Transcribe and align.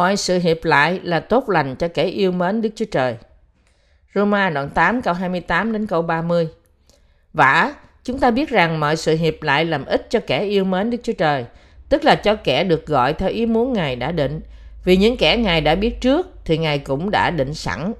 Mọi 0.00 0.16
sự 0.16 0.38
hiệp 0.38 0.64
lại 0.64 1.00
là 1.02 1.20
tốt 1.20 1.48
lành 1.48 1.76
cho 1.76 1.88
kẻ 1.88 2.04
yêu 2.04 2.32
mến 2.32 2.62
Đức 2.62 2.68
Chúa 2.74 2.84
Trời. 2.90 3.16
Roma 4.14 4.50
đoạn 4.50 4.70
8 4.70 5.02
câu 5.02 5.14
28 5.14 5.72
đến 5.72 5.86
câu 5.86 6.02
30 6.02 6.48
Vả, 7.32 7.74
chúng 8.04 8.18
ta 8.18 8.30
biết 8.30 8.48
rằng 8.48 8.80
mọi 8.80 8.96
sự 8.96 9.16
hiệp 9.16 9.42
lại 9.42 9.64
làm 9.64 9.84
ích 9.84 10.06
cho 10.10 10.20
kẻ 10.26 10.42
yêu 10.42 10.64
mến 10.64 10.90
Đức 10.90 10.98
Chúa 11.02 11.12
Trời, 11.12 11.44
tức 11.88 12.04
là 12.04 12.14
cho 12.14 12.34
kẻ 12.34 12.64
được 12.64 12.86
gọi 12.86 13.12
theo 13.12 13.28
ý 13.28 13.46
muốn 13.46 13.72
Ngài 13.72 13.96
đã 13.96 14.12
định. 14.12 14.40
Vì 14.84 14.96
những 14.96 15.16
kẻ 15.16 15.36
Ngài 15.36 15.60
đã 15.60 15.74
biết 15.74 16.00
trước 16.00 16.28
thì 16.44 16.58
Ngài 16.58 16.78
cũng 16.78 17.10
đã 17.10 17.30
định 17.30 17.54
sẵn 17.54 17.92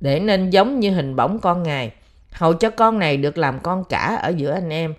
để 0.00 0.20
nên 0.20 0.50
giống 0.50 0.80
như 0.80 0.90
hình 0.90 1.16
bóng 1.16 1.38
con 1.38 1.62
Ngài, 1.62 1.92
hầu 2.30 2.54
cho 2.54 2.70
con 2.70 2.98
này 2.98 3.16
được 3.16 3.38
làm 3.38 3.58
con 3.58 3.84
cả 3.84 4.18
ở 4.22 4.28
giữa 4.36 4.52
anh 4.52 4.70
em. 4.70 4.94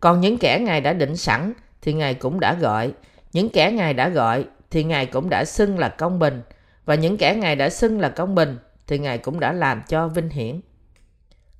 Còn 0.00 0.20
những 0.20 0.38
kẻ 0.38 0.58
Ngài 0.58 0.80
đã 0.80 0.92
định 0.92 1.16
sẵn 1.16 1.52
thì 1.82 1.92
Ngài 1.92 2.14
cũng 2.14 2.40
đã 2.40 2.54
gọi. 2.54 2.92
Những 3.32 3.48
kẻ 3.48 3.72
Ngài 3.72 3.94
đã 3.94 4.08
gọi 4.08 4.44
thì 4.70 4.84
Ngài 4.84 5.06
cũng 5.06 5.30
đã 5.30 5.44
xưng 5.44 5.78
là 5.78 5.88
công 5.88 6.18
bình. 6.18 6.42
Và 6.84 6.94
những 6.94 7.16
kẻ 7.16 7.34
Ngài 7.34 7.56
đã 7.56 7.70
xưng 7.70 8.00
là 8.00 8.08
công 8.08 8.34
bình 8.34 8.58
thì 8.86 8.98
Ngài 8.98 9.18
cũng 9.18 9.40
đã 9.40 9.52
làm 9.52 9.82
cho 9.88 10.08
vinh 10.08 10.28
hiển. 10.28 10.60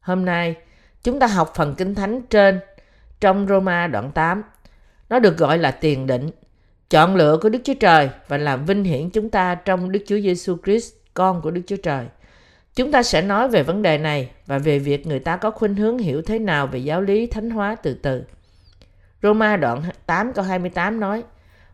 Hôm 0.01 0.25
nay, 0.25 0.55
chúng 1.03 1.19
ta 1.19 1.27
học 1.27 1.53
phần 1.55 1.75
Kinh 1.75 1.95
Thánh 1.95 2.23
trên 2.31 2.61
trong 3.21 3.47
Roma 3.47 3.87
đoạn 3.87 4.11
8. 4.13 4.43
Nó 5.09 5.19
được 5.19 5.37
gọi 5.37 5.59
là 5.59 5.71
tiền 5.71 6.07
định, 6.07 6.31
chọn 6.91 7.17
lựa 7.17 7.39
của 7.43 7.49
Đức 7.49 7.59
Chúa 7.65 7.75
Trời 7.81 8.11
và 8.29 8.39
làm 8.39 8.65
vinh 8.65 8.85
hiển 8.85 9.11
chúng 9.11 9.31
ta 9.31 9.55
trong 9.55 9.93
Đức 9.93 10.01
Chúa 10.07 10.21
Giêsu 10.21 10.57
Christ, 10.65 10.93
con 11.15 11.43
của 11.43 11.51
Đức 11.51 11.63
Chúa 11.67 11.77
Trời. 11.77 12.07
Chúng 12.75 12.93
ta 12.93 13.03
sẽ 13.03 13.23
nói 13.23 13.49
về 13.49 13.63
vấn 13.63 13.83
đề 13.83 13.99
này 13.99 14.31
và 14.47 14.59
về 14.59 14.79
việc 14.79 15.07
người 15.07 15.19
ta 15.19 15.37
có 15.37 15.51
khuynh 15.51 15.75
hướng 15.75 15.99
hiểu 15.99 16.23
thế 16.23 16.39
nào 16.39 16.67
về 16.67 16.79
giáo 16.79 17.01
lý 17.01 17.27
thánh 17.27 17.51
hóa 17.51 17.77
từ 17.83 17.95
từ. 17.95 18.25
Roma 19.23 19.57
đoạn 19.57 19.83
8 20.07 20.33
câu 20.33 20.45
28 20.45 21.01
nói, 21.01 21.23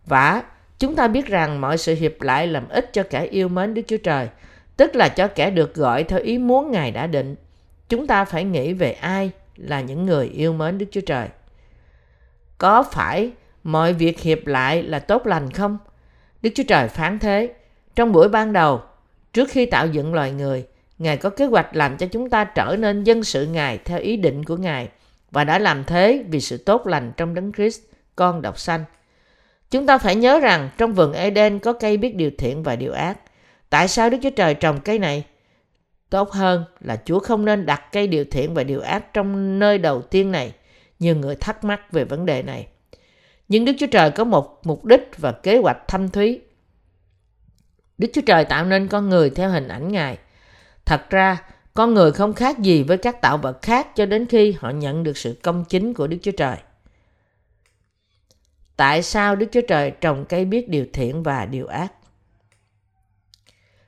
Vả, 0.06 0.42
chúng 0.78 0.96
ta 0.96 1.08
biết 1.08 1.26
rằng 1.26 1.60
mọi 1.60 1.78
sự 1.78 1.94
hiệp 1.94 2.22
lại 2.22 2.46
làm 2.46 2.68
ích 2.68 2.92
cho 2.92 3.02
kẻ 3.10 3.24
yêu 3.24 3.48
mến 3.48 3.74
Đức 3.74 3.82
Chúa 3.86 3.96
Trời, 3.96 4.28
tức 4.76 4.96
là 4.96 5.08
cho 5.08 5.28
kẻ 5.28 5.50
được 5.50 5.74
gọi 5.74 6.04
theo 6.04 6.20
ý 6.20 6.38
muốn 6.38 6.70
Ngài 6.70 6.90
đã 6.90 7.06
định. 7.06 7.36
Chúng 7.88 8.06
ta 8.06 8.24
phải 8.24 8.44
nghĩ 8.44 8.72
về 8.72 8.92
ai 8.92 9.30
là 9.56 9.80
những 9.80 10.06
người 10.06 10.26
yêu 10.26 10.52
mến 10.52 10.78
Đức 10.78 10.86
Chúa 10.90 11.00
Trời. 11.00 11.28
Có 12.58 12.82
phải 12.82 13.30
mọi 13.64 13.92
việc 13.92 14.20
hiệp 14.20 14.46
lại 14.46 14.82
là 14.82 14.98
tốt 14.98 15.26
lành 15.26 15.50
không? 15.50 15.78
Đức 16.42 16.50
Chúa 16.54 16.62
Trời 16.68 16.88
phán 16.88 17.18
thế. 17.18 17.54
Trong 17.96 18.12
buổi 18.12 18.28
ban 18.28 18.52
đầu, 18.52 18.82
trước 19.32 19.48
khi 19.50 19.66
tạo 19.66 19.86
dựng 19.86 20.14
loài 20.14 20.32
người, 20.32 20.66
Ngài 20.98 21.16
có 21.16 21.30
kế 21.30 21.44
hoạch 21.44 21.76
làm 21.76 21.96
cho 21.96 22.06
chúng 22.06 22.30
ta 22.30 22.44
trở 22.44 22.76
nên 22.78 23.04
dân 23.04 23.24
sự 23.24 23.46
Ngài 23.46 23.78
theo 23.78 23.98
ý 23.98 24.16
định 24.16 24.44
của 24.44 24.56
Ngài 24.56 24.88
và 25.30 25.44
đã 25.44 25.58
làm 25.58 25.84
thế 25.84 26.24
vì 26.28 26.40
sự 26.40 26.56
tốt 26.56 26.86
lành 26.86 27.12
trong 27.16 27.34
đấng 27.34 27.52
Christ, 27.52 27.80
con 28.16 28.42
độc 28.42 28.58
sanh. 28.58 28.84
Chúng 29.74 29.86
ta 29.86 29.98
phải 29.98 30.16
nhớ 30.16 30.40
rằng 30.40 30.70
trong 30.78 30.92
vườn 30.92 31.12
Eden 31.12 31.58
có 31.58 31.72
cây 31.72 31.96
biết 31.96 32.14
điều 32.14 32.30
thiện 32.38 32.62
và 32.62 32.76
điều 32.76 32.92
ác. 32.92 33.18
Tại 33.70 33.88
sao 33.88 34.10
Đức 34.10 34.18
Chúa 34.22 34.30
Trời 34.30 34.54
trồng 34.54 34.80
cây 34.80 34.98
này? 34.98 35.24
Tốt 36.10 36.30
hơn 36.30 36.64
là 36.80 36.96
Chúa 37.04 37.18
không 37.18 37.44
nên 37.44 37.66
đặt 37.66 37.92
cây 37.92 38.06
điều 38.06 38.24
thiện 38.24 38.54
và 38.54 38.64
điều 38.64 38.80
ác 38.80 39.14
trong 39.14 39.58
nơi 39.58 39.78
đầu 39.78 40.02
tiên 40.02 40.32
này. 40.32 40.52
Nhiều 40.98 41.16
người 41.16 41.36
thắc 41.36 41.64
mắc 41.64 41.92
về 41.92 42.04
vấn 42.04 42.26
đề 42.26 42.42
này. 42.42 42.66
Nhưng 43.48 43.64
Đức 43.64 43.72
Chúa 43.78 43.86
Trời 43.86 44.10
có 44.10 44.24
một 44.24 44.60
mục 44.64 44.84
đích 44.84 45.10
và 45.18 45.32
kế 45.32 45.58
hoạch 45.58 45.88
thâm 45.88 46.08
thúy. 46.08 46.40
Đức 47.98 48.08
Chúa 48.12 48.22
Trời 48.26 48.44
tạo 48.44 48.64
nên 48.64 48.88
con 48.88 49.08
người 49.08 49.30
theo 49.30 49.50
hình 49.50 49.68
ảnh 49.68 49.92
Ngài. 49.92 50.18
Thật 50.84 51.10
ra, 51.10 51.42
con 51.74 51.94
người 51.94 52.12
không 52.12 52.34
khác 52.34 52.58
gì 52.58 52.82
với 52.82 52.96
các 52.96 53.20
tạo 53.20 53.38
vật 53.38 53.62
khác 53.62 53.96
cho 53.96 54.06
đến 54.06 54.26
khi 54.26 54.52
họ 54.52 54.70
nhận 54.70 55.02
được 55.02 55.16
sự 55.16 55.36
công 55.42 55.64
chính 55.68 55.94
của 55.94 56.06
Đức 56.06 56.18
Chúa 56.22 56.32
Trời. 56.32 56.56
Tại 58.76 59.02
sao 59.02 59.36
Đức 59.36 59.46
Chúa 59.52 59.60
Trời 59.68 59.90
trồng 59.90 60.24
cây 60.28 60.44
biết 60.44 60.68
điều 60.68 60.86
thiện 60.92 61.22
và 61.22 61.46
điều 61.46 61.66
ác? 61.66 61.92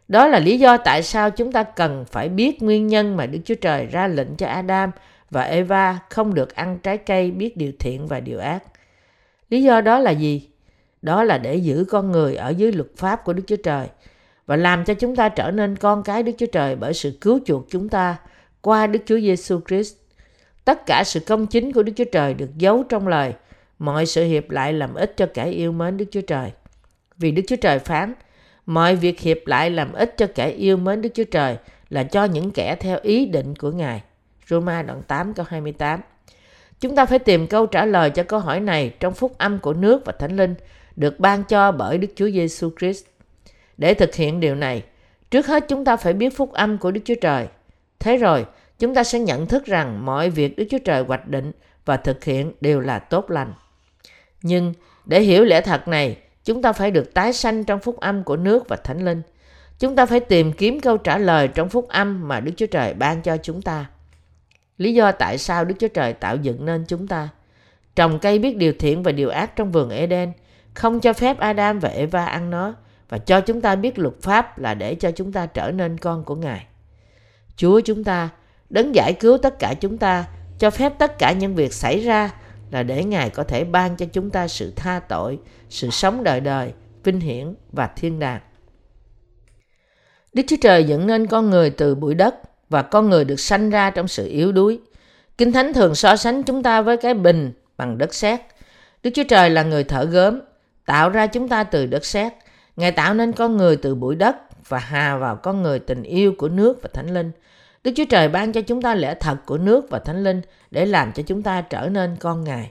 Đó 0.09 0.27
là 0.27 0.39
lý 0.39 0.59
do 0.59 0.77
tại 0.77 1.03
sao 1.03 1.31
chúng 1.31 1.53
ta 1.53 1.63
cần 1.63 2.05
phải 2.05 2.29
biết 2.29 2.63
nguyên 2.63 2.87
nhân 2.87 3.17
mà 3.17 3.27
Đức 3.27 3.39
Chúa 3.45 3.55
Trời 3.55 3.87
ra 3.87 4.07
lệnh 4.07 4.37
cho 4.37 4.47
Adam 4.47 4.91
và 5.31 5.43
Eva 5.43 5.99
không 6.11 6.35
được 6.35 6.55
ăn 6.55 6.79
trái 6.83 6.99
cây 6.99 7.31
biết 7.31 7.57
điều 7.57 7.73
thiện 7.79 8.07
và 8.07 8.21
điều 8.21 8.39
ác. 8.39 8.63
Lý 9.51 9.63
do 9.63 9.81
đó 9.81 9.99
là 9.99 10.11
gì? 10.11 10.49
Đó 11.03 11.25
là 11.25 11.39
để 11.39 11.57
giữ 11.57 11.85
con 11.89 12.13
người 12.13 12.37
ở 12.37 12.49
dưới 12.49 12.73
luật 12.73 12.89
pháp 12.97 13.25
của 13.25 13.33
Đức 13.33 13.43
Chúa 13.47 13.57
Trời 13.57 13.87
và 14.47 14.57
làm 14.57 14.85
cho 14.85 14.95
chúng 14.95 15.17
ta 15.17 15.29
trở 15.29 15.51
nên 15.51 15.77
con 15.77 16.03
cái 16.03 16.23
Đức 16.23 16.33
Chúa 16.39 16.47
Trời 16.47 16.77
bởi 16.77 16.95
sự 16.95 17.19
cứu 17.21 17.41
chuộc 17.47 17.67
chúng 17.71 17.89
ta 17.89 18.17
qua 18.61 18.87
Đức 18.87 19.01
Chúa 19.07 19.21
Giêsu 19.21 19.61
Christ. 19.69 19.95
Tất 20.65 20.87
cả 20.87 21.03
sự 21.07 21.21
công 21.21 21.47
chính 21.47 21.73
của 21.73 21.83
Đức 21.83 21.93
Chúa 21.97 22.05
Trời 22.13 22.35
được 22.35 22.51
giấu 22.57 22.83
trong 22.83 23.09
lời, 23.09 23.35
mọi 23.79 24.07
sự 24.07 24.25
hiệp 24.25 24.51
lại 24.51 24.73
làm 24.73 24.95
ích 24.95 25.17
cho 25.17 25.27
kẻ 25.35 25.47
yêu 25.47 25.73
mến 25.73 25.97
Đức 25.97 26.05
Chúa 26.11 26.21
Trời. 26.21 26.53
Vì 27.17 27.31
Đức 27.31 27.43
Chúa 27.47 27.57
Trời 27.57 27.79
phán, 27.79 28.15
mọi 28.67 28.97
việc 28.97 29.21
hiệp 29.21 29.39
lại 29.47 29.71
làm 29.71 29.93
ích 29.93 30.15
cho 30.17 30.27
kẻ 30.35 30.49
yêu 30.49 30.77
mến 30.77 31.03
Đức 31.03 31.11
Chúa 31.15 31.25
Trời 31.25 31.57
là 31.89 32.03
cho 32.03 32.25
những 32.25 32.51
kẻ 32.51 32.77
theo 32.81 32.99
ý 33.03 33.27
định 33.27 33.55
của 33.55 33.71
Ngài. 33.71 34.03
Roma 34.47 34.83
đoạn 34.83 35.03
8 35.09 35.35
câu 35.35 35.47
28 35.49 36.01
Chúng 36.81 36.97
ta 36.97 37.07
phải 37.07 37.19
tìm 37.19 37.47
câu 37.47 37.67
trả 37.67 37.85
lời 37.85 38.11
cho 38.11 38.23
câu 38.23 38.41
hỏi 38.41 38.61
này 38.61 38.95
trong 39.01 39.15
phúc 39.15 39.39
âm 39.39 39.59
của 39.59 39.73
nước 39.73 40.03
và 40.05 40.13
thánh 40.13 40.37
linh 40.37 40.55
được 40.97 41.21
ban 41.21 41.45
cho 41.45 41.73
bởi 41.73 41.99
Đức 41.99 42.09
Chúa 42.17 42.31
Giêsu 42.31 42.71
Christ. 42.79 43.05
Để 43.77 43.95
thực 43.95 44.15
hiện 44.15 44.41
điều 44.41 44.55
này, 44.55 44.83
trước 45.31 45.47
hết 45.47 45.65
chúng 45.69 45.85
ta 45.85 45.97
phải 45.97 46.13
biết 46.13 46.37
phúc 46.37 46.53
âm 46.53 46.79
của 46.79 46.91
Đức 46.91 47.01
Chúa 47.05 47.15
Trời. 47.21 47.47
Thế 47.99 48.17
rồi, 48.17 48.47
chúng 48.79 48.95
ta 48.95 49.05
sẽ 49.05 49.19
nhận 49.19 49.47
thức 49.47 49.67
rằng 49.67 50.07
mọi 50.07 50.31
việc 50.31 50.57
Đức 50.57 50.65
Chúa 50.71 50.79
Trời 50.79 51.03
hoạch 51.03 51.29
định 51.29 51.53
và 51.85 51.97
thực 51.97 52.25
hiện 52.25 52.53
đều 52.61 52.81
là 52.81 52.99
tốt 52.99 53.31
lành. 53.31 53.53
Nhưng 54.43 54.75
để 55.05 55.21
hiểu 55.21 55.45
lẽ 55.45 55.61
thật 55.61 55.89
này, 55.89 56.17
chúng 56.45 56.63
ta 56.63 56.73
phải 56.73 56.91
được 56.91 57.15
tái 57.15 57.33
sanh 57.33 57.65
trong 57.65 57.81
phúc 57.81 58.01
âm 58.01 58.25
của 58.25 58.37
nước 58.37 58.69
và 58.69 58.77
thánh 58.77 59.05
linh. 59.05 59.23
Chúng 59.79 59.97
ta 59.97 60.07
phải 60.07 60.21
tìm 60.21 60.53
kiếm 60.53 60.81
câu 60.81 60.97
trả 60.97 61.19
lời 61.19 61.49
trong 61.49 61.69
phúc 61.69 61.89
âm 61.89 62.29
mà 62.29 62.41
Đức 62.41 62.53
Chúa 62.57 62.67
Trời 62.67 62.95
ban 62.95 63.23
cho 63.23 63.37
chúng 63.37 63.63
ta. 63.63 63.87
Lý 64.79 64.95
do 64.95 65.13
tại 65.13 65.39
sao 65.39 65.65
Đức 65.65 65.75
Chúa 65.79 65.89
Trời 65.89 66.13
tạo 66.13 66.37
dựng 66.37 66.65
nên 66.65 66.85
chúng 66.89 67.07
ta. 67.07 67.29
Trồng 67.97 68.19
cây 68.19 68.39
biết 68.39 68.57
điều 68.57 68.73
thiện 68.79 69.03
và 69.03 69.13
điều 69.13 69.29
ác 69.29 69.57
trong 69.57 69.73
vườn 69.73 69.91
Eden, 69.91 70.33
không 70.75 71.01
cho 71.01 71.13
phép 71.13 71.39
Adam 71.39 71.79
và 71.79 71.89
Eva 71.89 72.25
ăn 72.25 72.51
nó, 72.51 72.75
và 73.09 73.19
cho 73.19 73.41
chúng 73.41 73.61
ta 73.61 73.77
biết 73.77 73.99
luật 73.99 74.15
pháp 74.23 74.59
là 74.59 74.75
để 74.75 74.95
cho 74.95 75.11
chúng 75.11 75.33
ta 75.33 75.47
trở 75.47 75.71
nên 75.71 75.99
con 75.99 76.25
của 76.25 76.35
Ngài. 76.35 76.67
Chúa 77.57 77.81
chúng 77.81 78.05
ta, 78.05 78.29
đấng 78.71 78.95
giải 78.95 79.13
cứu 79.13 79.39
tất 79.39 79.59
cả 79.59 79.75
chúng 79.81 79.99
ta, 79.99 80.25
cho 80.59 80.71
phép 80.71 80.93
tất 80.99 81.19
cả 81.19 81.33
những 81.33 81.55
việc 81.55 81.73
xảy 81.73 82.01
ra 82.01 82.31
là 82.71 82.83
để 82.83 83.05
Ngài 83.05 83.31
có 83.31 83.45
thể 83.45 83.65
ban 83.65 83.97
cho 83.97 84.07
chúng 84.13 84.31
ta 84.31 84.49
sự 84.49 84.73
tha 84.77 85.01
tội, 85.09 85.39
sự 85.69 85.91
sống 85.91 86.25
đời 86.25 86.41
đời, 86.41 86.73
vinh 87.05 87.21
hiển 87.21 87.55
và 87.73 87.87
thiên 87.87 88.19
đàng. 88.19 88.41
Đức 90.33 90.43
Chúa 90.47 90.57
Trời 90.61 90.85
dựng 90.85 91.07
nên 91.07 91.27
con 91.27 91.51
người 91.51 91.71
từ 91.71 91.95
bụi 91.95 92.15
đất 92.15 92.35
và 92.71 92.83
con 92.83 93.11
người 93.11 93.25
được 93.25 93.41
sanh 93.41 93.71
ra 93.71 93.91
trong 93.91 94.09
sự 94.09 94.29
yếu 94.29 94.53
đuối. 94.53 94.81
Kinh 95.39 95.53
Thánh 95.53 95.73
thường 95.73 95.95
so 95.95 96.17
sánh 96.17 96.43
chúng 96.43 96.63
ta 96.63 96.83
với 96.83 96.97
cái 96.97 97.15
bình 97.15 97.53
bằng 97.77 97.99
đất 97.99 98.15
sét. 98.15 98.41
Đức 99.03 99.11
Chúa 99.15 99.25
Trời 99.29 99.51
là 99.51 99.63
người 99.63 99.85
thở 99.85 100.05
gớm, 100.05 100.41
tạo 100.87 101.11
ra 101.11 101.27
chúng 101.27 101.49
ta 101.49 101.65
từ 101.65 101.87
đất 101.87 102.05
sét. 102.05 102.33
Ngài 102.77 102.93
tạo 102.93 103.15
nên 103.15 103.33
con 103.33 103.57
người 103.57 103.77
từ 103.77 103.95
bụi 103.95 104.15
đất 104.15 104.37
và 104.69 104.79
hà 104.79 105.17
vào 105.17 105.37
con 105.37 105.63
người 105.63 105.79
tình 105.79 106.03
yêu 106.03 106.33
của 106.39 106.49
nước 106.49 106.83
và 106.83 106.89
thánh 106.93 107.15
linh. 107.15 107.31
Đức 107.87 107.93
Chúa 107.97 108.05
Trời 108.05 108.29
ban 108.29 108.53
cho 108.53 108.61
chúng 108.61 108.83
ta 108.83 108.95
lẽ 108.95 109.15
thật 109.15 109.37
của 109.47 109.59
nước 109.59 109.91
và 109.91 109.99
thánh 109.99 110.25
linh 110.25 110.41
để 110.71 110.87
làm 110.87 111.13
cho 111.13 111.23
chúng 111.23 111.43
ta 111.43 111.61
trở 111.61 111.89
nên 111.89 112.17
con 112.21 112.45
Ngài. 112.45 112.71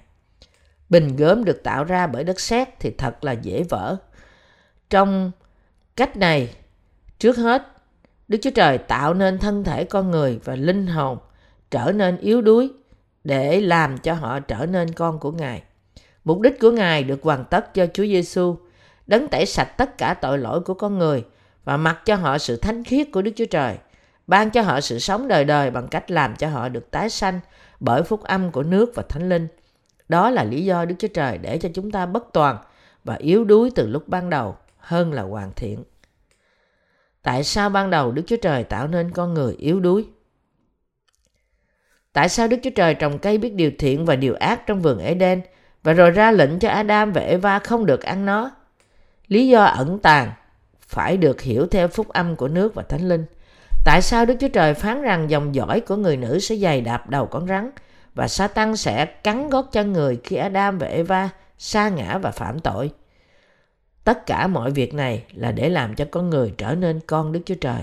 Bình 0.89 1.15
gốm 1.15 1.43
được 1.43 1.63
tạo 1.63 1.83
ra 1.83 2.07
bởi 2.07 2.23
đất 2.23 2.39
sét 2.39 2.79
thì 2.79 2.91
thật 2.97 3.23
là 3.23 3.31
dễ 3.31 3.63
vỡ. 3.63 3.97
Trong 4.89 5.31
cách 5.95 6.17
này, 6.17 6.55
trước 7.19 7.37
hết, 7.37 7.67
Đức 8.27 8.37
Chúa 8.41 8.49
Trời 8.49 8.77
tạo 8.77 9.13
nên 9.13 9.39
thân 9.39 9.63
thể 9.63 9.83
con 9.83 10.11
người 10.11 10.39
và 10.43 10.55
linh 10.55 10.87
hồn 10.87 11.17
trở 11.71 11.91
nên 11.95 12.17
yếu 12.17 12.41
đuối 12.41 12.71
để 13.23 13.61
làm 13.61 13.97
cho 13.97 14.13
họ 14.13 14.39
trở 14.39 14.65
nên 14.65 14.93
con 14.93 15.19
của 15.19 15.31
Ngài. 15.31 15.63
Mục 16.23 16.41
đích 16.41 16.59
của 16.59 16.71
Ngài 16.71 17.03
được 17.03 17.23
hoàn 17.23 17.45
tất 17.45 17.73
cho 17.73 17.87
Chúa 17.93 18.03
Giêsu 18.03 18.57
đấng 19.07 19.27
tẩy 19.27 19.45
sạch 19.45 19.77
tất 19.77 19.97
cả 19.97 20.13
tội 20.13 20.37
lỗi 20.37 20.61
của 20.61 20.73
con 20.73 20.97
người 20.97 21.23
và 21.63 21.77
mặc 21.77 22.01
cho 22.05 22.15
họ 22.15 22.37
sự 22.37 22.55
thánh 22.55 22.83
khiết 22.83 23.07
của 23.11 23.21
Đức 23.21 23.31
Chúa 23.35 23.45
Trời, 23.45 23.77
ban 24.27 24.49
cho 24.49 24.61
họ 24.61 24.81
sự 24.81 24.99
sống 24.99 25.27
đời 25.27 25.45
đời 25.45 25.71
bằng 25.71 25.87
cách 25.87 26.11
làm 26.11 26.35
cho 26.35 26.49
họ 26.49 26.69
được 26.69 26.91
tái 26.91 27.09
sanh 27.09 27.39
bởi 27.79 28.03
phúc 28.03 28.23
âm 28.23 28.51
của 28.51 28.63
nước 28.63 28.91
và 28.95 29.03
thánh 29.09 29.29
linh. 29.29 29.47
Đó 30.09 30.29
là 30.29 30.43
lý 30.43 30.65
do 30.65 30.85
Đức 30.85 30.95
Chúa 30.99 31.07
Trời 31.07 31.37
để 31.37 31.57
cho 31.57 31.69
chúng 31.73 31.91
ta 31.91 32.05
bất 32.05 32.33
toàn 32.33 32.57
và 33.03 33.15
yếu 33.15 33.43
đuối 33.43 33.71
từ 33.75 33.87
lúc 33.87 34.07
ban 34.07 34.29
đầu 34.29 34.55
hơn 34.77 35.13
là 35.13 35.21
hoàn 35.21 35.51
thiện. 35.55 35.83
Tại 37.21 37.43
sao 37.43 37.69
ban 37.69 37.89
đầu 37.89 38.11
Đức 38.11 38.23
Chúa 38.27 38.37
Trời 38.41 38.63
tạo 38.63 38.87
nên 38.87 39.11
con 39.11 39.33
người 39.33 39.55
yếu 39.55 39.79
đuối? 39.79 40.07
Tại 42.13 42.29
sao 42.29 42.47
Đức 42.47 42.57
Chúa 42.63 42.69
Trời 42.69 42.95
trồng 42.95 43.19
cây 43.19 43.37
biết 43.37 43.53
điều 43.53 43.71
thiện 43.79 44.05
và 44.05 44.15
điều 44.15 44.35
ác 44.35 44.67
trong 44.67 44.81
vườn 44.81 44.99
Eden 44.99 45.41
và 45.83 45.93
rồi 45.93 46.11
ra 46.11 46.31
lệnh 46.31 46.59
cho 46.59 46.69
Adam 46.69 47.11
và 47.11 47.21
Eva 47.21 47.59
không 47.59 47.85
được 47.85 48.01
ăn 48.01 48.25
nó? 48.25 48.51
Lý 49.27 49.47
do 49.47 49.63
ẩn 49.63 49.99
tàng 49.99 50.31
phải 50.87 51.17
được 51.17 51.41
hiểu 51.41 51.67
theo 51.67 51.87
phúc 51.87 52.09
âm 52.09 52.35
của 52.35 52.47
nước 52.47 52.75
và 52.75 52.83
thánh 52.83 53.09
linh. 53.09 53.25
Tại 53.85 54.01
sao 54.01 54.25
Đức 54.25 54.35
Chúa 54.39 54.47
Trời 54.47 54.73
phán 54.73 55.01
rằng 55.01 55.29
dòng 55.29 55.55
dõi 55.55 55.79
của 55.79 55.95
người 55.95 56.17
nữ 56.17 56.39
sẽ 56.39 56.55
dày 56.55 56.81
đạp 56.81 57.09
đầu 57.09 57.25
con 57.25 57.47
rắn 57.47 57.71
và 58.15 58.27
Satan 58.27 58.77
sẽ 58.77 59.05
cắn 59.05 59.49
gót 59.49 59.71
chân 59.71 59.93
người 59.93 60.19
khi 60.23 60.35
Adam 60.35 60.77
và 60.77 60.87
Eva 60.87 61.29
sa 61.57 61.89
ngã 61.89 62.17
và 62.17 62.31
phạm 62.31 62.59
tội? 62.59 62.91
Tất 64.03 64.25
cả 64.25 64.47
mọi 64.47 64.71
việc 64.71 64.93
này 64.93 65.23
là 65.33 65.51
để 65.51 65.69
làm 65.69 65.95
cho 65.95 66.05
con 66.11 66.29
người 66.29 66.53
trở 66.57 66.75
nên 66.75 66.99
con 67.07 67.31
Đức 67.31 67.39
Chúa 67.45 67.55
Trời. 67.55 67.81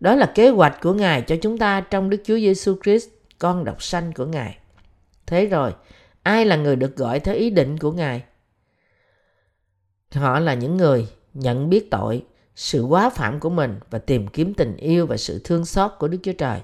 Đó 0.00 0.14
là 0.14 0.32
kế 0.34 0.48
hoạch 0.48 0.78
của 0.82 0.94
Ngài 0.94 1.22
cho 1.22 1.36
chúng 1.42 1.58
ta 1.58 1.80
trong 1.80 2.10
Đức 2.10 2.22
Chúa 2.24 2.36
Giêsu 2.36 2.76
Christ, 2.82 3.08
con 3.38 3.64
độc 3.64 3.82
sanh 3.82 4.12
của 4.12 4.26
Ngài. 4.26 4.58
Thế 5.26 5.46
rồi, 5.46 5.72
ai 6.22 6.44
là 6.44 6.56
người 6.56 6.76
được 6.76 6.96
gọi 6.96 7.20
theo 7.20 7.34
ý 7.34 7.50
định 7.50 7.78
của 7.78 7.92
Ngài? 7.92 8.22
Họ 10.14 10.38
là 10.38 10.54
những 10.54 10.76
người 10.76 11.08
nhận 11.34 11.70
biết 11.70 11.90
tội, 11.90 12.24
sự 12.56 12.82
quá 12.82 13.10
phạm 13.10 13.40
của 13.40 13.50
mình 13.50 13.78
và 13.90 13.98
tìm 13.98 14.26
kiếm 14.26 14.54
tình 14.54 14.76
yêu 14.76 15.06
và 15.06 15.16
sự 15.16 15.40
thương 15.44 15.64
xót 15.64 15.90
của 15.98 16.08
Đức 16.08 16.18
Chúa 16.22 16.32
Trời. 16.32 16.60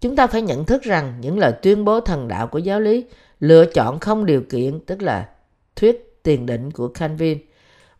Chúng 0.00 0.16
ta 0.16 0.26
phải 0.26 0.42
nhận 0.42 0.64
thức 0.64 0.82
rằng 0.82 1.14
những 1.20 1.38
lời 1.38 1.52
tuyên 1.62 1.84
bố 1.84 2.00
thần 2.00 2.28
đạo 2.28 2.46
của 2.46 2.58
giáo 2.58 2.80
lý 2.80 3.04
lựa 3.40 3.64
chọn 3.66 3.98
không 3.98 4.26
điều 4.26 4.42
kiện, 4.42 4.80
tức 4.80 5.02
là 5.02 5.28
thuyết 5.76 6.20
tiền 6.22 6.46
định 6.46 6.70
của 6.70 6.88
Calvin, 6.88 7.38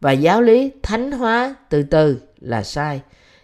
và 0.01 0.13
giáo 0.13 0.43
lý 0.43 0.71
thánh 0.83 1.13
hóa 1.13 1.55
từ 1.69 1.83
từ 1.83 2.21
là 2.41 2.63
sai. 2.63 3.01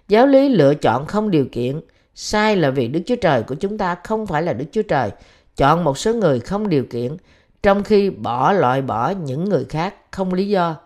Giáo 0.08 0.26
lý 0.26 0.48
lựa 0.48 0.74
chọn 0.74 1.06
không 1.06 1.30
điều 1.30 1.46
kiện, 1.52 1.80
sai 2.14 2.56
là 2.56 2.70
vì 2.70 2.88
Đức 2.88 3.00
Chúa 3.06 3.16
Trời 3.16 3.42
của 3.42 3.54
chúng 3.54 3.78
ta 3.78 3.96
không 4.04 4.26
phải 4.26 4.42
là 4.42 4.52
Đức 4.52 4.64
Chúa 4.72 4.82
Trời, 4.82 5.10
chọn 5.56 5.84
một 5.84 5.98
số 5.98 6.14
người 6.14 6.40
không 6.40 6.68
điều 6.68 6.84
kiện, 6.84 7.16
trong 7.62 7.82
khi 7.82 8.10
bỏ 8.10 8.52
loại 8.52 8.82
bỏ 8.82 9.10
những 9.10 9.44
người 9.44 9.64
khác 9.64 9.94
không 10.10 10.34
lý 10.34 10.48
do. 10.48 10.76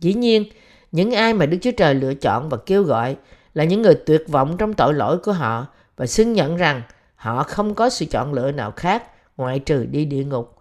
Dĩ 0.00 0.14
nhiên, 0.14 0.44
những 0.92 1.14
ai 1.14 1.34
mà 1.34 1.46
Đức 1.46 1.58
Chúa 1.62 1.70
Trời 1.76 1.94
lựa 1.94 2.14
chọn 2.14 2.48
và 2.48 2.56
kêu 2.66 2.82
gọi 2.82 3.16
là 3.54 3.64
những 3.64 3.82
người 3.82 3.94
tuyệt 3.94 4.24
vọng 4.28 4.56
trong 4.56 4.74
tội 4.74 4.94
lỗi 4.94 5.18
của 5.18 5.32
họ 5.32 5.66
và 5.96 6.06
xưng 6.06 6.32
nhận 6.32 6.56
rằng 6.56 6.82
họ 7.16 7.42
không 7.42 7.74
có 7.74 7.90
sự 7.90 8.06
chọn 8.06 8.32
lựa 8.32 8.52
nào 8.52 8.70
khác 8.70 9.02
ngoại 9.36 9.58
trừ 9.58 9.86
đi 9.86 10.04
địa 10.04 10.24
ngục. 10.24 10.54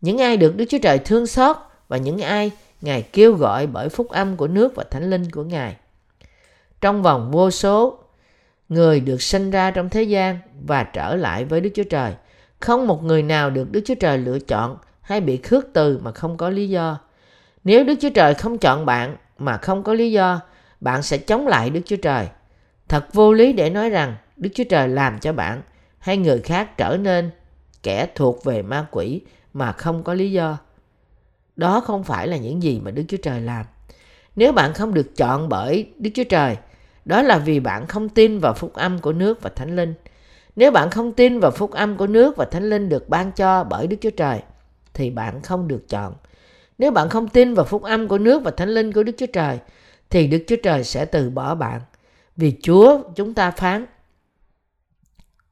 Những 0.00 0.18
ai 0.18 0.36
được 0.36 0.56
Đức 0.56 0.64
Chúa 0.68 0.78
Trời 0.82 0.98
thương 0.98 1.26
xót 1.26 1.56
và 1.88 1.96
những 1.96 2.18
ai 2.18 2.50
Ngài 2.80 3.02
kêu 3.02 3.32
gọi 3.32 3.66
bởi 3.66 3.88
phúc 3.88 4.08
âm 4.08 4.36
của 4.36 4.46
nước 4.46 4.74
và 4.74 4.84
thánh 4.90 5.10
linh 5.10 5.30
của 5.30 5.44
Ngài. 5.44 5.76
Trong 6.80 7.02
vòng 7.02 7.30
vô 7.30 7.50
số, 7.50 7.98
người 8.68 9.00
được 9.00 9.22
sinh 9.22 9.50
ra 9.50 9.70
trong 9.70 9.88
thế 9.88 10.02
gian 10.02 10.38
và 10.66 10.82
trở 10.82 11.16
lại 11.16 11.44
với 11.44 11.60
Đức 11.60 11.70
Chúa 11.74 11.84
Trời. 11.84 12.14
Không 12.60 12.86
một 12.86 13.04
người 13.04 13.22
nào 13.22 13.50
được 13.50 13.72
Đức 13.72 13.80
Chúa 13.84 13.94
Trời 13.94 14.18
lựa 14.18 14.38
chọn 14.38 14.76
hay 15.00 15.20
bị 15.20 15.36
khước 15.36 15.66
từ 15.72 15.98
mà 16.02 16.12
không 16.12 16.36
có 16.36 16.50
lý 16.50 16.68
do. 16.68 16.98
Nếu 17.64 17.84
Đức 17.84 17.94
Chúa 18.00 18.10
Trời 18.10 18.34
không 18.34 18.58
chọn 18.58 18.86
bạn 18.86 19.16
mà 19.40 19.56
không 19.56 19.82
có 19.82 19.94
lý 19.94 20.12
do, 20.12 20.40
bạn 20.80 21.02
sẽ 21.02 21.18
chống 21.18 21.46
lại 21.46 21.70
Đức 21.70 21.80
Chúa 21.84 21.96
Trời. 21.96 22.28
Thật 22.88 23.14
vô 23.14 23.32
lý 23.32 23.52
để 23.52 23.70
nói 23.70 23.90
rằng 23.90 24.16
Đức 24.36 24.50
Chúa 24.54 24.64
Trời 24.64 24.88
làm 24.88 25.18
cho 25.18 25.32
bạn 25.32 25.62
hay 25.98 26.16
người 26.16 26.40
khác 26.40 26.76
trở 26.76 26.96
nên 27.00 27.30
kẻ 27.82 28.06
thuộc 28.14 28.44
về 28.44 28.62
ma 28.62 28.86
quỷ 28.90 29.20
mà 29.52 29.72
không 29.72 30.02
có 30.02 30.14
lý 30.14 30.32
do. 30.32 30.58
Đó 31.56 31.80
không 31.80 32.04
phải 32.04 32.28
là 32.28 32.36
những 32.36 32.62
gì 32.62 32.80
mà 32.84 32.90
Đức 32.90 33.02
Chúa 33.08 33.16
Trời 33.22 33.40
làm. 33.40 33.66
Nếu 34.36 34.52
bạn 34.52 34.72
không 34.74 34.94
được 34.94 35.16
chọn 35.16 35.48
bởi 35.48 35.90
Đức 35.96 36.10
Chúa 36.14 36.24
Trời, 36.24 36.56
đó 37.04 37.22
là 37.22 37.38
vì 37.38 37.60
bạn 37.60 37.86
không 37.86 38.08
tin 38.08 38.38
vào 38.38 38.54
phúc 38.54 38.74
âm 38.74 38.98
của 38.98 39.12
nước 39.12 39.42
và 39.42 39.50
thánh 39.56 39.76
linh. 39.76 39.94
Nếu 40.56 40.70
bạn 40.70 40.90
không 40.90 41.12
tin 41.12 41.40
vào 41.40 41.50
phúc 41.50 41.70
âm 41.70 41.96
của 41.96 42.06
nước 42.06 42.36
và 42.36 42.44
thánh 42.44 42.70
linh 42.70 42.88
được 42.88 43.08
ban 43.08 43.32
cho 43.32 43.64
bởi 43.64 43.86
Đức 43.86 43.96
Chúa 44.00 44.10
Trời, 44.10 44.42
thì 44.94 45.10
bạn 45.10 45.42
không 45.42 45.68
được 45.68 45.88
chọn. 45.88 46.14
Nếu 46.80 46.90
bạn 46.90 47.08
không 47.08 47.28
tin 47.28 47.54
vào 47.54 47.64
phúc 47.64 47.82
âm 47.82 48.08
của 48.08 48.18
nước 48.18 48.42
và 48.44 48.50
thánh 48.50 48.68
linh 48.68 48.92
của 48.92 49.02
Đức 49.02 49.12
Chúa 49.18 49.26
Trời, 49.26 49.58
thì 50.10 50.26
Đức 50.26 50.44
Chúa 50.46 50.56
Trời 50.62 50.84
sẽ 50.84 51.04
từ 51.04 51.30
bỏ 51.30 51.54
bạn. 51.54 51.80
Vì 52.36 52.56
Chúa 52.62 53.00
chúng 53.16 53.34
ta 53.34 53.50
phán, 53.50 53.86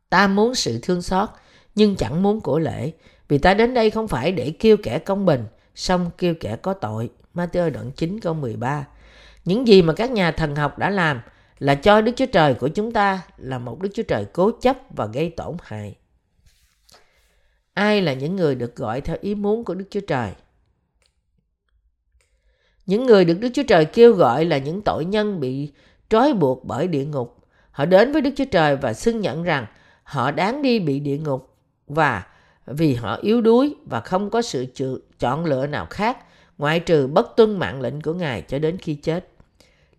ta 0.08 0.26
muốn 0.26 0.54
sự 0.54 0.78
thương 0.82 1.02
xót, 1.02 1.28
nhưng 1.74 1.96
chẳng 1.96 2.22
muốn 2.22 2.40
của 2.40 2.58
lễ. 2.58 2.92
Vì 3.28 3.38
ta 3.38 3.54
đến 3.54 3.74
đây 3.74 3.90
không 3.90 4.08
phải 4.08 4.32
để 4.32 4.52
kêu 4.58 4.76
kẻ 4.82 4.98
công 4.98 5.26
bình, 5.26 5.44
xong 5.74 6.10
kêu 6.18 6.34
kẻ 6.40 6.56
có 6.56 6.72
tội. 6.74 7.10
Matthew 7.34 7.70
đoạn 7.70 7.90
9 7.96 8.20
câu 8.20 8.34
13. 8.34 8.86
Những 9.44 9.68
gì 9.68 9.82
mà 9.82 9.92
các 9.92 10.10
nhà 10.10 10.32
thần 10.32 10.56
học 10.56 10.78
đã 10.78 10.90
làm 10.90 11.20
là 11.58 11.74
cho 11.74 12.00
Đức 12.00 12.12
Chúa 12.16 12.26
Trời 12.26 12.54
của 12.54 12.68
chúng 12.68 12.92
ta 12.92 13.22
là 13.36 13.58
một 13.58 13.80
Đức 13.82 13.88
Chúa 13.94 14.02
Trời 14.02 14.24
cố 14.32 14.50
chấp 14.60 14.76
và 14.90 15.06
gây 15.06 15.30
tổn 15.30 15.56
hại. 15.62 15.96
Ai 17.74 18.02
là 18.02 18.12
những 18.12 18.36
người 18.36 18.54
được 18.54 18.76
gọi 18.76 19.00
theo 19.00 19.16
ý 19.20 19.34
muốn 19.34 19.64
của 19.64 19.74
Đức 19.74 19.86
Chúa 19.90 20.00
Trời? 20.00 20.32
Những 22.88 23.06
người 23.06 23.24
được 23.24 23.40
Đức 23.40 23.48
Chúa 23.54 23.62
Trời 23.62 23.84
kêu 23.84 24.12
gọi 24.12 24.44
là 24.44 24.58
những 24.58 24.82
tội 24.82 25.04
nhân 25.04 25.40
bị 25.40 25.72
trói 26.08 26.32
buộc 26.32 26.64
bởi 26.64 26.88
địa 26.88 27.04
ngục. 27.04 27.36
Họ 27.70 27.84
đến 27.84 28.12
với 28.12 28.22
Đức 28.22 28.30
Chúa 28.36 28.44
Trời 28.44 28.76
và 28.76 28.92
xưng 28.92 29.20
nhận 29.20 29.42
rằng 29.42 29.66
họ 30.02 30.30
đáng 30.30 30.62
đi 30.62 30.80
bị 30.80 31.00
địa 31.00 31.18
ngục 31.18 31.54
và 31.86 32.26
vì 32.66 32.94
họ 32.94 33.16
yếu 33.16 33.40
đuối 33.40 33.74
và 33.86 34.00
không 34.00 34.30
có 34.30 34.42
sự 34.42 34.66
chọn 35.18 35.44
lựa 35.44 35.66
nào 35.66 35.86
khác, 35.90 36.18
ngoại 36.58 36.80
trừ 36.80 37.06
bất 37.06 37.36
tuân 37.36 37.58
mạng 37.58 37.80
lệnh 37.80 38.00
của 38.00 38.14
Ngài 38.14 38.42
cho 38.42 38.58
đến 38.58 38.76
khi 38.78 38.94
chết. 38.94 39.28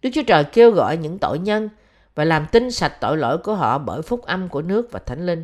Đức 0.02 0.10
Chúa 0.14 0.24
Trời 0.28 0.44
kêu 0.44 0.72
gọi 0.72 0.98
những 0.98 1.20
tội 1.20 1.40
nhân 1.40 1.70
và 2.16 2.26
làm 2.26 2.46
tinh 2.52 2.72
sạch 2.72 2.94
tội 3.02 3.18
lỗi 3.18 3.38
của 3.38 3.56
họ 3.56 3.78
bởi 3.78 4.02
phúc 4.02 4.22
âm 4.22 4.50
của 4.50 4.62
nước 4.62 4.92
và 4.92 5.00
thánh 5.00 5.26
linh. 5.26 5.44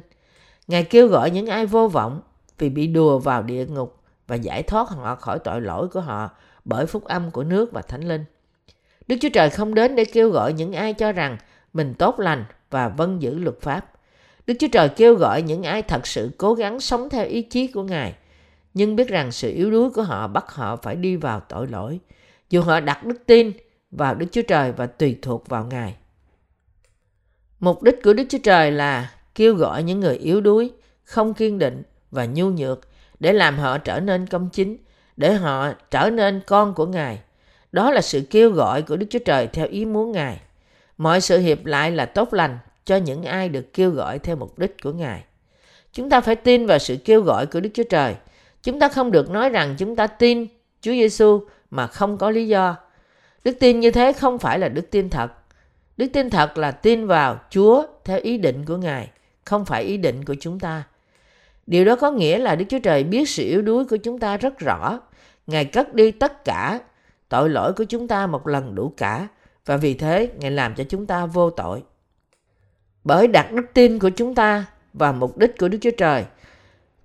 Ngài 0.67 0.83
kêu 0.83 1.07
gọi 1.07 1.31
những 1.31 1.47
ai 1.47 1.65
vô 1.65 1.87
vọng 1.87 2.21
vì 2.57 2.69
bị 2.69 2.87
đùa 2.87 3.19
vào 3.19 3.43
địa 3.43 3.65
ngục 3.65 3.97
và 4.27 4.35
giải 4.35 4.63
thoát 4.63 4.89
họ 4.89 5.15
khỏi 5.15 5.39
tội 5.39 5.61
lỗi 5.61 5.87
của 5.87 6.01
họ 6.01 6.29
bởi 6.65 6.85
phúc 6.85 7.03
âm 7.03 7.31
của 7.31 7.43
nước 7.43 7.71
và 7.71 7.81
thánh 7.81 8.07
linh. 8.07 8.25
Đức 9.07 9.15
Chúa 9.21 9.29
Trời 9.33 9.49
không 9.49 9.73
đến 9.73 9.95
để 9.95 10.05
kêu 10.05 10.29
gọi 10.29 10.53
những 10.53 10.73
ai 10.73 10.93
cho 10.93 11.11
rằng 11.11 11.37
mình 11.73 11.93
tốt 11.93 12.19
lành 12.19 12.45
và 12.69 12.89
vâng 12.89 13.21
giữ 13.21 13.37
luật 13.37 13.61
pháp. 13.61 13.91
Đức 14.47 14.53
Chúa 14.59 14.67
Trời 14.71 14.89
kêu 14.89 15.15
gọi 15.15 15.41
những 15.41 15.63
ai 15.63 15.81
thật 15.81 16.07
sự 16.07 16.31
cố 16.37 16.53
gắng 16.53 16.79
sống 16.79 17.09
theo 17.09 17.25
ý 17.25 17.41
chí 17.41 17.67
của 17.67 17.83
Ngài, 17.83 18.13
nhưng 18.73 18.95
biết 18.95 19.07
rằng 19.07 19.31
sự 19.31 19.51
yếu 19.51 19.71
đuối 19.71 19.89
của 19.89 20.03
họ 20.03 20.27
bắt 20.27 20.51
họ 20.51 20.75
phải 20.75 20.95
đi 20.95 21.15
vào 21.15 21.39
tội 21.39 21.67
lỗi, 21.67 21.99
dù 22.49 22.61
họ 22.61 22.79
đặt 22.79 23.05
đức 23.05 23.17
tin 23.25 23.51
vào 23.91 24.15
Đức 24.15 24.25
Chúa 24.31 24.41
Trời 24.41 24.71
và 24.71 24.87
tùy 24.87 25.17
thuộc 25.21 25.47
vào 25.49 25.65
Ngài. 25.65 25.95
Mục 27.59 27.83
đích 27.83 28.03
của 28.03 28.13
Đức 28.13 28.23
Chúa 28.29 28.37
Trời 28.43 28.71
là 28.71 29.11
kêu 29.35 29.55
gọi 29.55 29.83
những 29.83 29.99
người 29.99 30.17
yếu 30.17 30.41
đuối, 30.41 30.71
không 31.03 31.33
kiên 31.33 31.59
định 31.59 31.83
và 32.11 32.25
nhu 32.25 32.49
nhược 32.49 32.79
để 33.19 33.33
làm 33.33 33.57
họ 33.57 33.77
trở 33.77 33.99
nên 33.99 34.27
công 34.27 34.49
chính, 34.49 34.77
để 35.17 35.33
họ 35.33 35.71
trở 35.91 36.09
nên 36.09 36.41
con 36.47 36.73
của 36.73 36.85
Ngài. 36.85 37.19
Đó 37.71 37.91
là 37.91 38.01
sự 38.01 38.21
kêu 38.29 38.51
gọi 38.51 38.81
của 38.81 38.95
Đức 38.95 39.05
Chúa 39.09 39.19
Trời 39.19 39.47
theo 39.47 39.67
ý 39.67 39.85
muốn 39.85 40.11
Ngài. 40.11 40.39
Mọi 40.97 41.21
sự 41.21 41.39
hiệp 41.39 41.65
lại 41.65 41.91
là 41.91 42.05
tốt 42.05 42.33
lành 42.33 42.57
cho 42.85 42.95
những 42.95 43.23
ai 43.23 43.49
được 43.49 43.73
kêu 43.73 43.89
gọi 43.91 44.19
theo 44.19 44.35
mục 44.35 44.59
đích 44.59 44.83
của 44.83 44.91
Ngài. 44.91 45.23
Chúng 45.93 46.09
ta 46.09 46.21
phải 46.21 46.35
tin 46.35 46.65
vào 46.65 46.79
sự 46.79 46.97
kêu 47.05 47.21
gọi 47.21 47.45
của 47.45 47.59
Đức 47.59 47.69
Chúa 47.73 47.83
Trời. 47.89 48.15
Chúng 48.63 48.79
ta 48.79 48.87
không 48.87 49.11
được 49.11 49.29
nói 49.29 49.49
rằng 49.49 49.75
chúng 49.77 49.95
ta 49.95 50.07
tin 50.07 50.47
Chúa 50.81 50.91
Giêsu 50.91 51.41
mà 51.71 51.87
không 51.87 52.17
có 52.17 52.29
lý 52.29 52.47
do. 52.47 52.75
Đức 53.43 53.57
tin 53.59 53.79
như 53.79 53.91
thế 53.91 54.13
không 54.13 54.39
phải 54.39 54.59
là 54.59 54.69
đức 54.69 54.91
tin 54.91 55.09
thật. 55.09 55.31
Đức 55.97 56.07
tin 56.13 56.29
thật 56.29 56.57
là 56.57 56.71
tin 56.71 57.07
vào 57.07 57.39
Chúa 57.49 57.83
theo 58.05 58.19
ý 58.19 58.37
định 58.37 58.65
của 58.65 58.77
Ngài, 58.77 59.09
không 59.45 59.65
phải 59.65 59.83
ý 59.83 59.97
định 59.97 60.25
của 60.25 60.35
chúng 60.39 60.59
ta. 60.59 60.83
Điều 61.67 61.85
đó 61.85 61.95
có 61.95 62.11
nghĩa 62.11 62.39
là 62.39 62.55
Đức 62.55 62.65
Chúa 62.69 62.79
Trời 62.79 63.03
biết 63.03 63.29
sự 63.29 63.43
yếu 63.43 63.61
đuối 63.61 63.85
của 63.85 63.97
chúng 63.97 64.19
ta 64.19 64.37
rất 64.37 64.59
rõ. 64.59 64.99
Ngài 65.47 65.65
cất 65.65 65.93
đi 65.93 66.11
tất 66.11 66.45
cả 66.45 66.79
tội 67.29 67.49
lỗi 67.49 67.73
của 67.73 67.83
chúng 67.83 68.07
ta 68.07 68.27
một 68.27 68.47
lần 68.47 68.75
đủ 68.75 68.93
cả 68.97 69.27
và 69.65 69.77
vì 69.77 69.93
thế 69.93 70.29
Ngài 70.39 70.51
làm 70.51 70.75
cho 70.75 70.83
chúng 70.89 71.05
ta 71.05 71.25
vô 71.25 71.49
tội. 71.49 71.83
Bởi 73.03 73.27
đặt 73.27 73.51
đức 73.51 73.65
tin 73.73 73.99
của 73.99 74.09
chúng 74.09 74.35
ta 74.35 74.65
và 74.93 75.11
mục 75.11 75.37
đích 75.37 75.57
của 75.57 75.67
Đức 75.67 75.77
Chúa 75.81 75.91
Trời, 75.97 76.25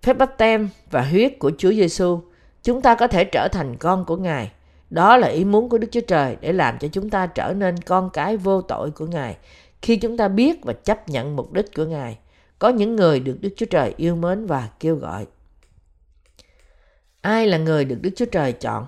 phép 0.02 0.19
bắp 0.19 0.38
tem 0.38 0.69
và 0.90 1.02
huyết 1.02 1.38
của 1.38 1.50
Chúa 1.59 1.71
Giêsu, 1.71 2.21
chúng 2.62 2.83
ta 2.83 2.95
có 2.95 3.07
thể 3.07 3.25
trở 3.25 3.49
thành 3.49 3.76
con 3.76 4.05
của 4.05 4.17
Ngài. 4.17 4.52
Đó 4.90 5.17
là 5.17 5.29
ý 5.29 5.45
muốn 5.45 5.69
của 5.69 5.79
Đức 5.79 5.88
Chúa 5.90 6.00
Trời 6.00 6.37
để 6.40 6.52
làm 6.52 6.79
cho 6.79 6.88
chúng 6.88 7.11
ta 7.11 7.26
trở 7.26 7.52
nên 7.52 7.76
con 7.76 8.11
cái 8.11 8.37
vô 8.37 8.62
tội 8.62 8.90
của 8.90 9.07
Ngài 9.07 9.37
khi 9.83 9.97
chúng 9.97 10.17
ta 10.17 10.29
biết 10.29 10.64
và 10.64 10.73
chấp 10.73 11.09
nhận 11.09 11.37
mục 11.37 11.52
đích 11.52 11.75
của 11.75 11.85
Ngài. 11.85 12.19
Có 12.61 12.69
những 12.69 12.97
người 12.97 13.21
được 13.21 13.37
Đức 13.40 13.50
Chúa 13.57 13.67
Trời 13.67 13.95
yêu 13.97 14.17
mến 14.17 14.47
và 14.47 14.69
kêu 14.81 14.97
gọi. 14.97 15.26
Ai 17.21 17.47
là 17.47 17.59
người 17.59 17.85
được 17.85 17.99
Đức 18.00 18.11
Chúa 18.17 18.25
Trời 18.25 18.52
chọn? 18.52 18.87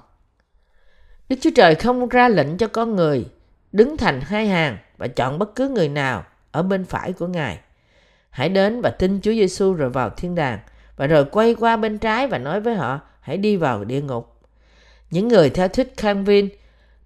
Đức 1.28 1.36
Chúa 1.40 1.50
Trời 1.54 1.74
không 1.74 2.08
ra 2.08 2.28
lệnh 2.28 2.56
cho 2.56 2.68
con 2.68 2.96
người 2.96 3.26
đứng 3.72 3.96
thành 3.96 4.20
hai 4.20 4.46
hàng 4.46 4.78
và 4.96 5.06
chọn 5.06 5.38
bất 5.38 5.54
cứ 5.54 5.68
người 5.68 5.88
nào 5.88 6.24
ở 6.50 6.62
bên 6.62 6.84
phải 6.84 7.12
của 7.12 7.26
Ngài. 7.26 7.58
Hãy 8.30 8.48
đến 8.48 8.80
và 8.80 8.90
tin 8.90 9.20
Chúa 9.20 9.32
Giêsu 9.32 9.74
rồi 9.74 9.90
vào 9.90 10.10
thiên 10.10 10.34
đàng 10.34 10.58
và 10.96 11.06
rồi 11.06 11.24
quay 11.24 11.54
qua 11.54 11.76
bên 11.76 11.98
trái 11.98 12.26
và 12.26 12.38
nói 12.38 12.60
với 12.60 12.74
họ, 12.74 13.00
hãy 13.20 13.36
đi 13.36 13.56
vào 13.56 13.84
địa 13.84 14.00
ngục. 14.00 14.40
Những 15.10 15.28
người 15.28 15.50
theo 15.50 15.68
thuyết 15.68 15.96
Calvin 15.96 16.48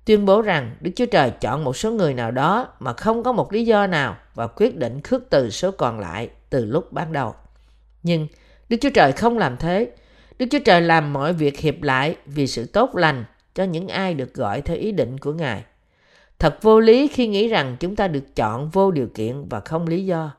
tuyên 0.05 0.25
bố 0.25 0.43
rằng 0.43 0.77
Đức 0.81 0.91
Chúa 0.97 1.07
Trời 1.07 1.31
chọn 1.31 1.65
một 1.65 1.77
số 1.77 1.91
người 1.91 2.15
nào 2.15 2.31
đó 2.31 2.69
mà 2.81 2.93
không 2.93 3.23
có 3.23 3.33
một 3.33 3.53
lý 3.53 3.67
do 3.67 3.87
nào 3.87 4.17
và 4.35 4.47
quyết 4.47 4.77
định 4.77 5.01
khước 5.03 5.31
từ 5.31 5.51
số 5.51 5.71
còn 5.71 6.01
lại 6.01 6.31
từ 6.51 6.65
lúc 6.65 6.93
ban 6.93 7.13
đầu. 7.13 7.35
Nhưng 8.03 8.27
Đức 8.69 8.77
Chúa 8.81 8.91
Trời 8.95 9.13
không 9.13 9.39
làm 9.39 9.57
thế. 9.57 9.91
Đức 10.39 10.47
Chúa 10.51 10.59
Trời 10.65 10.81
làm 10.81 11.13
mọi 11.13 11.33
việc 11.33 11.59
hiệp 11.59 11.83
lại 11.83 12.17
vì 12.27 12.47
sự 12.47 12.67
tốt 12.67 12.97
lành 12.97 13.25
cho 13.55 13.65
những 13.65 13.89
ai 13.89 14.15
được 14.15 14.35
gọi 14.35 14.61
theo 14.61 14.77
ý 14.77 14.93
định 14.93 15.19
của 15.19 15.33
Ngài. 15.33 15.65
Thật 16.39 16.63
vô 16.63 16.81
lý 16.81 17.09
khi 17.09 17.27
nghĩ 17.27 17.49
rằng 17.49 17.77
chúng 17.81 17.97
ta 17.97 18.09
được 18.09 18.37
chọn 18.37 18.69
vô 18.69 18.91
điều 18.91 19.09
kiện 19.15 19.49
và 19.49 19.61
không 19.61 19.87
lý 19.87 20.07
do. 20.07 20.37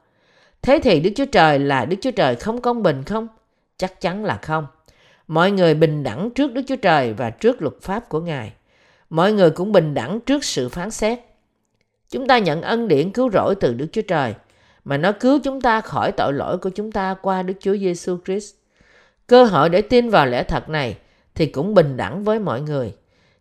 Thế 0.61 0.79
thì 0.83 0.99
Đức 0.99 1.09
Chúa 1.15 1.25
Trời 1.25 1.59
là 1.59 1.85
Đức 1.85 1.97
Chúa 2.01 2.11
Trời 2.11 2.35
không 2.35 2.61
công 2.61 2.83
bình 2.83 3.03
không? 3.03 3.27
Chắc 3.77 4.01
chắn 4.01 4.25
là 4.25 4.39
không. 4.41 4.67
Mọi 5.27 5.51
người 5.51 5.73
bình 5.75 6.03
đẳng 6.03 6.29
trước 6.31 6.53
Đức 6.53 6.61
Chúa 6.67 6.75
Trời 6.75 7.13
và 7.13 7.29
trước 7.29 7.61
luật 7.61 7.73
pháp 7.81 8.09
của 8.09 8.21
Ngài. 8.21 8.53
mọi 9.09 9.33
người 9.33 9.51
cũng 9.51 9.71
bình 9.71 9.93
đẳng 9.93 10.19
trước 10.19 10.43
sự 10.43 10.69
phán 10.69 10.91
xét. 10.91 11.19
Chúng 12.09 12.27
ta 12.27 12.37
nhận 12.37 12.61
ân 12.61 12.87
điển 12.87 13.11
cứu 13.11 13.29
rỗi 13.31 13.55
từ 13.55 13.73
Đức 13.73 13.87
Chúa 13.91 14.01
Trời, 14.01 14.33
mà 14.87 14.97
nó 14.97 15.11
cứu 15.11 15.39
chúng 15.43 15.61
ta 15.61 15.81
khỏi 15.81 16.11
tội 16.11 16.33
lỗi 16.33 16.57
của 16.57 16.69
chúng 16.69 16.91
ta 16.91 17.13
qua 17.21 17.43
Đức 17.43 17.53
Chúa 17.59 17.77
Giêsu 17.77 18.17
Christ. 18.25 18.55
Cơ 19.27 19.43
hội 19.43 19.69
để 19.69 19.81
tin 19.81 20.09
vào 20.09 20.25
lẽ 20.25 20.43
thật 20.43 20.69
này 20.69 20.97
thì 21.35 21.45
cũng 21.45 21.73
bình 21.73 21.97
đẳng 21.97 22.23
với 22.23 22.39
mọi 22.39 22.61
người. 22.61 22.93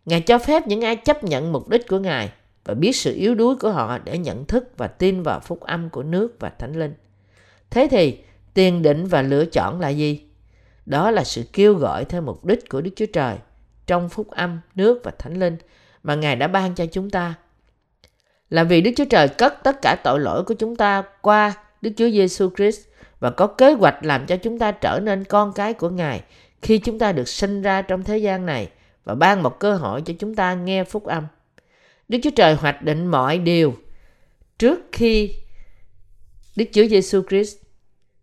Ngài 0.05 0.21
cho 0.21 0.37
phép 0.37 0.67
những 0.67 0.81
ai 0.81 0.95
chấp 0.95 1.23
nhận 1.23 1.51
mục 1.51 1.69
đích 1.69 1.87
của 1.87 1.99
Ngài 1.99 2.31
và 2.65 2.73
biết 2.73 2.95
sự 2.95 3.13
yếu 3.13 3.35
đuối 3.35 3.55
của 3.55 3.71
họ 3.71 3.97
để 3.97 4.17
nhận 4.17 4.45
thức 4.45 4.77
và 4.77 4.87
tin 4.87 5.23
vào 5.23 5.39
phúc 5.39 5.59
âm 5.59 5.89
của 5.89 6.03
nước 6.03 6.35
và 6.39 6.49
thánh 6.49 6.79
linh. 6.79 6.93
Thế 7.69 7.87
thì, 7.91 8.17
tiền 8.53 8.81
định 8.81 9.05
và 9.05 9.21
lựa 9.21 9.45
chọn 9.45 9.79
là 9.79 9.89
gì? 9.89 10.21
Đó 10.85 11.11
là 11.11 11.23
sự 11.23 11.43
kêu 11.53 11.73
gọi 11.73 12.05
theo 12.05 12.21
mục 12.21 12.45
đích 12.45 12.69
của 12.69 12.81
Đức 12.81 12.91
Chúa 12.95 13.05
Trời 13.13 13.35
trong 13.85 14.09
phúc 14.09 14.29
âm, 14.31 14.59
nước 14.75 15.01
và 15.03 15.11
thánh 15.19 15.39
linh 15.39 15.57
mà 16.03 16.15
Ngài 16.15 16.35
đã 16.35 16.47
ban 16.47 16.75
cho 16.75 16.85
chúng 16.85 17.09
ta. 17.09 17.33
Là 18.49 18.63
vì 18.63 18.81
Đức 18.81 18.91
Chúa 18.95 19.05
Trời 19.05 19.27
cất 19.27 19.63
tất 19.63 19.81
cả 19.81 19.95
tội 20.03 20.19
lỗi 20.19 20.43
của 20.43 20.53
chúng 20.53 20.75
ta 20.75 21.03
qua 21.21 21.53
Đức 21.81 21.91
Chúa 21.97 22.09
Giêsu 22.09 22.49
Christ 22.57 22.79
và 23.19 23.29
có 23.29 23.47
kế 23.47 23.73
hoạch 23.73 24.05
làm 24.05 24.25
cho 24.25 24.37
chúng 24.37 24.59
ta 24.59 24.71
trở 24.71 24.99
nên 25.03 25.23
con 25.23 25.53
cái 25.53 25.73
của 25.73 25.89
Ngài 25.89 26.23
khi 26.61 26.77
chúng 26.77 26.99
ta 26.99 27.11
được 27.11 27.27
sinh 27.27 27.61
ra 27.61 27.81
trong 27.81 28.03
thế 28.03 28.17
gian 28.17 28.45
này 28.45 28.69
và 29.03 29.15
ban 29.15 29.43
một 29.43 29.59
cơ 29.59 29.75
hội 29.75 30.01
cho 30.01 30.13
chúng 30.19 30.35
ta 30.35 30.53
nghe 30.53 30.83
phúc 30.83 31.05
âm. 31.05 31.27
Đức 32.07 32.17
Chúa 32.23 32.29
Trời 32.35 32.55
hoạch 32.55 32.83
định 32.83 33.07
mọi 33.07 33.37
điều 33.37 33.73
trước 34.57 34.79
khi 34.91 35.35
Đức 36.55 36.65
Chúa 36.71 36.87
Giêsu 36.87 37.21
Christ. 37.29 37.57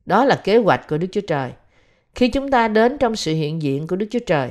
Đó 0.06 0.24
là 0.24 0.40
kế 0.44 0.56
hoạch 0.56 0.88
của 0.88 0.98
Đức 0.98 1.06
Chúa 1.12 1.20
Trời. 1.20 1.52
Khi 2.14 2.28
chúng 2.28 2.50
ta 2.50 2.68
đến 2.68 2.98
trong 2.98 3.16
sự 3.16 3.34
hiện 3.34 3.62
diện 3.62 3.86
của 3.86 3.96
Đức 3.96 4.06
Chúa 4.10 4.18
Trời, 4.26 4.50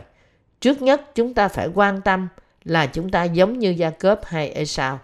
trước 0.61 0.81
nhất 0.81 1.15
chúng 1.15 1.33
ta 1.33 1.47
phải 1.47 1.67
quan 1.67 2.01
tâm 2.01 2.27
là 2.63 2.85
chúng 2.85 3.09
ta 3.09 3.23
giống 3.23 3.59
như 3.59 3.69
Gia 3.69 3.89
Cớp 3.89 4.25
hay 4.25 4.49
Esau. 4.49 4.99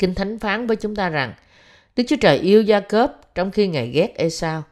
Kinh 0.00 0.14
Thánh 0.14 0.38
phán 0.38 0.66
với 0.66 0.76
chúng 0.76 0.96
ta 0.96 1.08
rằng, 1.08 1.34
Đức 1.96 2.04
Chúa 2.08 2.16
Trời 2.20 2.38
yêu 2.38 2.62
Gia 2.62 2.80
Cớp 2.80 3.34
trong 3.34 3.50
khi 3.50 3.68
Ngài 3.68 3.88
ghét 3.88 4.14
Esau. 4.16 4.62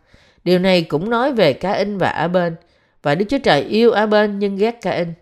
Điều 0.45 0.59
này 0.59 0.83
cũng 0.83 1.11
nói 1.11 1.33
về 1.33 1.53
Ca-in 1.53 1.99
và 1.99 2.09
A-bên 2.09 2.57
và 3.03 3.15
Đức 3.15 3.25
Chúa 3.29 3.39
Trời 3.39 3.61
yêu 3.61 3.93
A-bên 3.93 4.39
nhưng 4.39 4.57
ghét 4.57 4.79
Ca-in. 4.83 5.13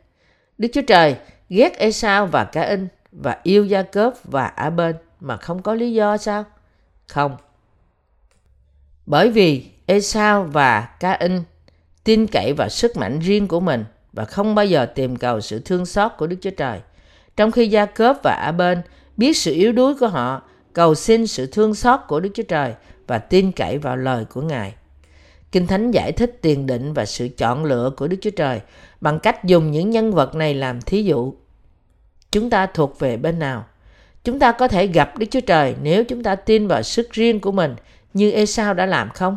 Đức 0.59 0.69
Chúa 0.73 0.83
Trời 0.83 1.17
ghét 1.49 1.79
Esau 1.79 2.27
và 2.27 2.45
Ca-in 2.45 2.89
và 3.13 3.37
yêu 3.43 3.65
Gia 3.65 3.83
Cớp 3.83 4.15
và 4.25 4.47
A-bên 4.47 4.97
mà 5.21 5.37
không 5.37 5.63
có 5.63 5.75
lý 5.75 5.93
do 5.93 6.17
sao? 6.17 6.45
Không. 7.07 7.37
Bởi 9.07 9.31
vì 9.31 9.67
Esau 9.87 10.45
và 10.45 10.89
Ca-in 11.01 11.43
tin 12.05 12.27
cậy 12.27 12.53
vào 12.53 12.69
sức 12.69 12.97
mạnh 12.97 13.19
riêng 13.19 13.49
của 13.49 13.61
mình 13.61 13.85
và 14.13 14.25
không 14.25 14.55
bao 14.55 14.65
giờ 14.65 14.87
tìm 14.87 15.17
cầu 15.17 15.41
sự 15.41 15.63
thương 15.65 15.87
xót 15.87 16.13
của 16.19 16.27
Đức 16.27 16.37
Chúa 16.41 16.51
Trời. 16.51 16.81
Trong 17.37 17.53
khi 17.53 17.69
Gia 17.69 17.87
Cớp 17.87 18.17
và 18.23 18.33
A-bên 18.33 18.83
biết 19.17 19.37
sự 19.37 19.53
yếu 19.53 19.73
đuối 19.73 19.95
của 19.95 20.09
họ, 20.09 20.43
cầu 20.73 20.95
xin 20.95 21.27
sự 21.27 21.47
thương 21.47 21.75
xót 21.75 22.01
của 22.09 22.21
Đức 22.21 22.31
Chúa 22.35 22.43
Trời 22.43 22.75
và 23.07 23.19
tin 23.19 23.53
cậy 23.53 23.79
vào 23.79 23.97
lời 23.97 24.25
của 24.25 24.43
Ngài. 24.43 24.75
Kinh 25.53 25.67
Thánh 25.67 25.91
giải 25.91 26.13
thích 26.13 26.39
tiền 26.43 26.67
định 26.67 26.93
và 26.93 27.05
sự 27.05 27.29
chọn 27.29 27.65
lựa 27.65 27.91
của 27.97 28.09
Đức 28.09 28.17
Chúa 28.21 28.31
Trời 28.31 28.61
bằng 29.01 29.19
cách 29.19 29.45
dùng 29.45 29.71
những 29.71 29.91
nhân 29.91 30.13
vật 30.13 30.35
này 30.35 30.55
làm 30.55 30.81
thí 30.81 31.05
dụ. 31.05 31.35
Chúng 32.33 32.51
ta 32.51 32.67
thuộc 32.67 32.99
về 32.99 33.17
bên 33.17 33.39
nào? 33.39 33.67
Chúng 34.25 34.39
ta 34.39 34.53
có 34.53 34.69
thể 34.69 34.87
gặp 34.87 35.19
Đức 35.19 35.27
Chúa 35.31 35.41
Trời 35.41 35.75
nếu 35.83 36.05
chúng 36.05 36.23
ta 36.23 36.35
tin 36.35 36.69
vào 36.69 36.83
sức 36.83 37.13
riêng 37.13 37.41
của 37.41 37.53
mình 37.53 37.77
như 38.15 38.31
Esau 38.31 38.75
đã 38.75 38.87
làm 38.87 39.11
không? 39.11 39.37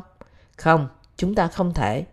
Không, 0.55 0.87
chúng 1.17 1.35
ta 1.35 1.47
không 1.47 1.73
thể. 1.73 2.05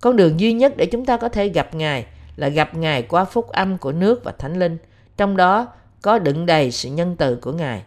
Con 0.00 0.16
đường 0.16 0.40
duy 0.40 0.52
nhất 0.52 0.76
để 0.76 0.86
chúng 0.86 1.04
ta 1.04 1.16
có 1.16 1.28
thể 1.28 1.48
gặp 1.48 1.74
Ngài 1.74 2.06
là 2.36 2.48
gặp 2.48 2.74
Ngài 2.74 3.02
qua 3.02 3.24
phúc 3.24 3.48
âm 3.48 3.78
của 3.78 3.92
nước 3.92 4.24
và 4.24 4.32
Thánh 4.32 4.58
Linh, 4.58 4.78
trong 5.16 5.36
đó 5.36 5.68
có 6.02 6.18
đựng 6.18 6.46
đầy 6.46 6.70
sự 6.70 6.88
nhân 6.88 7.16
từ 7.18 7.36
của 7.36 7.52
Ngài. 7.52 7.82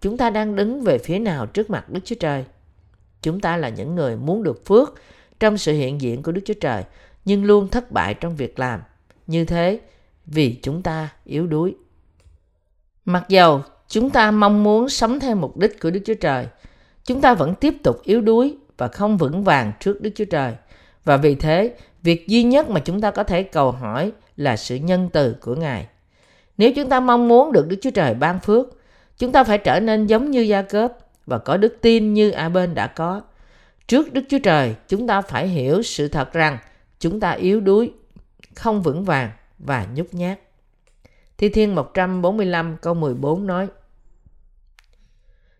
Chúng 0.00 0.16
ta 0.16 0.30
đang 0.30 0.56
đứng 0.56 0.80
về 0.80 0.98
phía 0.98 1.18
nào 1.18 1.46
trước 1.46 1.70
mặt 1.70 1.90
Đức 1.90 2.00
Chúa 2.04 2.16
Trời? 2.20 2.44
Chúng 3.22 3.40
ta 3.40 3.56
là 3.56 3.68
những 3.68 3.94
người 3.94 4.16
muốn 4.16 4.42
được 4.42 4.66
phước 4.66 4.94
trong 5.40 5.58
sự 5.58 5.72
hiện 5.72 6.00
diện 6.00 6.22
của 6.22 6.32
Đức 6.32 6.40
Chúa 6.44 6.54
Trời, 6.60 6.84
nhưng 7.24 7.44
luôn 7.44 7.68
thất 7.68 7.92
bại 7.92 8.14
trong 8.14 8.36
việc 8.36 8.58
làm. 8.58 8.80
Như 9.26 9.44
thế, 9.44 9.80
vì 10.26 10.58
chúng 10.62 10.82
ta 10.82 11.08
yếu 11.24 11.46
đuối. 11.46 11.74
Mặc 13.04 13.24
dầu 13.28 13.62
chúng 13.88 14.10
ta 14.10 14.30
mong 14.30 14.62
muốn 14.62 14.88
sống 14.88 15.20
theo 15.20 15.36
mục 15.36 15.56
đích 15.56 15.80
của 15.80 15.90
Đức 15.90 16.00
Chúa 16.04 16.14
Trời, 16.14 16.46
chúng 17.04 17.20
ta 17.20 17.34
vẫn 17.34 17.54
tiếp 17.54 17.74
tục 17.82 18.02
yếu 18.02 18.20
đuối 18.20 18.56
và 18.76 18.88
không 18.88 19.16
vững 19.16 19.44
vàng 19.44 19.72
trước 19.80 20.02
Đức 20.02 20.10
Chúa 20.14 20.24
Trời. 20.24 20.54
Và 21.04 21.16
vì 21.16 21.34
thế, 21.34 21.74
việc 22.02 22.28
duy 22.28 22.42
nhất 22.42 22.70
mà 22.70 22.80
chúng 22.80 23.00
ta 23.00 23.10
có 23.10 23.24
thể 23.24 23.42
cầu 23.42 23.70
hỏi 23.70 24.12
là 24.36 24.56
sự 24.56 24.76
nhân 24.76 25.08
từ 25.12 25.36
của 25.40 25.54
Ngài. 25.54 25.86
Nếu 26.62 26.72
chúng 26.72 26.88
ta 26.88 27.00
mong 27.00 27.28
muốn 27.28 27.52
được 27.52 27.68
Đức 27.68 27.76
Chúa 27.82 27.90
Trời 27.90 28.14
ban 28.14 28.40
phước, 28.40 28.66
chúng 29.18 29.32
ta 29.32 29.44
phải 29.44 29.58
trở 29.58 29.80
nên 29.80 30.06
giống 30.06 30.30
như 30.30 30.40
Gia 30.40 30.62
Cớp 30.62 30.92
và 31.26 31.38
có 31.38 31.56
đức 31.56 31.76
tin 31.80 32.14
như 32.14 32.30
A 32.30 32.48
bên 32.48 32.74
đã 32.74 32.86
có. 32.86 33.22
Trước 33.88 34.12
Đức 34.12 34.22
Chúa 34.28 34.38
Trời, 34.38 34.74
chúng 34.88 35.06
ta 35.06 35.22
phải 35.22 35.48
hiểu 35.48 35.82
sự 35.82 36.08
thật 36.08 36.32
rằng 36.32 36.58
chúng 36.98 37.20
ta 37.20 37.30
yếu 37.30 37.60
đuối, 37.60 37.92
không 38.54 38.82
vững 38.82 39.04
vàng 39.04 39.30
và 39.58 39.86
nhút 39.94 40.06
nhát. 40.12 40.40
Thi 41.38 41.48
Thiên 41.48 41.74
145 41.74 42.76
câu 42.82 42.94
14 42.94 43.46
nói 43.46 43.66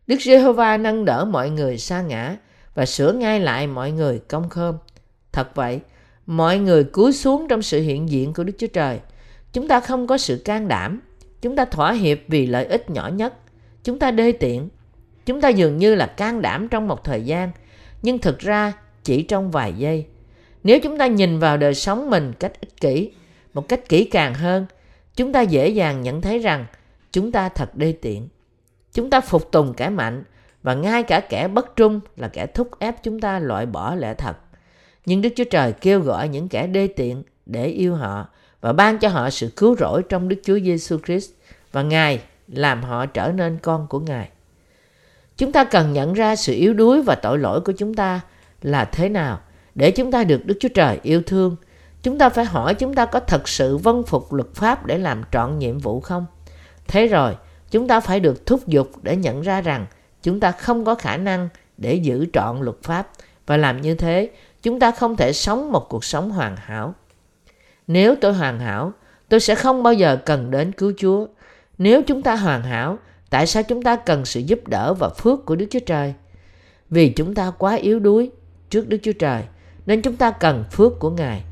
Đức 0.06 0.20
Giê-hô-va 0.20 0.76
nâng 0.76 1.04
đỡ 1.04 1.24
mọi 1.24 1.50
người 1.50 1.78
sa 1.78 2.02
ngã 2.02 2.36
và 2.74 2.86
sửa 2.86 3.12
ngay 3.12 3.40
lại 3.40 3.66
mọi 3.66 3.90
người 3.92 4.18
công 4.28 4.48
khơm. 4.48 4.76
Thật 5.32 5.54
vậy, 5.54 5.80
mọi 6.26 6.58
người 6.58 6.84
cúi 6.84 7.12
xuống 7.12 7.46
trong 7.48 7.62
sự 7.62 7.80
hiện 7.80 8.08
diện 8.08 8.32
của 8.32 8.44
Đức 8.44 8.54
Chúa 8.58 8.66
Trời. 8.66 9.00
Chúng 9.52 9.68
ta 9.68 9.80
không 9.80 10.06
có 10.06 10.18
sự 10.18 10.42
can 10.44 10.68
đảm. 10.68 11.00
Chúng 11.42 11.56
ta 11.56 11.64
thỏa 11.64 11.92
hiệp 11.92 12.18
vì 12.28 12.46
lợi 12.46 12.64
ích 12.64 12.90
nhỏ 12.90 13.08
nhất. 13.08 13.34
Chúng 13.84 13.98
ta 13.98 14.10
đê 14.10 14.32
tiện. 14.32 14.68
Chúng 15.26 15.40
ta 15.40 15.48
dường 15.48 15.76
như 15.76 15.94
là 15.94 16.06
can 16.06 16.42
đảm 16.42 16.68
trong 16.68 16.88
một 16.88 17.04
thời 17.04 17.22
gian, 17.22 17.50
nhưng 18.02 18.18
thực 18.18 18.38
ra 18.38 18.72
chỉ 19.04 19.22
trong 19.22 19.50
vài 19.50 19.72
giây. 19.72 20.06
Nếu 20.64 20.80
chúng 20.80 20.98
ta 20.98 21.06
nhìn 21.06 21.38
vào 21.38 21.56
đời 21.56 21.74
sống 21.74 22.10
mình 22.10 22.32
cách 22.38 22.60
ích 22.60 22.80
kỷ, 22.80 23.12
một 23.54 23.68
cách 23.68 23.88
kỹ 23.88 24.04
càng 24.04 24.34
hơn, 24.34 24.66
chúng 25.16 25.32
ta 25.32 25.40
dễ 25.40 25.68
dàng 25.68 26.02
nhận 26.02 26.20
thấy 26.20 26.38
rằng 26.38 26.66
chúng 27.12 27.32
ta 27.32 27.48
thật 27.48 27.76
đê 27.76 27.92
tiện. 27.92 28.28
Chúng 28.92 29.10
ta 29.10 29.20
phục 29.20 29.52
tùng 29.52 29.74
kẻ 29.74 29.88
mạnh 29.88 30.24
và 30.62 30.74
ngay 30.74 31.02
cả 31.02 31.20
kẻ 31.20 31.48
bất 31.48 31.76
trung 31.76 32.00
là 32.16 32.28
kẻ 32.28 32.46
thúc 32.46 32.68
ép 32.78 33.02
chúng 33.02 33.20
ta 33.20 33.38
loại 33.38 33.66
bỏ 33.66 33.94
lẽ 33.94 34.14
thật. 34.14 34.36
Nhưng 35.06 35.22
Đức 35.22 35.28
Chúa 35.36 35.44
Trời 35.44 35.72
kêu 35.72 36.00
gọi 36.00 36.28
những 36.28 36.48
kẻ 36.48 36.66
đê 36.66 36.86
tiện 36.86 37.22
để 37.46 37.66
yêu 37.66 37.94
họ 37.94 38.28
và 38.62 38.72
ban 38.72 38.98
cho 38.98 39.08
họ 39.08 39.30
sự 39.30 39.48
cứu 39.56 39.76
rỗi 39.76 40.02
trong 40.08 40.28
Đức 40.28 40.36
Chúa 40.44 40.58
Giêsu 40.58 40.98
Christ 41.06 41.30
và 41.72 41.82
Ngài 41.82 42.20
làm 42.48 42.82
họ 42.82 43.06
trở 43.06 43.32
nên 43.32 43.58
con 43.62 43.86
của 43.86 44.00
Ngài. 44.00 44.28
Chúng 45.36 45.52
ta 45.52 45.64
cần 45.64 45.92
nhận 45.92 46.12
ra 46.12 46.36
sự 46.36 46.54
yếu 46.54 46.74
đuối 46.74 47.02
và 47.02 47.14
tội 47.14 47.38
lỗi 47.38 47.60
của 47.60 47.72
chúng 47.72 47.94
ta 47.94 48.20
là 48.62 48.84
thế 48.84 49.08
nào 49.08 49.40
để 49.74 49.90
chúng 49.90 50.10
ta 50.10 50.24
được 50.24 50.46
Đức 50.46 50.56
Chúa 50.60 50.68
Trời 50.68 50.98
yêu 51.02 51.22
thương. 51.26 51.56
Chúng 52.02 52.18
ta 52.18 52.28
phải 52.28 52.44
hỏi 52.44 52.74
chúng 52.74 52.94
ta 52.94 53.06
có 53.06 53.20
thật 53.20 53.48
sự 53.48 53.76
vâng 53.76 54.02
phục 54.02 54.32
luật 54.32 54.54
pháp 54.54 54.86
để 54.86 54.98
làm 54.98 55.22
trọn 55.32 55.58
nhiệm 55.58 55.78
vụ 55.78 56.00
không? 56.00 56.26
Thế 56.88 57.06
rồi, 57.06 57.36
chúng 57.70 57.88
ta 57.88 58.00
phải 58.00 58.20
được 58.20 58.46
thúc 58.46 58.66
giục 58.66 58.90
để 59.02 59.16
nhận 59.16 59.42
ra 59.42 59.60
rằng 59.60 59.86
chúng 60.22 60.40
ta 60.40 60.52
không 60.52 60.84
có 60.84 60.94
khả 60.94 61.16
năng 61.16 61.48
để 61.76 61.94
giữ 61.94 62.26
trọn 62.32 62.60
luật 62.60 62.76
pháp 62.82 63.08
và 63.46 63.56
làm 63.56 63.80
như 63.80 63.94
thế 63.94 64.30
chúng 64.62 64.80
ta 64.80 64.90
không 64.90 65.16
thể 65.16 65.32
sống 65.32 65.72
một 65.72 65.88
cuộc 65.88 66.04
sống 66.04 66.30
hoàn 66.30 66.56
hảo 66.56 66.94
nếu 67.86 68.14
tôi 68.20 68.34
hoàn 68.34 68.60
hảo, 68.60 68.92
tôi 69.28 69.40
sẽ 69.40 69.54
không 69.54 69.82
bao 69.82 69.92
giờ 69.92 70.16
cần 70.16 70.50
đến 70.50 70.72
cứu 70.72 70.92
chúa. 70.98 71.26
Nếu 71.78 72.02
chúng 72.02 72.22
ta 72.22 72.36
hoàn 72.36 72.62
hảo, 72.62 72.98
tại 73.30 73.46
sao 73.46 73.62
chúng 73.62 73.82
ta 73.82 73.96
cần 73.96 74.24
sự 74.24 74.40
giúp 74.40 74.68
đỡ 74.68 74.94
và 74.94 75.08
phước 75.08 75.46
của 75.46 75.56
đức 75.56 75.66
chúa 75.70 75.80
trời? 75.86 76.14
Vì 76.90 77.08
chúng 77.08 77.34
ta 77.34 77.52
quá 77.58 77.74
yếu 77.74 77.98
đuối 77.98 78.30
trước 78.70 78.88
đức 78.88 78.98
chúa 79.02 79.12
trời, 79.12 79.42
nên 79.86 80.02
chúng 80.02 80.16
ta 80.16 80.30
cần 80.30 80.64
phước 80.70 80.98
của 80.98 81.10
ngài. 81.10 81.42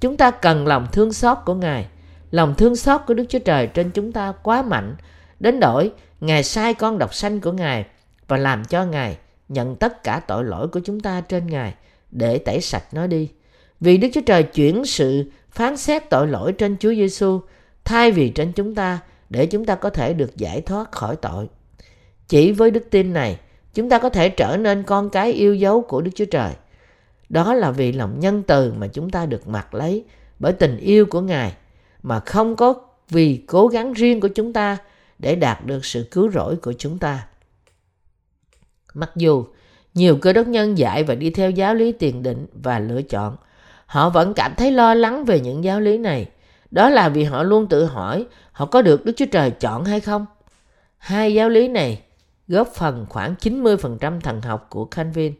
Chúng 0.00 0.16
ta 0.16 0.30
cần 0.30 0.66
lòng 0.66 0.86
thương 0.92 1.12
xót 1.12 1.38
của 1.44 1.54
ngài. 1.54 1.86
Lòng 2.30 2.54
thương 2.54 2.76
xót 2.76 3.00
của 3.06 3.14
đức 3.14 3.24
chúa 3.28 3.38
trời 3.38 3.66
trên 3.66 3.90
chúng 3.90 4.12
ta 4.12 4.32
quá 4.42 4.62
mạnh, 4.62 4.96
đến 5.40 5.60
đổi 5.60 5.92
ngài 6.20 6.44
sai 6.44 6.74
con 6.74 6.98
độc 6.98 7.14
sanh 7.14 7.40
của 7.40 7.52
ngài 7.52 7.86
và 8.30 8.36
làm 8.36 8.64
cho 8.64 8.84
Ngài 8.84 9.16
nhận 9.48 9.76
tất 9.76 10.04
cả 10.04 10.20
tội 10.26 10.44
lỗi 10.44 10.68
của 10.68 10.80
chúng 10.84 11.00
ta 11.00 11.20
trên 11.20 11.46
Ngài 11.46 11.74
để 12.10 12.38
tẩy 12.38 12.60
sạch 12.60 12.84
nó 12.92 13.06
đi. 13.06 13.30
Vì 13.80 13.96
Đức 13.96 14.08
Chúa 14.12 14.20
Trời 14.26 14.42
chuyển 14.42 14.84
sự 14.84 15.24
phán 15.50 15.76
xét 15.76 16.10
tội 16.10 16.26
lỗi 16.26 16.52
trên 16.52 16.76
Chúa 16.80 16.94
Giêsu 16.94 17.40
thay 17.84 18.12
vì 18.12 18.28
trên 18.28 18.52
chúng 18.52 18.74
ta 18.74 18.98
để 19.30 19.46
chúng 19.46 19.64
ta 19.64 19.74
có 19.74 19.90
thể 19.90 20.12
được 20.14 20.36
giải 20.36 20.60
thoát 20.60 20.92
khỏi 20.92 21.16
tội. 21.16 21.48
Chỉ 22.28 22.52
với 22.52 22.70
đức 22.70 22.90
tin 22.90 23.12
này, 23.12 23.38
chúng 23.74 23.88
ta 23.88 23.98
có 23.98 24.08
thể 24.08 24.28
trở 24.28 24.56
nên 24.56 24.82
con 24.82 25.10
cái 25.10 25.32
yêu 25.32 25.54
dấu 25.54 25.80
của 25.80 26.00
Đức 26.00 26.10
Chúa 26.14 26.24
Trời. 26.24 26.52
Đó 27.28 27.54
là 27.54 27.70
vì 27.70 27.92
lòng 27.92 28.20
nhân 28.20 28.42
từ 28.42 28.72
mà 28.72 28.86
chúng 28.86 29.10
ta 29.10 29.26
được 29.26 29.48
mặc 29.48 29.74
lấy 29.74 30.04
bởi 30.38 30.52
tình 30.52 30.76
yêu 30.76 31.06
của 31.06 31.20
Ngài 31.20 31.54
mà 32.02 32.20
không 32.20 32.56
có 32.56 32.74
vì 33.08 33.44
cố 33.46 33.68
gắng 33.68 33.92
riêng 33.92 34.20
của 34.20 34.28
chúng 34.28 34.52
ta 34.52 34.78
để 35.18 35.34
đạt 35.36 35.66
được 35.66 35.84
sự 35.84 36.08
cứu 36.10 36.30
rỗi 36.30 36.56
của 36.56 36.72
chúng 36.72 36.98
ta. 36.98 37.26
Mặc 38.94 39.10
dù 39.16 39.44
nhiều 39.94 40.16
cơ 40.16 40.32
đốc 40.32 40.46
nhân 40.46 40.78
dạy 40.78 41.04
và 41.04 41.14
đi 41.14 41.30
theo 41.30 41.50
giáo 41.50 41.74
lý 41.74 41.92
tiền 41.92 42.22
định 42.22 42.46
và 42.52 42.78
lựa 42.78 43.02
chọn, 43.02 43.36
họ 43.90 44.10
vẫn 44.10 44.34
cảm 44.34 44.54
thấy 44.54 44.72
lo 44.72 44.94
lắng 44.94 45.24
về 45.24 45.40
những 45.40 45.64
giáo 45.64 45.80
lý 45.80 45.98
này. 45.98 46.26
Đó 46.70 46.90
là 46.90 47.08
vì 47.08 47.24
họ 47.24 47.42
luôn 47.42 47.66
tự 47.66 47.84
hỏi, 47.84 48.26
họ 48.52 48.66
có 48.66 48.82
được 48.82 49.04
Đức 49.04 49.12
Chúa 49.16 49.26
Trời 49.32 49.50
chọn 49.50 49.84
hay 49.84 50.00
không. 50.00 50.26
Hai 50.98 51.34
giáo 51.34 51.48
lý 51.48 51.68
này 51.68 52.02
góp 52.48 52.68
phần 52.68 53.06
khoảng 53.08 53.34
90% 53.40 54.20
thần 54.20 54.40
học 54.40 54.66
của 54.70 54.84
Calvin. 54.84 55.34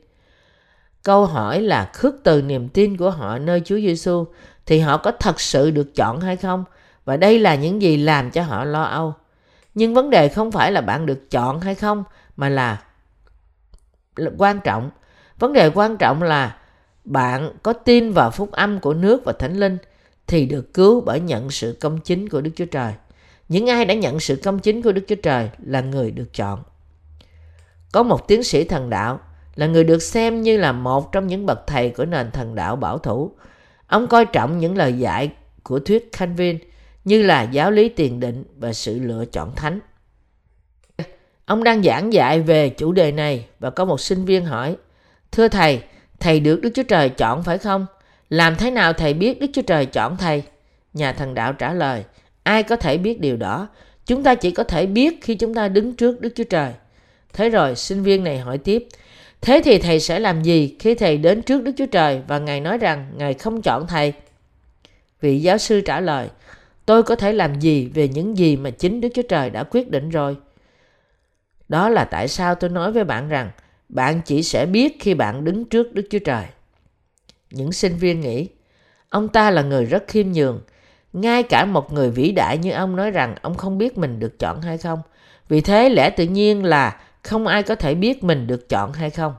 Câu 1.02 1.26
hỏi 1.26 1.60
là 1.60 1.90
khước 1.94 2.14
từ 2.24 2.42
niềm 2.42 2.68
tin 2.68 2.96
của 2.96 3.10
họ 3.10 3.38
nơi 3.38 3.62
Chúa 3.64 3.76
Giêsu 3.76 4.24
thì 4.66 4.78
họ 4.78 4.96
có 4.96 5.12
thật 5.20 5.40
sự 5.40 5.70
được 5.70 5.94
chọn 5.94 6.20
hay 6.20 6.36
không? 6.36 6.64
Và 7.04 7.16
đây 7.16 7.38
là 7.38 7.54
những 7.54 7.82
gì 7.82 7.96
làm 7.96 8.30
cho 8.30 8.42
họ 8.42 8.64
lo 8.64 8.82
âu. 8.82 9.14
Nhưng 9.74 9.94
vấn 9.94 10.10
đề 10.10 10.28
không 10.28 10.52
phải 10.52 10.72
là 10.72 10.80
bạn 10.80 11.06
được 11.06 11.30
chọn 11.30 11.60
hay 11.60 11.74
không, 11.74 12.04
mà 12.36 12.48
là 12.48 12.82
quan 14.38 14.60
trọng. 14.60 14.90
Vấn 15.38 15.52
đề 15.52 15.70
quan 15.74 15.96
trọng 15.96 16.22
là 16.22 16.56
bạn 17.04 17.50
có 17.62 17.72
tin 17.72 18.12
vào 18.12 18.30
phúc 18.30 18.52
âm 18.52 18.80
của 18.80 18.94
nước 18.94 19.24
và 19.24 19.32
thánh 19.32 19.56
linh 19.56 19.78
thì 20.26 20.46
được 20.46 20.74
cứu 20.74 21.00
bởi 21.00 21.20
nhận 21.20 21.50
sự 21.50 21.76
công 21.80 21.98
chính 22.00 22.28
của 22.28 22.40
Đức 22.40 22.50
Chúa 22.56 22.64
Trời. 22.64 22.92
Những 23.48 23.66
ai 23.66 23.84
đã 23.84 23.94
nhận 23.94 24.20
sự 24.20 24.40
công 24.44 24.58
chính 24.58 24.82
của 24.82 24.92
Đức 24.92 25.02
Chúa 25.08 25.14
Trời 25.14 25.50
là 25.58 25.80
người 25.80 26.10
được 26.10 26.34
chọn. 26.34 26.62
Có 27.92 28.02
một 28.02 28.28
tiến 28.28 28.42
sĩ 28.42 28.64
thần 28.64 28.90
đạo 28.90 29.20
là 29.54 29.66
người 29.66 29.84
được 29.84 30.02
xem 30.02 30.42
như 30.42 30.56
là 30.56 30.72
một 30.72 31.12
trong 31.12 31.26
những 31.26 31.46
bậc 31.46 31.66
thầy 31.66 31.90
của 31.90 32.04
nền 32.04 32.30
thần 32.30 32.54
đạo 32.54 32.76
bảo 32.76 32.98
thủ. 32.98 33.30
Ông 33.86 34.06
coi 34.06 34.26
trọng 34.26 34.58
những 34.58 34.76
lời 34.76 34.92
dạy 34.92 35.30
của 35.62 35.78
thuyết 35.78 36.12
Calvin 36.12 36.58
như 37.04 37.22
là 37.22 37.42
giáo 37.42 37.70
lý 37.70 37.88
tiền 37.88 38.20
định 38.20 38.44
và 38.56 38.72
sự 38.72 38.98
lựa 38.98 39.24
chọn 39.24 39.54
thánh. 39.54 39.80
Ông 41.44 41.64
đang 41.64 41.82
giảng 41.82 42.12
dạy 42.12 42.40
về 42.40 42.68
chủ 42.68 42.92
đề 42.92 43.12
này 43.12 43.46
và 43.58 43.70
có 43.70 43.84
một 43.84 44.00
sinh 44.00 44.24
viên 44.24 44.44
hỏi 44.44 44.76
Thưa 45.32 45.48
thầy, 45.48 45.82
thầy 46.20 46.40
được 46.40 46.60
Đức 46.60 46.70
Chúa 46.74 46.82
Trời 46.82 47.08
chọn 47.08 47.42
phải 47.42 47.58
không? 47.58 47.86
Làm 48.30 48.56
thế 48.56 48.70
nào 48.70 48.92
thầy 48.92 49.14
biết 49.14 49.40
Đức 49.40 49.46
Chúa 49.52 49.62
Trời 49.62 49.86
chọn 49.86 50.16
thầy? 50.16 50.42
Nhà 50.94 51.12
thần 51.12 51.34
đạo 51.34 51.52
trả 51.52 51.72
lời, 51.72 52.04
Ai 52.42 52.62
có 52.62 52.76
thể 52.76 52.98
biết 52.98 53.20
điều 53.20 53.36
đó? 53.36 53.68
Chúng 54.06 54.22
ta 54.22 54.34
chỉ 54.34 54.50
có 54.50 54.64
thể 54.64 54.86
biết 54.86 55.18
khi 55.22 55.34
chúng 55.34 55.54
ta 55.54 55.68
đứng 55.68 55.96
trước 55.96 56.20
Đức 56.20 56.32
Chúa 56.34 56.44
Trời. 56.44 56.72
Thế 57.32 57.48
rồi, 57.48 57.76
sinh 57.76 58.02
viên 58.02 58.24
này 58.24 58.38
hỏi 58.38 58.58
tiếp, 58.58 58.86
Thế 59.40 59.60
thì 59.64 59.78
thầy 59.78 60.00
sẽ 60.00 60.18
làm 60.18 60.42
gì 60.42 60.76
khi 60.78 60.94
thầy 60.94 61.18
đến 61.18 61.42
trước 61.42 61.62
Đức 61.62 61.72
Chúa 61.76 61.86
Trời 61.86 62.20
và 62.26 62.38
Ngài 62.38 62.60
nói 62.60 62.78
rằng 62.78 63.12
Ngài 63.16 63.34
không 63.34 63.62
chọn 63.62 63.86
thầy? 63.86 64.12
Vị 65.20 65.40
giáo 65.40 65.58
sư 65.58 65.80
trả 65.80 66.00
lời, 66.00 66.28
Tôi 66.86 67.02
có 67.02 67.16
thể 67.16 67.32
làm 67.32 67.60
gì 67.60 67.90
về 67.94 68.08
những 68.08 68.38
gì 68.38 68.56
mà 68.56 68.70
chính 68.70 69.00
Đức 69.00 69.08
Chúa 69.14 69.22
Trời 69.22 69.50
đã 69.50 69.64
quyết 69.64 69.90
định 69.90 70.10
rồi? 70.10 70.36
Đó 71.68 71.88
là 71.88 72.04
tại 72.04 72.28
sao 72.28 72.54
tôi 72.54 72.70
nói 72.70 72.92
với 72.92 73.04
bạn 73.04 73.28
rằng 73.28 73.50
bạn 73.90 74.20
chỉ 74.24 74.42
sẽ 74.42 74.66
biết 74.66 74.96
khi 75.00 75.14
bạn 75.14 75.44
đứng 75.44 75.64
trước 75.64 75.92
Đức 75.92 76.06
Chúa 76.10 76.18
Trời. 76.18 76.44
Những 77.50 77.72
sinh 77.72 77.96
viên 77.96 78.20
nghĩ, 78.20 78.48
ông 79.08 79.28
ta 79.28 79.50
là 79.50 79.62
người 79.62 79.84
rất 79.84 80.04
khiêm 80.08 80.32
nhường. 80.32 80.60
Ngay 81.12 81.42
cả 81.42 81.64
một 81.64 81.92
người 81.92 82.10
vĩ 82.10 82.32
đại 82.32 82.58
như 82.58 82.70
ông 82.70 82.96
nói 82.96 83.10
rằng 83.10 83.34
ông 83.42 83.54
không 83.54 83.78
biết 83.78 83.98
mình 83.98 84.18
được 84.18 84.38
chọn 84.38 84.60
hay 84.62 84.78
không. 84.78 85.02
Vì 85.48 85.60
thế 85.60 85.88
lẽ 85.88 86.10
tự 86.10 86.24
nhiên 86.24 86.64
là 86.64 87.00
không 87.22 87.46
ai 87.46 87.62
có 87.62 87.74
thể 87.74 87.94
biết 87.94 88.24
mình 88.24 88.46
được 88.46 88.68
chọn 88.68 88.92
hay 88.92 89.10
không. 89.10 89.34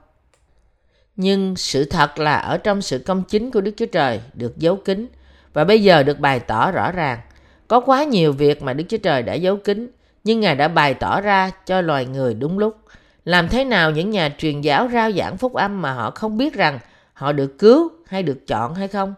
Nhưng 1.16 1.56
sự 1.56 1.86
thật 1.86 2.20
là 2.20 2.36
ở 2.38 2.58
trong 2.58 2.82
sự 2.82 3.00
công 3.00 3.24
chính 3.24 3.52
của 3.52 3.62
Đức 3.62 3.72
Chúa 3.78 3.86
Trời 3.86 4.22
được 4.34 4.58
giấu 4.58 4.76
kín 4.76 5.08
và 5.54 5.64
bây 5.64 5.84
giờ 5.84 6.04
được 6.04 6.20
bày 6.20 6.40
tỏ 6.40 6.72
rõ 6.72 6.92
ràng. 6.92 7.20
Có 7.68 7.80
quá 7.80 8.04
nhiều 8.04 8.34
việc 8.34 8.64
mà 8.64 8.74
Đức 8.74 8.84
Chúa 8.90 8.98
Trời 8.98 9.24
đã 9.24 9.34
giấu 9.34 9.58
kín 9.58 9.92
nhưng 10.24 10.40
Ngài 10.40 10.56
đã 10.56 10.68
bày 10.68 10.94
tỏ 10.94 11.22
ra 11.22 11.52
cho 11.66 11.82
loài 11.82 12.06
người 12.06 12.34
đúng 12.34 12.60
lúc. 12.60 12.78
Làm 13.26 13.50
thế 13.50 13.66
nào 13.66 13.92
những 13.92 14.10
nhà 14.10 14.36
truyền 14.38 14.62
giáo 14.62 14.90
rao 14.94 15.12
giảng 15.12 15.38
phúc 15.38 15.54
âm 15.54 15.82
mà 15.82 15.94
họ 15.94 16.12
không 16.12 16.38
biết 16.38 16.54
rằng 16.54 16.80
họ 17.14 17.32
được 17.32 17.60
cứu 17.60 17.90
hay 18.08 18.24
được 18.24 18.48
chọn 18.48 18.76
hay 18.76 18.88
không? 18.88 19.14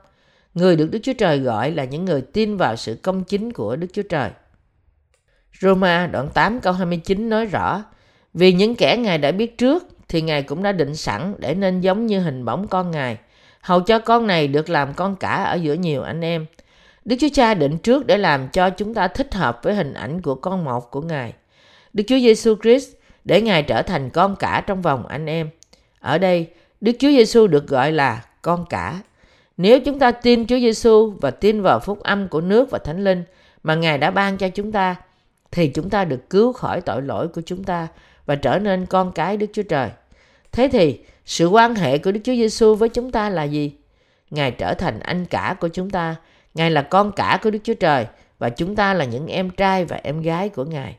Người 0.54 0.76
được 0.76 0.92
Đức 0.92 1.00
Chúa 1.04 1.14
Trời 1.14 1.40
gọi 1.40 1.72
là 1.72 1.84
những 1.84 2.06
người 2.06 2.22
tin 2.22 2.58
vào 2.58 2.76
sự 2.76 2.98
công 3.02 3.24
chính 3.24 3.54
của 3.54 3.76
Đức 3.76 3.88
Chúa 3.94 4.04
Trời. 4.10 4.30
Roma 5.62 6.08
đoạn 6.08 6.30
8 6.34 6.60
câu 6.60 6.74
29 6.74 7.30
nói 7.30 7.46
rõ, 7.46 7.84
Vì 8.34 8.54
những 8.54 8.76
kẻ 8.76 8.98
Ngài 8.98 9.18
đã 9.18 9.32
biết 9.32 9.58
trước 9.58 9.88
thì 10.08 10.22
Ngài 10.22 10.44
cũng 10.44 10.64
đã 10.64 10.72
định 10.72 10.96
sẵn 10.96 11.36
để 11.38 11.56
nên 11.56 11.82
giống 11.82 12.06
như 12.06 12.20
hình 12.20 12.46
bóng 12.46 12.68
con 12.68 12.92
Ngài 12.92 13.18
hầu 13.64 13.82
cho 13.82 14.00
con 14.00 14.28
này 14.28 14.48
được 14.48 14.70
làm 14.70 14.94
con 14.94 15.16
cả 15.16 15.44
ở 15.44 15.56
giữa 15.56 15.74
nhiều 15.74 16.02
anh 16.02 16.22
em. 16.22 16.46
Đức 17.06 17.16
Chúa 17.20 17.28
Cha 17.34 17.54
định 17.54 17.78
trước 17.78 18.08
để 18.08 18.18
làm 18.18 18.48
cho 18.48 18.70
chúng 18.70 18.94
ta 18.94 19.08
thích 19.08 19.34
hợp 19.34 19.60
với 19.64 19.76
hình 19.76 19.94
ảnh 19.94 20.22
của 20.22 20.36
con 20.36 20.64
một 20.64 20.92
của 20.92 21.02
Ngài. 21.02 21.34
Đức 21.94 22.04
Chúa 22.08 22.20
Giêsu 22.20 22.56
Christ 22.64 22.90
để 23.26 23.42
Ngài 23.42 23.64
trở 23.64 23.82
thành 23.82 24.10
con 24.10 24.36
cả 24.36 24.64
trong 24.68 24.82
vòng 24.82 25.08
anh 25.08 25.26
em. 25.26 25.50
Ở 26.00 26.18
đây, 26.18 26.48
Đức 26.82 26.92
Chúa 27.00 27.10
Giêsu 27.10 27.48
được 27.48 27.68
gọi 27.68 27.92
là 27.92 28.26
con 28.42 28.66
cả. 28.70 29.00
Nếu 29.58 29.80
chúng 29.80 30.00
ta 30.00 30.12
tin 30.12 30.48
Chúa 30.48 30.60
Giêsu 30.60 31.14
và 31.22 31.32
tin 31.32 31.62
vào 31.62 31.80
phúc 31.80 32.00
âm 32.04 32.28
của 32.28 32.42
nước 32.42 32.72
và 32.72 32.80
Thánh 32.80 33.04
Linh 33.04 33.24
mà 33.64 33.76
Ngài 33.76 33.98
đã 33.98 34.12
ban 34.12 34.38
cho 34.38 34.50
chúng 34.50 34.72
ta, 34.72 34.96
thì 35.52 35.68
chúng 35.68 35.90
ta 35.90 36.06
được 36.06 36.30
cứu 36.30 36.54
khỏi 36.54 36.82
tội 36.82 37.02
lỗi 37.02 37.28
của 37.28 37.42
chúng 37.46 37.64
ta 37.64 37.88
và 38.26 38.36
trở 38.36 38.60
nên 38.60 38.86
con 38.86 39.12
cái 39.12 39.38
Đức 39.38 39.48
Chúa 39.54 39.64
Trời. 39.64 39.90
Thế 40.52 40.70
thì, 40.72 41.00
sự 41.26 41.48
quan 41.48 41.76
hệ 41.76 41.98
của 41.98 42.12
Đức 42.12 42.20
Chúa 42.24 42.36
Giêsu 42.36 42.76
với 42.76 42.90
chúng 42.90 43.12
ta 43.12 43.30
là 43.30 43.44
gì? 43.44 43.76
Ngài 44.30 44.52
trở 44.52 44.74
thành 44.74 45.00
anh 45.00 45.26
cả 45.26 45.56
của 45.60 45.68
chúng 45.68 45.90
ta, 45.90 46.16
Ngài 46.54 46.72
là 46.72 46.82
con 46.82 47.12
cả 47.12 47.40
của 47.44 47.50
Đức 47.50 47.60
Chúa 47.64 47.74
Trời 47.74 48.06
và 48.40 48.50
chúng 48.50 48.76
ta 48.76 48.94
là 48.94 49.06
những 49.06 49.28
em 49.28 49.50
trai 49.50 49.86
và 49.86 50.00
em 50.04 50.22
gái 50.22 50.50
của 50.50 50.66
Ngài. 50.66 50.98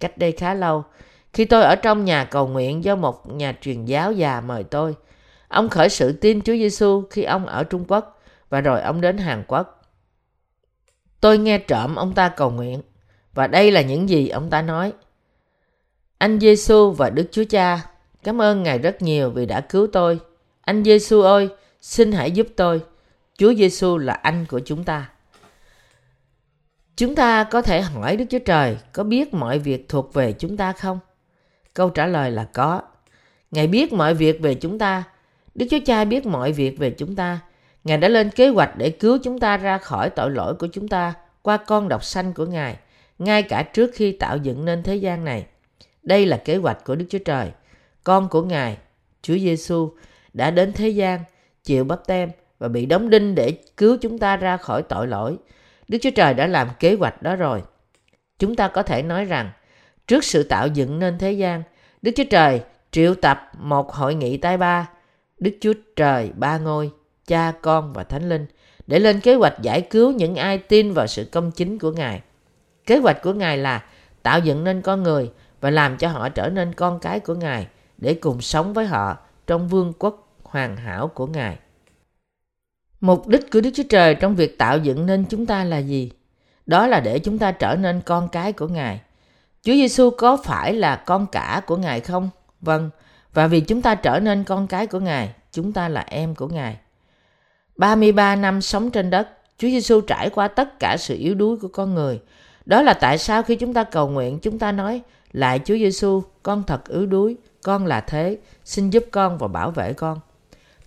Cách 0.00 0.18
đây 0.18 0.32
khá 0.32 0.54
lâu, 0.54 0.84
khi 1.34 1.44
tôi 1.44 1.62
ở 1.62 1.76
trong 1.76 2.04
nhà 2.04 2.24
cầu 2.24 2.46
nguyện 2.46 2.84
do 2.84 2.96
một 2.96 3.32
nhà 3.32 3.54
truyền 3.60 3.84
giáo 3.84 4.12
già 4.12 4.40
mời 4.40 4.64
tôi, 4.64 4.94
ông 5.48 5.68
khởi 5.68 5.88
sự 5.88 6.12
tin 6.12 6.40
Chúa 6.40 6.52
Giêsu 6.52 7.02
khi 7.10 7.22
ông 7.22 7.46
ở 7.46 7.64
Trung 7.64 7.84
Quốc 7.88 8.22
và 8.48 8.60
rồi 8.60 8.82
ông 8.82 9.00
đến 9.00 9.18
Hàn 9.18 9.44
Quốc. 9.48 9.82
Tôi 11.20 11.38
nghe 11.38 11.58
trộm 11.58 11.94
ông 11.96 12.14
ta 12.14 12.28
cầu 12.28 12.50
nguyện 12.50 12.82
và 13.34 13.46
đây 13.46 13.70
là 13.70 13.80
những 13.80 14.08
gì 14.08 14.28
ông 14.28 14.50
ta 14.50 14.62
nói. 14.62 14.92
Anh 16.18 16.40
Giêsu 16.40 16.90
và 16.90 17.10
Đức 17.10 17.28
Chúa 17.32 17.44
Cha, 17.44 17.86
cảm 18.22 18.42
ơn 18.42 18.62
Ngài 18.62 18.78
rất 18.78 19.02
nhiều 19.02 19.30
vì 19.30 19.46
đã 19.46 19.60
cứu 19.60 19.86
tôi. 19.92 20.20
Anh 20.60 20.84
Giêsu 20.84 21.20
ơi, 21.20 21.48
xin 21.80 22.12
hãy 22.12 22.30
giúp 22.30 22.46
tôi. 22.56 22.80
Chúa 23.38 23.54
Giêsu 23.54 23.98
là 23.98 24.12
anh 24.12 24.46
của 24.48 24.60
chúng 24.64 24.84
ta. 24.84 25.10
Chúng 26.96 27.14
ta 27.14 27.44
có 27.44 27.62
thể 27.62 27.80
hỏi 27.80 28.16
Đức 28.16 28.24
Chúa 28.30 28.38
Trời 28.38 28.78
có 28.92 29.04
biết 29.04 29.34
mọi 29.34 29.58
việc 29.58 29.88
thuộc 29.88 30.14
về 30.14 30.32
chúng 30.32 30.56
ta 30.56 30.72
không? 30.72 30.98
Câu 31.74 31.90
trả 31.90 32.06
lời 32.06 32.30
là 32.30 32.44
có. 32.52 32.82
Ngài 33.50 33.66
biết 33.66 33.92
mọi 33.92 34.14
việc 34.14 34.40
về 34.40 34.54
chúng 34.54 34.78
ta. 34.78 35.04
Đức 35.54 35.66
Chúa 35.70 35.78
Cha 35.86 36.04
biết 36.04 36.26
mọi 36.26 36.52
việc 36.52 36.78
về 36.78 36.90
chúng 36.90 37.16
ta. 37.16 37.40
Ngài 37.84 37.98
đã 37.98 38.08
lên 38.08 38.30
kế 38.30 38.48
hoạch 38.48 38.76
để 38.76 38.90
cứu 38.90 39.18
chúng 39.22 39.38
ta 39.40 39.56
ra 39.56 39.78
khỏi 39.78 40.10
tội 40.10 40.30
lỗi 40.30 40.54
của 40.54 40.66
chúng 40.66 40.88
ta 40.88 41.14
qua 41.42 41.56
con 41.56 41.88
độc 41.88 42.04
sanh 42.04 42.32
của 42.32 42.46
Ngài, 42.46 42.76
ngay 43.18 43.42
cả 43.42 43.62
trước 43.62 43.90
khi 43.94 44.12
tạo 44.12 44.36
dựng 44.36 44.64
nên 44.64 44.82
thế 44.82 44.96
gian 44.96 45.24
này. 45.24 45.46
Đây 46.02 46.26
là 46.26 46.36
kế 46.36 46.56
hoạch 46.56 46.84
của 46.84 46.94
Đức 46.94 47.04
Chúa 47.08 47.18
Trời. 47.18 47.50
Con 48.04 48.28
của 48.28 48.42
Ngài, 48.42 48.76
Chúa 49.22 49.38
Giêsu 49.38 49.92
đã 50.32 50.50
đến 50.50 50.72
thế 50.72 50.88
gian, 50.88 51.20
chịu 51.64 51.84
bắp 51.84 52.06
tem 52.06 52.30
và 52.58 52.68
bị 52.68 52.86
đóng 52.86 53.10
đinh 53.10 53.34
để 53.34 53.52
cứu 53.76 53.96
chúng 54.00 54.18
ta 54.18 54.36
ra 54.36 54.56
khỏi 54.56 54.82
tội 54.82 55.06
lỗi. 55.06 55.36
Đức 55.88 55.98
Chúa 56.02 56.10
Trời 56.10 56.34
đã 56.34 56.46
làm 56.46 56.68
kế 56.80 56.94
hoạch 56.94 57.22
đó 57.22 57.36
rồi. 57.36 57.62
Chúng 58.38 58.56
ta 58.56 58.68
có 58.68 58.82
thể 58.82 59.02
nói 59.02 59.24
rằng, 59.24 59.50
trước 60.08 60.24
sự 60.24 60.42
tạo 60.42 60.68
dựng 60.68 60.98
nên 60.98 61.18
thế 61.18 61.32
gian, 61.32 61.62
Đức 62.02 62.10
Chúa 62.16 62.24
Trời 62.30 62.60
triệu 62.90 63.14
tập 63.14 63.50
một 63.58 63.92
hội 63.92 64.14
nghị 64.14 64.36
tai 64.36 64.56
ba, 64.56 64.88
Đức 65.38 65.56
Chúa 65.60 65.72
Trời 65.96 66.30
ba 66.36 66.58
ngôi, 66.58 66.90
Cha, 67.26 67.52
Con 67.62 67.92
và 67.92 68.04
Thánh 68.04 68.28
Linh, 68.28 68.46
để 68.86 68.98
lên 68.98 69.20
kế 69.20 69.34
hoạch 69.34 69.62
giải 69.62 69.80
cứu 69.80 70.12
những 70.12 70.36
ai 70.36 70.58
tin 70.58 70.92
vào 70.92 71.06
sự 71.06 71.24
công 71.24 71.50
chính 71.50 71.78
của 71.78 71.92
Ngài. 71.92 72.22
Kế 72.86 72.98
hoạch 72.98 73.22
của 73.22 73.32
Ngài 73.32 73.58
là 73.58 73.84
tạo 74.22 74.38
dựng 74.38 74.64
nên 74.64 74.82
con 74.82 75.02
người 75.02 75.30
và 75.60 75.70
làm 75.70 75.96
cho 75.96 76.08
họ 76.08 76.28
trở 76.28 76.48
nên 76.48 76.74
con 76.74 76.98
cái 76.98 77.20
của 77.20 77.34
Ngài 77.34 77.66
để 77.98 78.14
cùng 78.14 78.40
sống 78.40 78.72
với 78.72 78.86
họ 78.86 79.16
trong 79.46 79.68
vương 79.68 79.92
quốc 79.98 80.36
hoàn 80.42 80.76
hảo 80.76 81.08
của 81.08 81.26
Ngài. 81.26 81.58
Mục 83.00 83.28
đích 83.28 83.50
của 83.50 83.60
Đức 83.60 83.70
Chúa 83.74 83.82
Trời 83.88 84.14
trong 84.14 84.36
việc 84.36 84.58
tạo 84.58 84.78
dựng 84.78 85.06
nên 85.06 85.24
chúng 85.24 85.46
ta 85.46 85.64
là 85.64 85.78
gì? 85.78 86.10
Đó 86.66 86.86
là 86.86 87.00
để 87.00 87.18
chúng 87.18 87.38
ta 87.38 87.52
trở 87.52 87.76
nên 87.76 88.00
con 88.00 88.28
cái 88.28 88.52
của 88.52 88.68
Ngài. 88.68 89.00
Chúa 89.64 89.72
Giêsu 89.72 90.10
có 90.10 90.36
phải 90.36 90.74
là 90.74 90.96
con 90.96 91.26
cả 91.26 91.62
của 91.66 91.76
Ngài 91.76 92.00
không? 92.00 92.30
Vâng, 92.60 92.90
và 93.32 93.46
vì 93.46 93.60
chúng 93.60 93.82
ta 93.82 93.94
trở 93.94 94.20
nên 94.20 94.44
con 94.44 94.66
cái 94.66 94.86
của 94.86 95.00
Ngài, 95.00 95.34
chúng 95.52 95.72
ta 95.72 95.88
là 95.88 96.04
em 96.08 96.34
của 96.34 96.48
Ngài. 96.48 96.76
33 97.76 98.36
năm 98.36 98.60
sống 98.60 98.90
trên 98.90 99.10
đất, 99.10 99.28
Chúa 99.58 99.68
Giêsu 99.68 100.00
trải 100.00 100.30
qua 100.30 100.48
tất 100.48 100.78
cả 100.78 100.96
sự 100.98 101.16
yếu 101.16 101.34
đuối 101.34 101.56
của 101.56 101.68
con 101.68 101.94
người. 101.94 102.20
Đó 102.66 102.82
là 102.82 102.94
tại 102.94 103.18
sao 103.18 103.42
khi 103.42 103.56
chúng 103.56 103.74
ta 103.74 103.84
cầu 103.84 104.08
nguyện, 104.08 104.38
chúng 104.38 104.58
ta 104.58 104.72
nói, 104.72 105.00
lại 105.32 105.60
Chúa 105.64 105.74
Giêsu, 105.74 106.22
con 106.42 106.62
thật 106.62 106.88
yếu 106.88 107.06
đuối, 107.06 107.36
con 107.62 107.86
là 107.86 108.00
thế, 108.00 108.38
xin 108.64 108.90
giúp 108.90 109.04
con 109.10 109.38
và 109.38 109.48
bảo 109.48 109.70
vệ 109.70 109.92
con. 109.92 110.20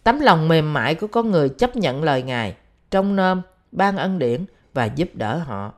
Tấm 0.03 0.19
lòng 0.19 0.47
mềm 0.47 0.73
mại 0.73 0.95
của 0.95 1.07
con 1.07 1.31
người 1.31 1.49
chấp 1.49 1.75
nhận 1.75 2.03
lời 2.03 2.23
Ngài, 2.23 2.55
trong 2.91 3.15
nôm, 3.15 3.41
ban 3.71 3.97
ân 3.97 4.19
điển 4.19 4.45
và 4.73 4.85
giúp 4.85 5.09
đỡ 5.13 5.37
họ. 5.37 5.73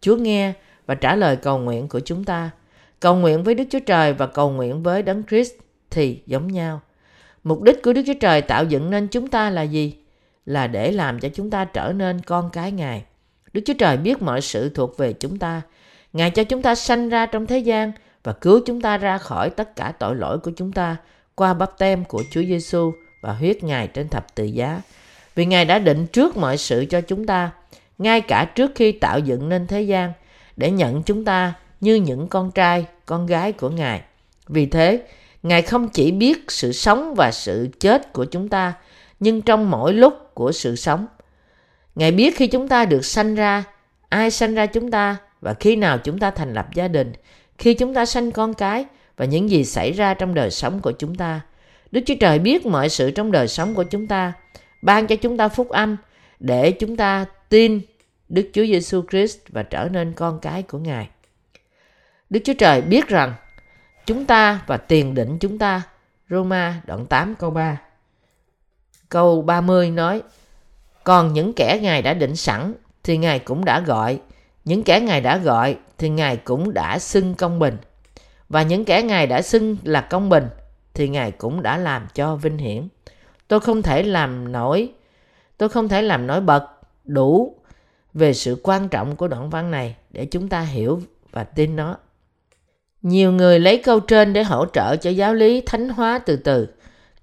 Chúa 0.00 0.16
nghe 0.16 0.52
và 0.86 0.94
trả 0.94 1.16
lời 1.16 1.36
cầu 1.36 1.58
nguyện 1.58 1.88
của 1.88 2.00
chúng 2.00 2.24
ta. 2.24 2.50
Cầu 3.00 3.16
nguyện 3.16 3.42
với 3.42 3.54
Đức 3.54 3.64
Chúa 3.70 3.80
Trời 3.86 4.12
và 4.12 4.26
cầu 4.26 4.50
nguyện 4.50 4.82
với 4.82 5.02
Đấng 5.02 5.22
Christ 5.28 5.52
thì 5.90 6.22
giống 6.26 6.48
nhau. 6.48 6.80
Mục 7.44 7.62
đích 7.62 7.82
của 7.82 7.92
Đức 7.92 8.02
Chúa 8.06 8.14
Trời 8.20 8.42
tạo 8.42 8.64
dựng 8.64 8.90
nên 8.90 9.08
chúng 9.08 9.28
ta 9.28 9.50
là 9.50 9.62
gì? 9.62 9.94
Là 10.46 10.66
để 10.66 10.92
làm 10.92 11.20
cho 11.20 11.28
chúng 11.34 11.50
ta 11.50 11.64
trở 11.64 11.92
nên 11.92 12.20
con 12.20 12.50
cái 12.50 12.72
Ngài. 12.72 13.04
Đức 13.52 13.60
Chúa 13.66 13.74
Trời 13.78 13.96
biết 13.96 14.22
mọi 14.22 14.40
sự 14.40 14.68
thuộc 14.68 14.98
về 14.98 15.12
chúng 15.12 15.38
ta. 15.38 15.62
Ngài 16.12 16.30
cho 16.30 16.44
chúng 16.44 16.62
ta 16.62 16.74
sanh 16.74 17.08
ra 17.08 17.26
trong 17.26 17.46
thế 17.46 17.58
gian 17.58 17.92
và 18.24 18.32
cứu 18.32 18.60
chúng 18.66 18.80
ta 18.80 18.98
ra 18.98 19.18
khỏi 19.18 19.50
tất 19.50 19.76
cả 19.76 19.92
tội 19.98 20.16
lỗi 20.16 20.38
của 20.38 20.50
chúng 20.56 20.72
ta 20.72 20.96
qua 21.34 21.54
bắp 21.54 21.78
tem 21.78 22.04
của 22.04 22.22
Chúa 22.30 22.42
Giêsu 22.42 22.92
và 23.22 23.32
huyết 23.32 23.64
Ngài 23.64 23.88
trên 23.88 24.08
thập 24.08 24.34
tự 24.34 24.44
giá. 24.44 24.80
Vì 25.34 25.46
Ngài 25.46 25.64
đã 25.64 25.78
định 25.78 26.06
trước 26.06 26.36
mọi 26.36 26.56
sự 26.56 26.84
cho 26.90 27.00
chúng 27.00 27.26
ta, 27.26 27.50
ngay 27.98 28.20
cả 28.20 28.44
trước 28.54 28.72
khi 28.74 28.92
tạo 28.92 29.18
dựng 29.18 29.48
nên 29.48 29.66
thế 29.66 29.82
gian, 29.82 30.12
để 30.56 30.70
nhận 30.70 31.02
chúng 31.02 31.24
ta 31.24 31.54
như 31.80 31.94
những 31.94 32.28
con 32.28 32.50
trai, 32.50 32.86
con 33.06 33.26
gái 33.26 33.52
của 33.52 33.70
Ngài. 33.70 34.02
Vì 34.48 34.66
thế, 34.66 35.02
Ngài 35.42 35.62
không 35.62 35.88
chỉ 35.88 36.12
biết 36.12 36.44
sự 36.48 36.72
sống 36.72 37.14
và 37.14 37.30
sự 37.32 37.68
chết 37.80 38.12
của 38.12 38.24
chúng 38.24 38.48
ta, 38.48 38.72
nhưng 39.20 39.42
trong 39.42 39.70
mỗi 39.70 39.92
lúc 39.92 40.14
của 40.34 40.52
sự 40.52 40.76
sống. 40.76 41.06
Ngài 41.94 42.12
biết 42.12 42.36
khi 42.36 42.46
chúng 42.46 42.68
ta 42.68 42.84
được 42.84 43.04
sanh 43.04 43.34
ra, 43.34 43.64
ai 44.08 44.30
sanh 44.30 44.54
ra 44.54 44.66
chúng 44.66 44.90
ta 44.90 45.16
và 45.40 45.54
khi 45.54 45.76
nào 45.76 45.98
chúng 45.98 46.18
ta 46.18 46.30
thành 46.30 46.54
lập 46.54 46.68
gia 46.74 46.88
đình, 46.88 47.12
khi 47.58 47.74
chúng 47.74 47.94
ta 47.94 48.06
sanh 48.06 48.32
con 48.32 48.54
cái 48.54 48.84
và 49.16 49.24
những 49.24 49.50
gì 49.50 49.64
xảy 49.64 49.92
ra 49.92 50.14
trong 50.14 50.34
đời 50.34 50.50
sống 50.50 50.80
của 50.80 50.92
chúng 50.92 51.14
ta. 51.14 51.40
Đức 51.90 52.00
Chúa 52.06 52.14
Trời 52.20 52.38
biết 52.38 52.66
mọi 52.66 52.88
sự 52.88 53.10
trong 53.10 53.32
đời 53.32 53.48
sống 53.48 53.74
của 53.74 53.84
chúng 53.84 54.06
ta, 54.06 54.32
ban 54.82 55.06
cho 55.06 55.16
chúng 55.16 55.36
ta 55.36 55.48
phúc 55.48 55.68
âm 55.68 55.96
để 56.40 56.70
chúng 56.70 56.96
ta 56.96 57.24
tin 57.48 57.80
Đức 58.28 58.50
Chúa 58.52 58.64
Giêsu 58.64 59.02
Christ 59.10 59.38
và 59.48 59.62
trở 59.62 59.88
nên 59.88 60.12
con 60.12 60.38
cái 60.40 60.62
của 60.62 60.78
Ngài. 60.78 61.08
Đức 62.30 62.40
Chúa 62.44 62.54
Trời 62.58 62.82
biết 62.82 63.08
rằng 63.08 63.34
chúng 64.06 64.26
ta 64.26 64.60
và 64.66 64.76
tiền 64.76 65.14
định 65.14 65.38
chúng 65.38 65.58
ta. 65.58 65.82
Roma 66.30 66.82
đoạn 66.86 67.06
8 67.06 67.34
câu 67.34 67.50
3. 67.50 67.80
Câu 69.08 69.42
30 69.42 69.90
nói 69.90 70.22
Còn 71.04 71.32
những 71.32 71.52
kẻ 71.52 71.78
Ngài 71.82 72.02
đã 72.02 72.14
định 72.14 72.36
sẵn 72.36 72.74
thì 73.02 73.16
Ngài 73.16 73.38
cũng 73.38 73.64
đã 73.64 73.80
gọi. 73.80 74.20
Những 74.64 74.82
kẻ 74.82 75.00
Ngài 75.00 75.20
đã 75.20 75.38
gọi 75.38 75.76
thì 75.98 76.08
Ngài 76.08 76.36
cũng 76.36 76.74
đã 76.74 76.98
xưng 76.98 77.34
công 77.34 77.58
bình. 77.58 77.76
Và 78.48 78.62
những 78.62 78.84
kẻ 78.84 79.02
Ngài 79.02 79.26
đã 79.26 79.42
xưng 79.42 79.76
là 79.84 80.00
công 80.00 80.28
bình 80.28 80.48
thì 80.94 81.08
Ngài 81.08 81.30
cũng 81.30 81.62
đã 81.62 81.78
làm 81.78 82.06
cho 82.14 82.36
vinh 82.36 82.58
hiển. 82.58 82.88
Tôi 83.48 83.60
không 83.60 83.82
thể 83.82 84.02
làm 84.02 84.52
nổi, 84.52 84.92
tôi 85.58 85.68
không 85.68 85.88
thể 85.88 86.02
làm 86.02 86.26
nổi 86.26 86.40
bật 86.40 86.66
đủ 87.04 87.56
về 88.16 88.34
sự 88.34 88.60
quan 88.62 88.88
trọng 88.88 89.16
của 89.16 89.28
đoạn 89.28 89.50
văn 89.50 89.70
này 89.70 89.96
để 90.10 90.26
chúng 90.26 90.48
ta 90.48 90.60
hiểu 90.60 91.00
và 91.32 91.44
tin 91.44 91.76
nó. 91.76 91.96
Nhiều 93.02 93.32
người 93.32 93.60
lấy 93.60 93.78
câu 93.78 94.00
trên 94.00 94.32
để 94.32 94.42
hỗ 94.42 94.66
trợ 94.66 94.96
cho 94.96 95.10
giáo 95.10 95.34
lý 95.34 95.60
thánh 95.60 95.88
hóa 95.88 96.18
từ 96.18 96.36
từ. 96.36 96.68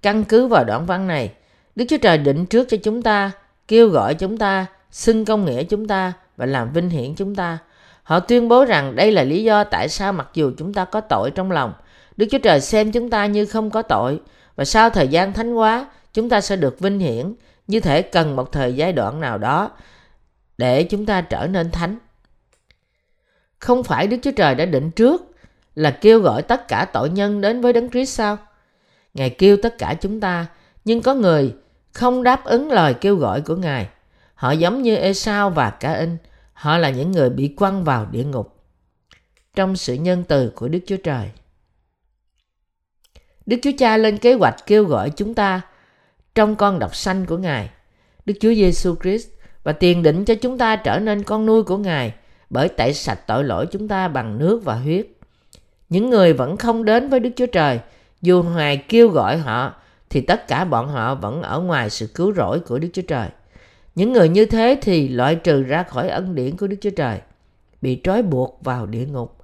Căn 0.02 0.24
cứ 0.24 0.46
vào 0.46 0.64
đoạn 0.64 0.86
văn 0.86 1.06
này, 1.06 1.32
Đức 1.76 1.84
Chúa 1.88 1.96
Trời 1.98 2.18
định 2.18 2.46
trước 2.46 2.68
cho 2.68 2.76
chúng 2.82 3.02
ta, 3.02 3.30
kêu 3.68 3.88
gọi 3.88 4.14
chúng 4.14 4.38
ta, 4.38 4.66
xưng 4.90 5.24
công 5.24 5.44
nghĩa 5.44 5.64
chúng 5.64 5.88
ta 5.88 6.12
và 6.36 6.46
làm 6.46 6.72
vinh 6.72 6.90
hiển 6.90 7.14
chúng 7.14 7.34
ta. 7.34 7.58
Họ 8.02 8.20
tuyên 8.20 8.48
bố 8.48 8.64
rằng 8.64 8.96
đây 8.96 9.12
là 9.12 9.24
lý 9.24 9.44
do 9.44 9.64
tại 9.64 9.88
sao 9.88 10.12
mặc 10.12 10.28
dù 10.34 10.52
chúng 10.58 10.74
ta 10.74 10.84
có 10.84 11.00
tội 11.00 11.30
trong 11.30 11.50
lòng, 11.50 11.72
Đức 12.16 12.26
Chúa 12.30 12.38
Trời 12.38 12.60
xem 12.60 12.92
chúng 12.92 13.10
ta 13.10 13.26
như 13.26 13.46
không 13.46 13.70
có 13.70 13.82
tội 13.82 14.20
và 14.56 14.64
sau 14.64 14.90
thời 14.90 15.08
gian 15.08 15.32
thánh 15.32 15.52
hóa, 15.52 15.86
chúng 16.12 16.28
ta 16.28 16.40
sẽ 16.40 16.56
được 16.56 16.80
vinh 16.80 16.98
hiển, 16.98 17.34
như 17.66 17.80
thể 17.80 18.02
cần 18.02 18.36
một 18.36 18.52
thời 18.52 18.72
giai 18.72 18.92
đoạn 18.92 19.20
nào 19.20 19.38
đó 19.38 19.70
để 20.58 20.82
chúng 20.84 21.06
ta 21.06 21.20
trở 21.20 21.46
nên 21.46 21.70
thánh. 21.70 21.98
Không 23.58 23.84
phải 23.84 24.06
Đức 24.06 24.16
Chúa 24.22 24.30
Trời 24.30 24.54
đã 24.54 24.64
định 24.64 24.90
trước 24.90 25.22
là 25.74 25.90
kêu 25.90 26.20
gọi 26.20 26.42
tất 26.42 26.68
cả 26.68 26.84
tội 26.92 27.10
nhân 27.10 27.40
đến 27.40 27.60
với 27.60 27.72
Đấng 27.72 27.90
Christ 27.90 28.14
sao? 28.16 28.38
Ngài 29.14 29.30
kêu 29.30 29.56
tất 29.62 29.78
cả 29.78 29.94
chúng 30.00 30.20
ta, 30.20 30.46
nhưng 30.84 31.02
có 31.02 31.14
người 31.14 31.54
không 31.92 32.22
đáp 32.22 32.44
ứng 32.44 32.70
lời 32.70 32.94
kêu 32.94 33.16
gọi 33.16 33.40
của 33.40 33.56
Ngài. 33.56 33.88
Họ 34.34 34.52
giống 34.52 34.82
như 34.82 34.96
Esau 34.96 35.50
và 35.50 35.70
cả 35.70 35.92
In. 35.92 36.16
họ 36.52 36.78
là 36.78 36.90
những 36.90 37.12
người 37.12 37.30
bị 37.30 37.48
quăng 37.48 37.84
vào 37.84 38.06
địa 38.10 38.24
ngục. 38.24 38.56
Trong 39.54 39.76
sự 39.76 39.94
nhân 39.94 40.24
từ 40.28 40.52
của 40.54 40.68
Đức 40.68 40.80
Chúa 40.86 40.96
Trời. 40.96 41.30
Đức 43.46 43.56
Chúa 43.62 43.70
Cha 43.78 43.96
lên 43.96 44.18
kế 44.18 44.34
hoạch 44.34 44.56
kêu 44.66 44.84
gọi 44.84 45.10
chúng 45.10 45.34
ta 45.34 45.60
trong 46.34 46.56
con 46.56 46.78
độc 46.78 46.96
sanh 46.96 47.26
của 47.26 47.38
Ngài, 47.38 47.70
Đức 48.26 48.34
Chúa 48.40 48.54
Giêsu 48.54 48.94
Christ 49.02 49.28
và 49.64 49.72
tiền 49.72 50.02
định 50.02 50.24
cho 50.24 50.34
chúng 50.34 50.58
ta 50.58 50.76
trở 50.76 50.98
nên 50.98 51.22
con 51.22 51.46
nuôi 51.46 51.62
của 51.62 51.78
Ngài 51.78 52.14
bởi 52.50 52.68
tẩy 52.68 52.94
sạch 52.94 53.26
tội 53.26 53.44
lỗi 53.44 53.66
chúng 53.66 53.88
ta 53.88 54.08
bằng 54.08 54.38
nước 54.38 54.64
và 54.64 54.74
huyết. 54.74 55.06
Những 55.88 56.10
người 56.10 56.32
vẫn 56.32 56.56
không 56.56 56.84
đến 56.84 57.08
với 57.08 57.20
Đức 57.20 57.30
Chúa 57.36 57.46
Trời, 57.46 57.80
dù 58.22 58.42
Ngài 58.42 58.76
kêu 58.76 59.08
gọi 59.08 59.38
họ, 59.38 59.74
thì 60.10 60.20
tất 60.20 60.48
cả 60.48 60.64
bọn 60.64 60.88
họ 60.88 61.14
vẫn 61.14 61.42
ở 61.42 61.60
ngoài 61.60 61.90
sự 61.90 62.06
cứu 62.06 62.34
rỗi 62.34 62.60
của 62.60 62.78
Đức 62.78 62.88
Chúa 62.92 63.02
Trời. 63.02 63.28
Những 63.94 64.12
người 64.12 64.28
như 64.28 64.46
thế 64.46 64.78
thì 64.82 65.08
loại 65.08 65.34
trừ 65.34 65.62
ra 65.62 65.82
khỏi 65.82 66.08
ân 66.08 66.34
điển 66.34 66.56
của 66.56 66.66
Đức 66.66 66.76
Chúa 66.80 66.90
Trời, 66.90 67.18
bị 67.82 68.00
trói 68.04 68.22
buộc 68.22 68.60
vào 68.62 68.86
địa 68.86 69.06
ngục. 69.06 69.36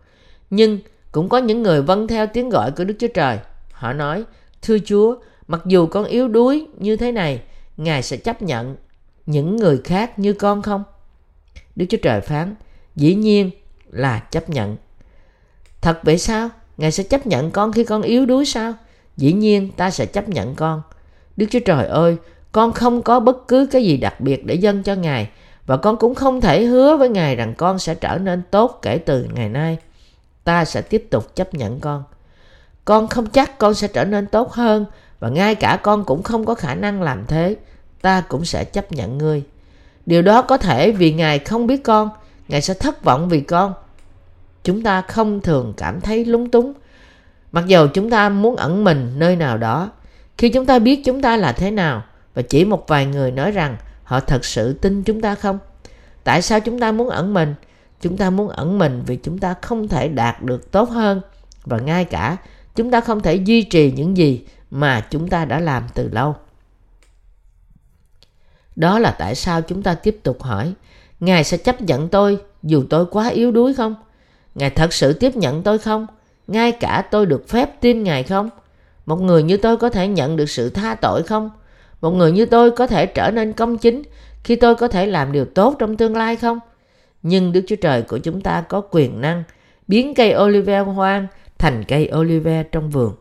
Nhưng 0.51 0.79
cũng 1.13 1.29
có 1.29 1.39
những 1.39 1.63
người 1.63 1.83
vâng 1.83 2.07
theo 2.07 2.27
tiếng 2.27 2.49
gọi 2.51 2.71
của 2.71 2.85
Đức 2.85 2.95
Chúa 2.99 3.09
Trời. 3.15 3.39
Họ 3.73 3.93
nói, 3.93 4.25
Thưa 4.63 4.77
Chúa, 4.85 5.17
mặc 5.47 5.61
dù 5.67 5.87
con 5.87 6.05
yếu 6.05 6.29
đuối 6.29 6.67
như 6.79 6.97
thế 6.97 7.13
này, 7.13 7.43
Ngài 7.77 8.03
sẽ 8.03 8.17
chấp 8.17 8.43
nhận 8.43 8.77
những 9.31 9.57
người 9.57 9.81
khác 9.85 10.19
như 10.19 10.33
con 10.33 10.63
không? 10.63 10.85
Đức 11.77 11.87
Chúa 11.89 11.99
Trời 12.03 12.21
phán, 12.21 12.55
dĩ 12.97 13.15
nhiên 13.15 13.51
là 13.91 14.19
chấp 14.19 14.51
nhận. 14.51 14.77
Thật 15.81 16.01
vậy 16.03 16.19
sao? 16.19 16.49
Ngài 16.77 16.93
sẽ 16.93 17.03
chấp 17.03 17.27
nhận 17.27 17.51
con 17.51 17.73
khi 17.73 17.85
con 17.85 18.03
yếu 18.03 18.27
đuối 18.27 18.45
sao? 18.45 18.75
Dĩ 19.17 19.33
nhiên 19.33 19.71
ta 19.77 19.91
sẽ 19.91 20.07
chấp 20.07 20.29
nhận 20.29 20.55
con. 20.55 20.83
Đức 21.37 21.47
Chúa 21.51 21.61
Trời 21.61 21.87
ơi, 21.87 22.17
con 22.53 22.73
không 22.73 23.03
có 23.03 23.21
bất 23.21 23.49
cứ 23.49 23.69
cái 23.71 23.85
gì 23.85 23.97
đặc 23.97 24.21
biệt 24.21 24.47
để 24.47 24.55
dâng 24.55 24.83
cho 24.83 24.95
Ngài 24.95 25.31
và 25.67 25.77
con 25.77 25.97
cũng 25.97 26.15
không 26.15 26.41
thể 26.41 26.65
hứa 26.65 26.97
với 26.97 27.09
Ngài 27.09 27.37
rằng 27.37 27.55
con 27.55 27.79
sẽ 27.79 27.95
trở 27.95 28.19
nên 28.19 28.43
tốt 28.51 28.79
kể 28.83 28.99
từ 28.99 29.29
ngày 29.35 29.49
nay. 29.49 29.79
Ta 30.45 30.65
sẽ 30.65 30.83
tiếp 30.83 31.07
tục 31.11 31.37
chấp 31.37 31.55
nhận 31.55 31.81
con. 31.81 32.05
Con 32.85 33.09
không 33.09 33.27
chắc 33.27 33.59
con 33.59 33.75
sẽ 33.75 33.89
trở 33.89 34.05
nên 34.05 34.27
tốt 34.27 34.53
hơn 34.53 34.85
và 35.19 35.29
ngay 35.29 35.55
cả 35.55 35.79
con 35.83 36.05
cũng 36.05 36.23
không 36.23 36.45
có 36.45 36.55
khả 36.55 36.75
năng 36.75 37.03
làm 37.03 37.25
thế. 37.27 37.57
Ta 38.01 38.21
cũng 38.21 38.45
sẽ 38.45 38.65
chấp 38.65 38.93
nhận 38.93 39.19
ngươi. 39.19 39.43
Điều 40.07 40.23
đó 40.23 40.43
có 40.43 40.57
thể 40.57 40.93
vì 40.93 41.13
Ngài 41.13 41.39
không 41.39 41.67
biết 41.67 41.85
con, 41.85 42.11
Ngài 42.49 42.63
sẽ 42.63 42.75
thất 42.75 43.05
vọng 43.05 43.29
vì 43.29 43.41
con. 43.41 43.75
Chúng 44.65 44.83
ta 44.83 45.03
không 45.03 45.41
thường 45.41 45.75
cảm 45.77 46.01
thấy 46.01 46.25
lúng 46.25 46.51
túng. 46.51 46.73
Mặc 47.53 47.67
dầu 47.67 47.89
chúng 47.89 48.11
ta 48.11 48.29
muốn 48.29 48.57
ẩn 48.57 48.85
mình 48.85 49.13
nơi 49.17 49.37
nào 49.37 49.59
đó 49.59 49.91
khi 50.39 50.49
chúng 50.49 50.67
ta 50.67 50.79
biết 50.79 51.03
chúng 51.05 51.23
ta 51.23 51.37
là 51.37 51.53
thế 51.53 51.71
nào 51.71 52.03
và 52.35 52.43
chỉ 52.43 52.65
một 52.65 52.89
vài 52.89 53.07
người 53.07 53.31
nói 53.31 53.51
rằng 53.51 53.77
họ 54.05 54.21
thật 54.21 54.45
sự 54.45 54.73
tin 54.73 55.03
chúng 55.03 55.21
ta 55.21 55.35
không 55.35 55.59
tại 56.25 56.43
sao 56.43 56.61
chúng 56.61 56.79
ta 56.79 56.93
muốn 56.93 57.09
ẩn 57.09 57.35
mình? 57.35 57.55
Chúng 58.01 58.17
ta 58.17 58.31
muốn 58.31 58.49
ẩn 58.49 58.79
mình 58.79 59.03
vì 59.07 59.17
chúng 59.17 59.39
ta 59.39 59.55
không 59.63 59.89
thể 59.89 60.09
đạt 60.09 60.43
được 60.43 60.73
tốt 60.73 60.91
hơn 60.91 61.21
và 61.65 61.79
ngay 61.79 62.05
cả 62.05 62.37
chúng 62.75 62.91
ta 62.91 63.01
không 63.01 63.21
thể 63.21 63.35
duy 63.35 63.63
trì 63.63 63.93
những 63.93 64.17
gì 64.17 64.45
mà 64.71 65.07
chúng 65.11 65.29
ta 65.29 65.45
đã 65.45 65.61
làm 65.61 65.83
từ 65.95 66.09
lâu 66.13 66.37
đó 68.77 68.99
là 68.99 69.11
tại 69.11 69.35
sao 69.35 69.63
chúng 69.63 69.83
ta 69.83 69.95
tiếp 69.95 70.19
tục 70.23 70.43
hỏi 70.43 70.73
ngài 71.21 71.45
sẽ 71.45 71.57
chấp 71.57 71.81
nhận 71.81 72.09
tôi 72.09 72.39
dù 72.63 72.85
tôi 72.91 73.07
quá 73.07 73.29
yếu 73.29 73.51
đuối 73.51 73.75
không 73.75 73.95
Ngài 74.55 74.71
thật 74.71 74.93
sự 74.93 75.13
tiếp 75.13 75.37
nhận 75.37 75.63
tôi 75.63 75.79
không? 75.79 76.07
Ngay 76.47 76.73
cả 76.73 77.05
tôi 77.11 77.27
được 77.27 77.49
phép 77.49 77.81
tin 77.81 78.03
Ngài 78.03 78.23
không? 78.23 78.51
Một 79.07 79.21
người 79.21 79.43
như 79.43 79.57
tôi 79.57 79.77
có 79.77 79.91
thể 79.91 80.09
nhận 80.09 80.37
được 80.37 80.51
sự 80.51 80.71
tha 80.71 80.95
tội 80.95 81.23
không? 81.23 81.51
Một 82.01 82.11
người 82.11 82.33
như 82.33 82.47
tôi 82.47 82.71
có 82.71 82.87
thể 82.87 83.07
trở 83.07 83.31
nên 83.31 83.53
công 83.53 83.79
chính 83.79 84.03
khi 84.45 84.57
tôi 84.57 84.75
có 84.75 84.89
thể 84.89 85.07
làm 85.07 85.33
điều 85.33 85.45
tốt 85.45 85.77
trong 85.79 85.97
tương 85.97 86.17
lai 86.17 86.37
không? 86.37 86.59
Nhưng 87.23 87.53
Đức 87.53 87.65
Chúa 87.67 87.77
Trời 87.77 88.03
của 88.03 88.19
chúng 88.19 88.41
ta 88.41 88.61
có 88.61 88.81
quyền 88.91 89.21
năng 89.21 89.45
biến 89.89 90.15
cây 90.15 90.35
olive 90.43 90.79
hoang 90.79 91.27
thành 91.59 91.85
cây 91.89 92.11
olive 92.19 92.63
trong 92.63 92.91
vườn. 92.91 93.15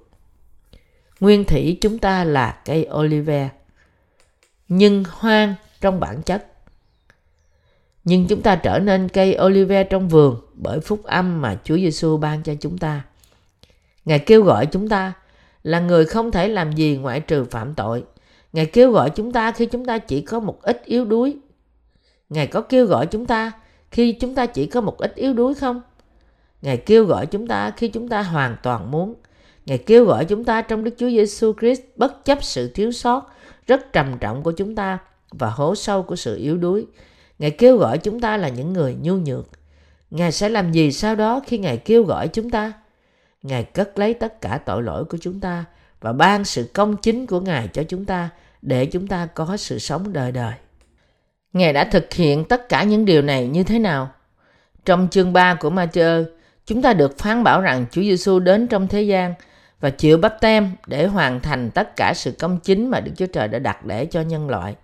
Nguyên 1.20 1.44
thủy 1.44 1.78
chúng 1.82 1.98
ta 1.98 2.24
là 2.24 2.58
cây 2.66 2.88
olive, 3.00 3.50
nhưng 4.70 5.04
hoang 5.12 5.56
trong 5.82 6.00
bản 6.00 6.22
chất 6.22 6.46
nhưng 8.04 8.28
chúng 8.28 8.42
ta 8.42 8.56
trở 8.56 8.80
nên 8.80 9.10
cây 9.10 9.38
olive 9.46 9.84
trong 9.84 10.10
vườn 10.10 10.36
bởi 10.54 10.80
phúc 10.80 11.04
âm 11.04 11.42
mà 11.42 11.58
Chúa 11.64 11.76
Giêsu 11.76 12.18
ban 12.18 12.44
cho 12.44 12.54
chúng 12.60 12.78
ta. 12.78 13.02
Ngài 14.06 14.20
kêu 14.20 14.44
gọi 14.44 14.66
chúng 14.66 14.90
ta 14.90 15.14
là 15.64 15.80
người 15.80 16.06
không 16.06 16.32
thể 16.32 16.48
làm 16.48 16.72
gì 16.72 16.98
ngoại 16.98 17.20
trừ 17.20 17.44
phạm 17.44 17.74
tội. 17.76 18.04
Ngài 18.54 18.66
kêu 18.66 18.92
gọi 18.92 19.10
chúng 19.10 19.32
ta 19.32 19.52
khi 19.52 19.66
chúng 19.66 19.86
ta 19.86 19.98
chỉ 19.98 20.22
có 20.22 20.40
một 20.40 20.62
ít 20.62 20.86
yếu 20.86 21.06
đuối. 21.06 21.38
Ngài 22.30 22.48
có 22.48 22.62
kêu 22.62 22.86
gọi 22.86 23.06
chúng 23.06 23.26
ta 23.26 23.52
khi 23.92 24.12
chúng 24.12 24.36
ta 24.36 24.46
chỉ 24.46 24.66
có 24.66 24.82
một 24.82 24.98
ít 24.98 25.16
yếu 25.16 25.34
đuối 25.34 25.54
không? 25.56 25.82
Ngài 26.62 26.78
kêu 26.78 27.06
gọi 27.06 27.26
chúng 27.26 27.48
ta 27.48 27.72
khi 27.78 27.88
chúng 27.88 28.08
ta 28.08 28.22
hoàn 28.24 28.56
toàn 28.64 28.92
muốn. 28.92 29.16
Ngài 29.66 29.78
kêu 29.78 30.06
gọi 30.06 30.26
chúng 30.26 30.44
ta 30.46 30.62
trong 30.62 30.84
Đức 30.84 30.92
Chúa 30.98 31.10
Giêsu 31.10 31.54
Christ 31.60 31.82
bất 31.96 32.26
chấp 32.26 32.44
sự 32.44 32.72
thiếu 32.74 32.92
sót 32.92 33.34
rất 33.70 33.94
trầm 33.94 34.18
trọng 34.18 34.44
của 34.44 34.52
chúng 34.52 34.76
ta 34.76 34.98
và 35.32 35.50
hố 35.50 35.76
sâu 35.76 36.04
của 36.04 36.16
sự 36.16 36.38
yếu 36.38 36.58
đuối. 36.58 36.86
Ngài 37.40 37.52
kêu 37.52 37.78
gọi 37.78 37.98
chúng 37.98 38.20
ta 38.20 38.38
là 38.38 38.50
những 38.50 38.74
người 38.74 38.96
nhu 39.02 39.14
nhược. 39.14 39.50
Ngài 40.12 40.32
sẽ 40.32 40.50
làm 40.50 40.72
gì 40.72 40.92
sau 40.92 41.16
đó 41.16 41.42
khi 41.46 41.58
Ngài 41.58 41.78
kêu 41.78 42.04
gọi 42.04 42.28
chúng 42.28 42.50
ta? 42.50 42.74
Ngài 43.44 43.64
cất 43.64 44.00
lấy 44.00 44.14
tất 44.14 44.42
cả 44.42 44.60
tội 44.66 44.84
lỗi 44.84 45.06
của 45.06 45.18
chúng 45.22 45.40
ta 45.40 45.66
và 46.02 46.14
ban 46.14 46.46
sự 46.46 46.70
công 46.74 46.98
chính 46.98 47.26
của 47.26 47.40
Ngài 47.40 47.68
cho 47.68 47.84
chúng 47.84 48.06
ta 48.06 48.30
để 48.62 48.86
chúng 48.86 49.08
ta 49.08 49.26
có 49.26 49.58
sự 49.58 49.80
sống 49.80 50.14
đời 50.14 50.32
đời. 50.32 50.54
Ngài 51.54 51.74
đã 51.74 51.84
thực 51.84 52.14
hiện 52.14 52.46
tất 52.46 52.70
cả 52.70 52.84
những 52.84 53.06
điều 53.06 53.22
này 53.22 53.48
như 53.48 53.64
thế 53.64 53.80
nào? 53.80 54.10
Trong 54.86 55.08
chương 55.12 55.34
3 55.34 55.56
của 55.56 55.70
Matthew, 55.70 56.26
chúng 56.66 56.82
ta 56.82 56.94
được 56.94 57.18
phán 57.18 57.44
bảo 57.44 57.62
rằng 57.62 57.86
Chúa 57.92 58.02
Giêsu 58.02 58.40
đến 58.40 58.68
trong 58.68 58.88
thế 58.88 59.02
gian 59.02 59.34
và 59.80 59.90
chịu 59.90 60.18
bắp 60.18 60.42
tem 60.42 60.72
để 60.88 61.06
hoàn 61.06 61.40
thành 61.40 61.72
tất 61.72 61.96
cả 61.96 62.14
sự 62.16 62.32
công 62.32 62.60
chính 62.60 62.90
mà 62.90 63.00
Đức 63.00 63.12
Chúa 63.18 63.26
Trời 63.26 63.48
đã 63.48 63.60
đặt 63.60 63.86
để 63.86 64.06
cho 64.06 64.22
nhân 64.22 64.50
loại. 64.50 64.76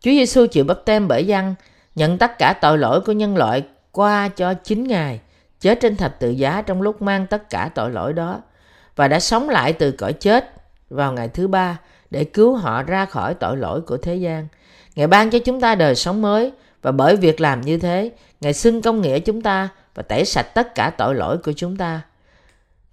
Chúa 0.00 0.10
Giêsu 0.10 0.46
chịu 0.46 0.64
bắp 0.64 0.78
tem 0.84 1.08
bởi 1.08 1.26
dân, 1.26 1.54
nhận 1.94 2.18
tất 2.18 2.38
cả 2.38 2.52
tội 2.60 2.78
lỗi 2.78 3.00
của 3.00 3.12
nhân 3.12 3.36
loại 3.36 3.62
qua 3.92 4.28
cho 4.28 4.54
chính 4.54 4.84
Ngài, 4.84 5.20
chết 5.60 5.80
trên 5.80 5.96
thập 5.96 6.20
tự 6.20 6.30
giá 6.30 6.62
trong 6.62 6.82
lúc 6.82 7.02
mang 7.02 7.26
tất 7.26 7.50
cả 7.50 7.70
tội 7.74 7.90
lỗi 7.90 8.12
đó 8.12 8.42
và 8.96 9.08
đã 9.08 9.20
sống 9.20 9.48
lại 9.48 9.72
từ 9.72 9.92
cõi 9.92 10.12
chết 10.12 10.52
vào 10.90 11.12
ngày 11.12 11.28
thứ 11.28 11.48
ba 11.48 11.78
để 12.10 12.24
cứu 12.24 12.56
họ 12.56 12.82
ra 12.82 13.06
khỏi 13.06 13.34
tội 13.34 13.56
lỗi 13.56 13.80
của 13.80 13.96
thế 13.96 14.16
gian. 14.16 14.46
Ngài 14.94 15.06
ban 15.06 15.30
cho 15.30 15.38
chúng 15.38 15.60
ta 15.60 15.74
đời 15.74 15.94
sống 15.94 16.22
mới 16.22 16.52
và 16.82 16.92
bởi 16.92 17.16
việc 17.16 17.40
làm 17.40 17.60
như 17.60 17.78
thế, 17.78 18.10
Ngài 18.40 18.52
xưng 18.52 18.82
công 18.82 19.00
nghĩa 19.00 19.18
chúng 19.18 19.40
ta 19.40 19.68
và 19.94 20.02
tẩy 20.02 20.24
sạch 20.24 20.54
tất 20.54 20.74
cả 20.74 20.90
tội 20.90 21.14
lỗi 21.14 21.38
của 21.38 21.52
chúng 21.52 21.76
ta. 21.76 22.00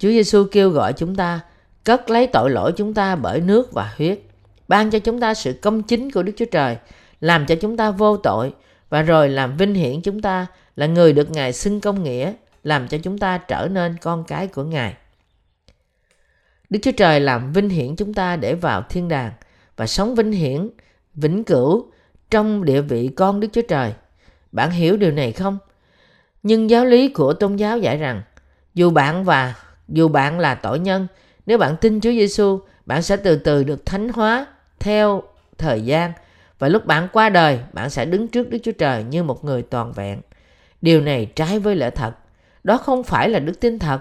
Chúa 0.00 0.08
Giêsu 0.08 0.44
kêu 0.52 0.70
gọi 0.70 0.92
chúng 0.92 1.16
ta 1.16 1.40
cất 1.84 2.10
lấy 2.10 2.26
tội 2.26 2.50
lỗi 2.50 2.72
chúng 2.76 2.94
ta 2.94 3.16
bởi 3.16 3.40
nước 3.40 3.72
và 3.72 3.94
huyết, 3.96 4.20
ban 4.68 4.90
cho 4.90 4.98
chúng 4.98 5.20
ta 5.20 5.34
sự 5.34 5.52
công 5.62 5.82
chính 5.82 6.10
của 6.10 6.22
Đức 6.22 6.32
Chúa 6.36 6.44
Trời, 6.44 6.76
làm 7.20 7.46
cho 7.46 7.54
chúng 7.54 7.76
ta 7.76 7.90
vô 7.90 8.16
tội 8.16 8.52
và 8.88 9.02
rồi 9.02 9.28
làm 9.28 9.56
vinh 9.56 9.74
hiển 9.74 10.02
chúng 10.02 10.22
ta 10.22 10.46
là 10.76 10.86
người 10.86 11.12
được 11.12 11.30
Ngài 11.30 11.52
xưng 11.52 11.80
công 11.80 12.02
nghĩa, 12.02 12.32
làm 12.64 12.88
cho 12.88 12.98
chúng 12.98 13.18
ta 13.18 13.38
trở 13.38 13.68
nên 13.70 13.96
con 14.02 14.24
cái 14.24 14.46
của 14.46 14.64
Ngài. 14.64 14.94
Đức 16.70 16.78
Chúa 16.82 16.92
Trời 16.96 17.20
làm 17.20 17.52
vinh 17.52 17.68
hiển 17.68 17.96
chúng 17.96 18.14
ta 18.14 18.36
để 18.36 18.54
vào 18.54 18.82
thiên 18.88 19.08
đàng 19.08 19.32
và 19.76 19.86
sống 19.86 20.14
vinh 20.14 20.32
hiển, 20.32 20.68
vĩnh 21.14 21.44
cửu 21.44 21.90
trong 22.30 22.64
địa 22.64 22.80
vị 22.80 23.08
con 23.16 23.40
Đức 23.40 23.48
Chúa 23.52 23.62
Trời. 23.68 23.92
Bạn 24.52 24.70
hiểu 24.70 24.96
điều 24.96 25.10
này 25.10 25.32
không? 25.32 25.58
Nhưng 26.42 26.70
giáo 26.70 26.84
lý 26.84 27.08
của 27.08 27.32
tôn 27.32 27.56
giáo 27.56 27.78
dạy 27.78 27.96
rằng 27.96 28.22
dù 28.74 28.90
bạn 28.90 29.24
và 29.24 29.54
dù 29.90 30.08
bạn 30.08 30.38
là 30.38 30.54
tội 30.54 30.78
nhân, 30.78 31.06
nếu 31.46 31.58
bạn 31.58 31.76
tin 31.80 32.00
Chúa 32.00 32.10
Giêsu, 32.10 32.60
bạn 32.86 33.02
sẽ 33.02 33.16
từ 33.16 33.36
từ 33.36 33.64
được 33.64 33.86
thánh 33.86 34.08
hóa 34.08 34.46
theo 34.78 35.22
thời 35.58 35.82
gian 35.82 36.12
và 36.58 36.68
lúc 36.68 36.86
bạn 36.86 37.08
qua 37.12 37.28
đời, 37.28 37.60
bạn 37.72 37.90
sẽ 37.90 38.04
đứng 38.04 38.28
trước 38.28 38.50
Đức 38.50 38.58
Chúa 38.62 38.72
Trời 38.72 39.04
như 39.04 39.22
một 39.22 39.44
người 39.44 39.62
toàn 39.62 39.92
vẹn. 39.92 40.20
Điều 40.82 41.00
này 41.00 41.26
trái 41.36 41.58
với 41.58 41.76
lẽ 41.76 41.90
thật. 41.90 42.12
Đó 42.64 42.76
không 42.76 43.02
phải 43.04 43.28
là 43.28 43.38
đức 43.38 43.60
tin 43.60 43.78
thật. 43.78 44.00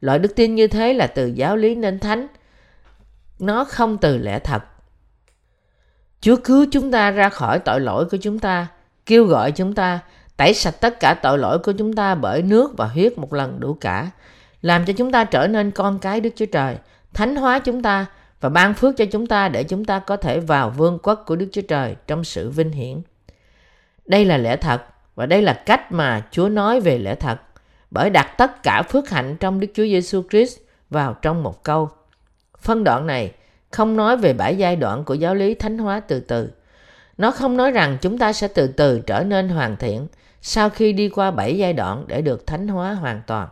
Loại 0.00 0.18
đức 0.18 0.36
tin 0.36 0.54
như 0.54 0.66
thế 0.66 0.94
là 0.94 1.06
từ 1.06 1.26
giáo 1.26 1.56
lý 1.56 1.74
nên 1.74 1.98
thánh. 1.98 2.26
Nó 3.38 3.64
không 3.64 3.98
từ 3.98 4.18
lẽ 4.18 4.38
thật. 4.38 4.62
Chúa 6.20 6.36
cứu 6.44 6.66
chúng 6.72 6.90
ta 6.90 7.10
ra 7.10 7.28
khỏi 7.28 7.58
tội 7.58 7.80
lỗi 7.80 8.04
của 8.04 8.16
chúng 8.16 8.38
ta, 8.38 8.66
kêu 9.06 9.24
gọi 9.24 9.52
chúng 9.52 9.74
ta 9.74 10.00
tẩy 10.36 10.54
sạch 10.54 10.74
tất 10.80 11.00
cả 11.00 11.14
tội 11.22 11.38
lỗi 11.38 11.58
của 11.58 11.72
chúng 11.72 11.92
ta 11.92 12.14
bởi 12.14 12.42
nước 12.42 12.76
và 12.76 12.86
huyết 12.86 13.18
một 13.18 13.32
lần 13.32 13.60
đủ 13.60 13.76
cả, 13.80 14.10
làm 14.68 14.84
cho 14.84 14.92
chúng 14.92 15.12
ta 15.12 15.24
trở 15.24 15.46
nên 15.46 15.70
con 15.70 15.98
cái 15.98 16.20
Đức 16.20 16.30
Chúa 16.36 16.46
Trời, 16.46 16.76
thánh 17.14 17.36
hóa 17.36 17.58
chúng 17.58 17.82
ta 17.82 18.06
và 18.40 18.48
ban 18.48 18.74
phước 18.74 18.96
cho 18.96 19.04
chúng 19.04 19.26
ta 19.26 19.48
để 19.48 19.64
chúng 19.64 19.84
ta 19.84 19.98
có 19.98 20.16
thể 20.16 20.40
vào 20.40 20.70
vương 20.70 20.98
quốc 21.02 21.22
của 21.26 21.36
Đức 21.36 21.48
Chúa 21.52 21.62
Trời 21.62 21.96
trong 22.06 22.24
sự 22.24 22.50
vinh 22.50 22.72
hiển. 22.72 23.00
Đây 24.06 24.24
là 24.24 24.36
lẽ 24.36 24.56
thật 24.56 24.82
và 25.14 25.26
đây 25.26 25.42
là 25.42 25.52
cách 25.52 25.92
mà 25.92 26.22
Chúa 26.30 26.48
nói 26.48 26.80
về 26.80 26.98
lẽ 26.98 27.14
thật 27.14 27.38
bởi 27.90 28.10
đặt 28.10 28.34
tất 28.38 28.62
cả 28.62 28.82
phước 28.82 29.10
hạnh 29.10 29.36
trong 29.40 29.60
Đức 29.60 29.68
Chúa 29.74 29.82
Giêsu 29.82 30.22
Christ 30.30 30.58
vào 30.90 31.14
trong 31.22 31.42
một 31.42 31.64
câu. 31.64 31.90
Phân 32.58 32.84
đoạn 32.84 33.06
này 33.06 33.32
không 33.70 33.96
nói 33.96 34.16
về 34.16 34.32
bảy 34.32 34.56
giai 34.56 34.76
đoạn 34.76 35.04
của 35.04 35.14
giáo 35.14 35.34
lý 35.34 35.54
thánh 35.54 35.78
hóa 35.78 36.00
từ 36.00 36.20
từ. 36.20 36.50
Nó 37.18 37.30
không 37.30 37.56
nói 37.56 37.70
rằng 37.70 37.98
chúng 38.00 38.18
ta 38.18 38.32
sẽ 38.32 38.48
từ 38.48 38.66
từ 38.66 39.00
trở 39.00 39.24
nên 39.24 39.48
hoàn 39.48 39.76
thiện 39.76 40.06
sau 40.42 40.70
khi 40.70 40.92
đi 40.92 41.08
qua 41.08 41.30
bảy 41.30 41.58
giai 41.58 41.72
đoạn 41.72 42.04
để 42.06 42.22
được 42.22 42.46
thánh 42.46 42.68
hóa 42.68 42.92
hoàn 42.92 43.22
toàn. 43.26 43.48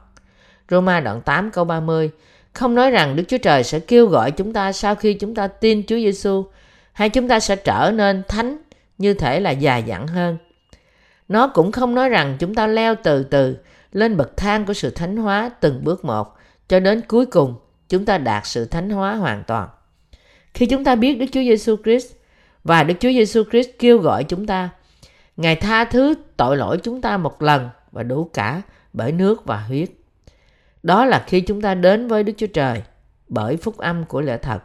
Roma 0.70 1.00
đoạn 1.00 1.20
8 1.20 1.50
câu 1.50 1.64
30 1.64 2.10
không 2.52 2.74
nói 2.74 2.90
rằng 2.90 3.16
Đức 3.16 3.24
Chúa 3.28 3.38
Trời 3.38 3.64
sẽ 3.64 3.80
kêu 3.80 4.06
gọi 4.06 4.30
chúng 4.30 4.52
ta 4.52 4.72
sau 4.72 4.94
khi 4.94 5.14
chúng 5.14 5.34
ta 5.34 5.46
tin 5.46 5.82
Chúa 5.86 5.96
Giêsu 5.96 6.44
hay 6.92 7.08
chúng 7.08 7.28
ta 7.28 7.40
sẽ 7.40 7.56
trở 7.56 7.90
nên 7.94 8.22
thánh 8.28 8.56
như 8.98 9.14
thể 9.14 9.40
là 9.40 9.50
dài 9.50 9.82
dặn 9.82 10.06
hơn. 10.06 10.38
Nó 11.28 11.48
cũng 11.48 11.72
không 11.72 11.94
nói 11.94 12.08
rằng 12.08 12.36
chúng 12.38 12.54
ta 12.54 12.66
leo 12.66 12.94
từ 13.02 13.22
từ 13.22 13.56
lên 13.92 14.16
bậc 14.16 14.36
thang 14.36 14.66
của 14.66 14.74
sự 14.74 14.90
thánh 14.90 15.16
hóa 15.16 15.50
từng 15.60 15.84
bước 15.84 16.04
một 16.04 16.36
cho 16.68 16.80
đến 16.80 17.02
cuối 17.08 17.26
cùng 17.26 17.54
chúng 17.88 18.04
ta 18.04 18.18
đạt 18.18 18.46
sự 18.46 18.64
thánh 18.64 18.90
hóa 18.90 19.14
hoàn 19.14 19.44
toàn. 19.46 19.68
Khi 20.54 20.66
chúng 20.66 20.84
ta 20.84 20.94
biết 20.94 21.14
Đức 21.14 21.26
Chúa 21.32 21.40
Giêsu 21.40 21.76
Christ 21.84 22.12
và 22.64 22.82
Đức 22.82 22.94
Chúa 23.00 23.10
Giêsu 23.10 23.42
Christ 23.50 23.68
kêu 23.78 23.98
gọi 23.98 24.24
chúng 24.24 24.46
ta, 24.46 24.70
Ngài 25.36 25.56
tha 25.56 25.84
thứ 25.84 26.14
tội 26.36 26.56
lỗi 26.56 26.78
chúng 26.82 27.00
ta 27.00 27.16
một 27.16 27.42
lần 27.42 27.68
và 27.92 28.02
đủ 28.02 28.30
cả 28.34 28.62
bởi 28.92 29.12
nước 29.12 29.44
và 29.44 29.56
huyết. 29.60 29.90
Đó 30.86 31.04
là 31.04 31.24
khi 31.26 31.40
chúng 31.40 31.60
ta 31.60 31.74
đến 31.74 32.08
với 32.08 32.22
Đức 32.22 32.32
Chúa 32.36 32.46
Trời 32.46 32.82
bởi 33.28 33.56
phúc 33.56 33.78
âm 33.78 34.04
của 34.04 34.20
lẽ 34.20 34.36
thật 34.36 34.58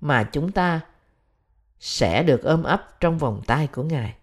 mà 0.00 0.22
chúng 0.22 0.52
ta 0.52 0.80
sẽ 1.80 2.22
được 2.22 2.42
ôm 2.42 2.62
ấp 2.62 3.00
trong 3.00 3.18
vòng 3.18 3.40
tay 3.46 3.66
của 3.66 3.82
Ngài. 3.82 4.14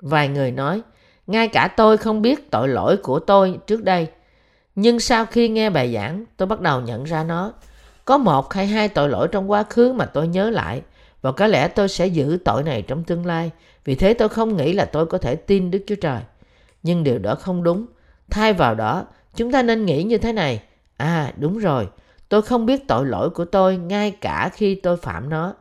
Vài 0.00 0.28
người 0.28 0.50
nói, 0.50 0.82
ngay 1.26 1.48
cả 1.48 1.68
tôi 1.76 1.96
không 1.96 2.22
biết 2.22 2.50
tội 2.50 2.68
lỗi 2.68 2.96
của 2.96 3.18
tôi 3.18 3.58
trước 3.66 3.84
đây. 3.84 4.06
Nhưng 4.74 5.00
sau 5.00 5.26
khi 5.26 5.48
nghe 5.48 5.70
bài 5.70 5.94
giảng, 5.94 6.24
tôi 6.36 6.46
bắt 6.48 6.60
đầu 6.60 6.80
nhận 6.80 7.04
ra 7.04 7.24
nó. 7.24 7.52
Có 8.04 8.18
một 8.18 8.52
hay 8.52 8.66
hai 8.66 8.88
tội 8.88 9.08
lỗi 9.08 9.28
trong 9.32 9.50
quá 9.50 9.62
khứ 9.62 9.92
mà 9.92 10.04
tôi 10.06 10.28
nhớ 10.28 10.50
lại 10.50 10.82
và 11.22 11.32
có 11.32 11.46
lẽ 11.46 11.68
tôi 11.68 11.88
sẽ 11.88 12.06
giữ 12.06 12.38
tội 12.44 12.62
này 12.62 12.82
trong 12.82 13.04
tương 13.04 13.26
lai. 13.26 13.50
Vì 13.84 13.94
thế 13.94 14.14
tôi 14.14 14.28
không 14.28 14.56
nghĩ 14.56 14.72
là 14.72 14.84
tôi 14.84 15.06
có 15.06 15.18
thể 15.18 15.36
tin 15.36 15.70
Đức 15.70 15.84
Chúa 15.86 15.96
Trời. 16.00 16.20
Nhưng 16.82 17.04
điều 17.04 17.18
đó 17.18 17.34
không 17.34 17.62
đúng. 17.62 17.86
Thay 18.30 18.52
vào 18.52 18.74
đó, 18.74 19.06
chúng 19.36 19.52
ta 19.52 19.62
nên 19.62 19.86
nghĩ 19.86 20.02
như 20.02 20.18
thế 20.18 20.32
này. 20.32 20.62
À 21.00 21.32
đúng 21.36 21.58
rồi, 21.58 21.88
tôi 22.28 22.42
không 22.42 22.66
biết 22.66 22.88
tội 22.88 23.06
lỗi 23.06 23.30
của 23.30 23.44
tôi 23.44 23.76
ngay 23.76 24.10
cả 24.10 24.50
khi 24.54 24.74
tôi 24.74 24.96
phạm 24.96 25.28
nó. 25.28 25.54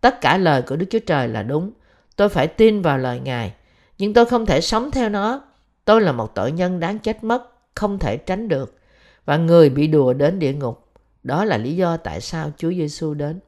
Tất 0.00 0.20
cả 0.20 0.38
lời 0.38 0.62
của 0.62 0.76
Đức 0.76 0.86
Chúa 0.90 0.98
Trời 0.98 1.28
là 1.28 1.42
đúng. 1.42 1.70
Tôi 2.16 2.28
phải 2.28 2.46
tin 2.46 2.82
vào 2.82 2.98
lời 2.98 3.20
Ngài 3.20 3.52
nhưng 3.98 4.14
tôi 4.14 4.26
không 4.26 4.46
thể 4.46 4.60
sống 4.60 4.90
theo 4.90 5.08
nó. 5.08 5.42
Tôi 5.84 6.00
là 6.00 6.12
một 6.12 6.34
tội 6.34 6.52
nhân 6.52 6.80
đáng 6.80 6.98
chết 6.98 7.24
mất, 7.24 7.42
không 7.74 7.98
thể 7.98 8.16
tránh 8.16 8.48
được. 8.48 8.78
Và 9.24 9.36
người 9.36 9.70
bị 9.70 9.86
đùa 9.86 10.12
đến 10.12 10.38
địa 10.38 10.52
ngục. 10.52 10.88
Đó 11.22 11.44
là 11.44 11.56
lý 11.56 11.76
do 11.76 11.96
tại 11.96 12.20
sao 12.20 12.50
Chúa 12.56 12.70
Giêsu 12.70 13.14
đến. 13.14 13.40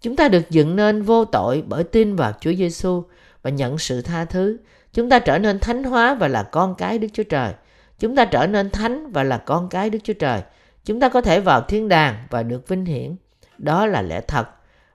Chúng 0.00 0.16
ta 0.16 0.28
được 0.28 0.50
dựng 0.50 0.76
nên 0.76 1.02
vô 1.02 1.24
tội 1.24 1.64
bởi 1.66 1.84
tin 1.84 2.16
vào 2.16 2.32
Chúa 2.40 2.52
Giêsu 2.52 3.02
và 3.42 3.50
nhận 3.50 3.78
sự 3.78 4.02
tha 4.02 4.24
thứ. 4.24 4.56
Chúng 4.92 5.10
ta 5.10 5.18
trở 5.18 5.38
nên 5.38 5.58
thánh 5.58 5.84
hóa 5.84 6.14
và 6.14 6.28
là 6.28 6.42
con 6.42 6.74
cái 6.74 6.98
Đức 6.98 7.08
Chúa 7.12 7.22
Trời. 7.22 7.52
Chúng 7.98 8.16
ta 8.16 8.24
trở 8.24 8.46
nên 8.46 8.70
thánh 8.70 9.12
và 9.12 9.22
là 9.22 9.38
con 9.38 9.68
cái 9.68 9.90
Đức 9.90 9.98
Chúa 10.04 10.12
Trời. 10.12 10.42
Chúng 10.84 11.00
ta 11.00 11.08
có 11.08 11.20
thể 11.20 11.40
vào 11.40 11.60
thiên 11.60 11.88
đàng 11.88 12.26
và 12.30 12.42
được 12.42 12.68
vinh 12.68 12.84
hiển. 12.84 13.16
Đó 13.58 13.86
là 13.86 14.02
lẽ 14.02 14.20
thật 14.20 14.48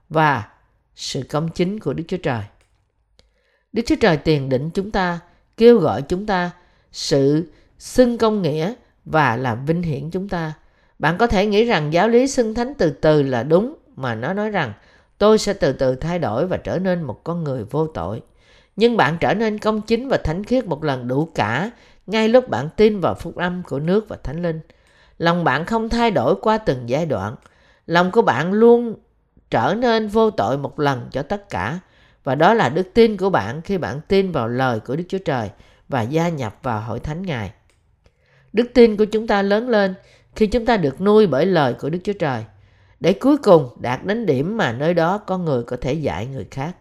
và 0.08 0.48
sự 0.94 1.22
công 1.30 1.48
chính 1.48 1.80
của 1.80 1.92
Đức 1.92 2.04
Chúa 2.08 2.16
Trời. 2.16 2.42
Đức 3.72 3.82
Chúa 3.86 3.96
Trời 4.00 4.16
tiền 4.16 4.48
định 4.48 4.70
chúng 4.70 4.90
ta, 4.90 5.20
kêu 5.56 5.78
gọi 5.78 6.02
chúng 6.02 6.26
ta 6.26 6.50
sự 6.92 7.52
xưng 7.78 8.18
công 8.18 8.42
nghĩa 8.42 8.74
và 9.04 9.36
làm 9.36 9.66
vinh 9.66 9.82
hiển 9.82 10.10
chúng 10.10 10.28
ta. 10.28 10.52
Bạn 10.98 11.18
có 11.18 11.26
thể 11.26 11.46
nghĩ 11.46 11.64
rằng 11.64 11.92
giáo 11.92 12.08
lý 12.08 12.26
xưng 12.26 12.54
thánh 12.54 12.74
từ 12.78 12.90
từ 12.90 13.22
là 13.22 13.42
đúng 13.42 13.74
mà 13.96 14.14
nó 14.14 14.32
nói 14.32 14.50
rằng 14.50 14.72
tôi 15.18 15.38
sẽ 15.38 15.52
từ 15.52 15.72
từ 15.72 15.94
thay 15.94 16.18
đổi 16.18 16.46
và 16.46 16.56
trở 16.56 16.78
nên 16.78 17.02
một 17.02 17.24
con 17.24 17.44
người 17.44 17.64
vô 17.64 17.86
tội. 17.86 18.22
Nhưng 18.76 18.96
bạn 18.96 19.16
trở 19.20 19.34
nên 19.34 19.58
công 19.58 19.80
chính 19.80 20.08
và 20.08 20.16
thánh 20.16 20.44
khiết 20.44 20.66
một 20.66 20.84
lần 20.84 21.08
đủ 21.08 21.28
cả 21.34 21.70
ngay 22.10 22.28
lúc 22.28 22.48
bạn 22.48 22.68
tin 22.76 23.00
vào 23.00 23.14
phúc 23.14 23.36
âm 23.36 23.62
của 23.62 23.78
nước 23.78 24.08
và 24.08 24.16
thánh 24.22 24.42
linh. 24.42 24.60
Lòng 25.18 25.44
bạn 25.44 25.64
không 25.64 25.88
thay 25.88 26.10
đổi 26.10 26.34
qua 26.42 26.58
từng 26.58 26.88
giai 26.88 27.06
đoạn. 27.06 27.36
Lòng 27.86 28.10
của 28.10 28.22
bạn 28.22 28.52
luôn 28.52 28.94
trở 29.50 29.74
nên 29.78 30.08
vô 30.08 30.30
tội 30.30 30.58
một 30.58 30.80
lần 30.80 31.08
cho 31.10 31.22
tất 31.22 31.50
cả 31.50 31.78
và 32.24 32.34
đó 32.34 32.54
là 32.54 32.68
đức 32.68 32.94
tin 32.94 33.16
của 33.16 33.30
bạn 33.30 33.62
khi 33.62 33.78
bạn 33.78 34.00
tin 34.08 34.32
vào 34.32 34.48
lời 34.48 34.80
của 34.80 34.96
Đức 34.96 35.04
Chúa 35.08 35.18
Trời 35.18 35.50
và 35.88 36.02
gia 36.02 36.28
nhập 36.28 36.58
vào 36.62 36.80
hội 36.80 37.00
thánh 37.00 37.22
Ngài. 37.22 37.52
Đức 38.52 38.66
tin 38.74 38.96
của 38.96 39.04
chúng 39.04 39.26
ta 39.26 39.42
lớn 39.42 39.68
lên 39.68 39.94
khi 40.34 40.46
chúng 40.46 40.66
ta 40.66 40.76
được 40.76 41.00
nuôi 41.00 41.26
bởi 41.26 41.46
lời 41.46 41.74
của 41.74 41.90
Đức 41.90 41.98
Chúa 42.04 42.12
Trời, 42.12 42.44
để 43.00 43.12
cuối 43.12 43.36
cùng 43.36 43.68
đạt 43.80 44.04
đến 44.04 44.26
điểm 44.26 44.56
mà 44.56 44.72
nơi 44.72 44.94
đó 44.94 45.18
con 45.18 45.44
người 45.44 45.62
có 45.62 45.76
thể 45.80 45.92
dạy 45.92 46.26
người 46.26 46.46
khác. 46.50 46.76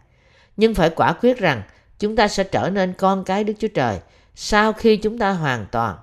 Nhưng 0.58 0.76
phải 0.76 0.90
quả 0.90 1.14
quyết 1.14 1.38
rằng 1.38 1.62
chúng 2.00 2.16
ta 2.16 2.28
sẽ 2.28 2.44
trở 2.44 2.70
nên 2.70 2.94
con 2.94 3.24
cái 3.24 3.44
Đức 3.44 3.54
Chúa 3.60 3.68
Trời 3.68 4.00
sau 4.42 4.74
khi 4.74 4.98
chúng 4.98 5.18
ta 5.18 5.32
hoàn 5.32 5.66
toàn 5.72 5.98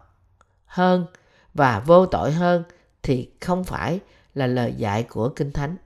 hơn 0.67 1.07
và 1.55 1.81
vô 1.81 2.07
tội 2.07 2.33
hơn 2.33 2.63
thì 3.03 3.31
không 3.41 3.65
phải 3.65 4.01
là 4.35 4.47
lời 4.47 4.75
dạy 4.77 5.03
của 5.03 5.29
Kinh 5.29 5.53
Thánh. 5.53 5.77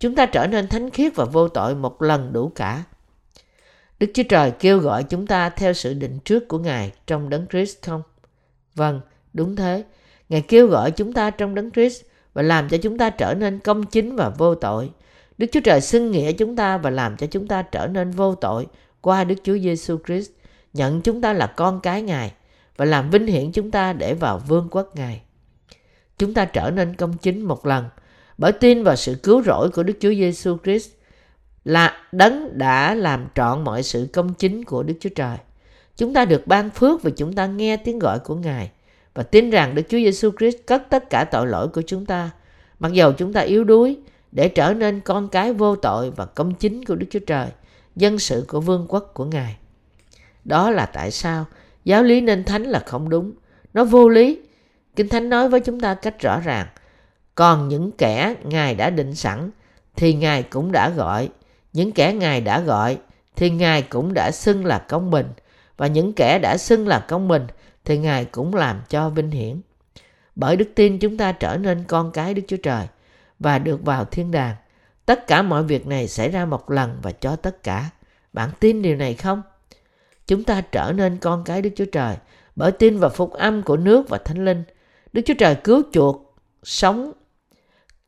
Chúng 0.00 0.14
ta 0.14 0.26
trở 0.26 0.46
nên 0.46 0.68
thánh 0.68 0.90
khiết 0.90 1.16
và 1.16 1.24
vô 1.24 1.48
tội 1.48 1.74
một 1.74 2.02
lần 2.02 2.32
đủ 2.32 2.52
cả. 2.54 2.84
Đức 3.98 4.06
Chúa 4.14 4.22
Trời 4.28 4.50
kêu 4.50 4.78
gọi 4.78 5.04
chúng 5.04 5.26
ta 5.26 5.48
theo 5.48 5.72
sự 5.72 5.94
định 5.94 6.18
trước 6.24 6.48
của 6.48 6.58
Ngài 6.58 6.92
trong 7.06 7.28
đấng 7.28 7.46
Christ 7.46 7.76
không? 7.82 8.02
Vâng, 8.74 9.00
đúng 9.32 9.56
thế. 9.56 9.84
Ngài 10.28 10.42
kêu 10.42 10.66
gọi 10.66 10.90
chúng 10.90 11.12
ta 11.12 11.30
trong 11.30 11.54
đấng 11.54 11.70
Christ 11.70 12.02
và 12.34 12.42
làm 12.42 12.68
cho 12.68 12.76
chúng 12.82 12.98
ta 12.98 13.10
trở 13.10 13.34
nên 13.34 13.58
công 13.58 13.86
chính 13.86 14.16
và 14.16 14.28
vô 14.28 14.54
tội. 14.54 14.90
Đức 15.38 15.46
Chúa 15.52 15.60
Trời 15.60 15.80
xưng 15.80 16.10
nghĩa 16.10 16.32
chúng 16.32 16.56
ta 16.56 16.78
và 16.78 16.90
làm 16.90 17.16
cho 17.16 17.26
chúng 17.26 17.48
ta 17.48 17.62
trở 17.62 17.86
nên 17.86 18.10
vô 18.10 18.34
tội 18.34 18.66
qua 19.00 19.24
Đức 19.24 19.36
Chúa 19.44 19.58
Giêsu 19.58 19.98
Christ 20.06 20.30
nhận 20.72 21.00
chúng 21.00 21.20
ta 21.20 21.32
là 21.32 21.46
con 21.46 21.80
cái 21.80 22.02
Ngài 22.02 22.32
và 22.76 22.84
làm 22.84 23.10
vinh 23.10 23.26
hiển 23.26 23.52
chúng 23.52 23.70
ta 23.70 23.92
để 23.92 24.14
vào 24.14 24.38
vương 24.38 24.68
quốc 24.70 24.96
Ngài. 24.96 25.22
Chúng 26.18 26.34
ta 26.34 26.44
trở 26.44 26.70
nên 26.70 26.96
công 26.96 27.16
chính 27.18 27.42
một 27.42 27.66
lần 27.66 27.84
bởi 28.38 28.52
tin 28.52 28.82
vào 28.82 28.96
sự 28.96 29.14
cứu 29.22 29.42
rỗi 29.42 29.70
của 29.70 29.82
Đức 29.82 29.94
Chúa 30.00 30.14
Giêsu 30.14 30.56
Christ 30.64 30.90
là 31.64 31.96
đấng 32.12 32.58
đã 32.58 32.94
làm 32.94 33.26
trọn 33.34 33.64
mọi 33.64 33.82
sự 33.82 34.08
công 34.12 34.34
chính 34.34 34.64
của 34.64 34.82
Đức 34.82 34.94
Chúa 35.00 35.10
Trời. 35.14 35.36
Chúng 35.96 36.14
ta 36.14 36.24
được 36.24 36.46
ban 36.46 36.70
phước 36.70 37.02
vì 37.02 37.12
chúng 37.16 37.32
ta 37.32 37.46
nghe 37.46 37.76
tiếng 37.76 37.98
gọi 37.98 38.18
của 38.18 38.34
Ngài 38.34 38.70
và 39.14 39.22
tin 39.22 39.50
rằng 39.50 39.74
Đức 39.74 39.82
Chúa 39.82 39.98
Giêsu 39.98 40.30
Christ 40.38 40.56
cất 40.66 40.82
tất 40.90 41.10
cả 41.10 41.24
tội 41.24 41.46
lỗi 41.46 41.68
của 41.68 41.82
chúng 41.86 42.06
ta, 42.06 42.30
mặc 42.78 42.92
dầu 42.92 43.12
chúng 43.12 43.32
ta 43.32 43.40
yếu 43.40 43.64
đuối, 43.64 43.98
để 44.32 44.48
trở 44.48 44.74
nên 44.74 45.00
con 45.00 45.28
cái 45.28 45.52
vô 45.52 45.76
tội 45.76 46.10
và 46.10 46.26
công 46.26 46.54
chính 46.54 46.84
của 46.84 46.94
Đức 46.94 47.06
Chúa 47.10 47.18
Trời, 47.26 47.48
dân 47.96 48.18
sự 48.18 48.44
của 48.48 48.60
vương 48.60 48.86
quốc 48.88 49.10
của 49.14 49.24
Ngài. 49.24 49.56
Đó 50.44 50.70
là 50.70 50.86
tại 50.86 51.10
sao 51.10 51.46
giáo 51.84 52.02
lý 52.02 52.20
nên 52.20 52.44
thánh 52.44 52.62
là 52.62 52.78
không 52.86 53.08
đúng, 53.08 53.32
nó 53.74 53.84
vô 53.84 54.08
lý. 54.08 54.38
Kinh 54.96 55.08
Thánh 55.08 55.28
nói 55.28 55.48
với 55.48 55.60
chúng 55.60 55.80
ta 55.80 55.94
cách 55.94 56.20
rõ 56.20 56.40
ràng, 56.40 56.66
còn 57.34 57.68
những 57.68 57.92
kẻ 57.92 58.34
Ngài 58.44 58.74
đã 58.74 58.90
định 58.90 59.14
sẵn 59.14 59.50
thì 59.96 60.14
Ngài 60.14 60.42
cũng 60.42 60.72
đã 60.72 60.88
gọi, 60.88 61.28
những 61.72 61.92
kẻ 61.92 62.12
Ngài 62.12 62.40
đã 62.40 62.60
gọi 62.60 62.98
thì 63.36 63.50
Ngài 63.50 63.82
cũng 63.82 64.14
đã 64.14 64.30
xưng 64.30 64.64
là 64.64 64.78
công 64.78 65.10
bình 65.10 65.26
và 65.76 65.86
những 65.86 66.12
kẻ 66.12 66.38
đã 66.38 66.56
xưng 66.56 66.88
là 66.88 66.98
công 67.08 67.28
bình 67.28 67.46
thì 67.84 67.98
Ngài 67.98 68.24
cũng 68.24 68.54
làm 68.54 68.80
cho 68.88 69.08
vinh 69.08 69.30
hiển. 69.30 69.60
Bởi 70.36 70.56
đức 70.56 70.68
tin 70.74 70.98
chúng 70.98 71.16
ta 71.16 71.32
trở 71.32 71.56
nên 71.56 71.84
con 71.84 72.12
cái 72.12 72.34
Đức 72.34 72.42
Chúa 72.48 72.56
Trời 72.56 72.86
và 73.38 73.58
được 73.58 73.84
vào 73.84 74.04
thiên 74.04 74.30
đàng. 74.30 74.56
Tất 75.06 75.26
cả 75.26 75.42
mọi 75.42 75.62
việc 75.62 75.86
này 75.86 76.08
xảy 76.08 76.28
ra 76.28 76.44
một 76.44 76.70
lần 76.70 76.98
và 77.02 77.12
cho 77.12 77.36
tất 77.36 77.62
cả. 77.62 77.90
Bạn 78.32 78.50
tin 78.60 78.82
điều 78.82 78.96
này 78.96 79.14
không? 79.14 79.42
Chúng 80.32 80.44
ta 80.44 80.60
trở 80.60 80.92
nên 80.96 81.16
con 81.16 81.44
cái 81.44 81.62
Đức 81.62 81.70
Chúa 81.76 81.84
Trời 81.84 82.16
bởi 82.56 82.72
tin 82.72 82.98
vào 82.98 83.10
phúc 83.10 83.32
âm 83.32 83.62
của 83.62 83.76
nước 83.76 84.08
và 84.08 84.18
thánh 84.18 84.44
linh. 84.44 84.64
Đức 85.12 85.22
Chúa 85.24 85.34
Trời 85.38 85.54
cứu 85.54 85.82
chuộc 85.92 86.34
sống 86.62 87.12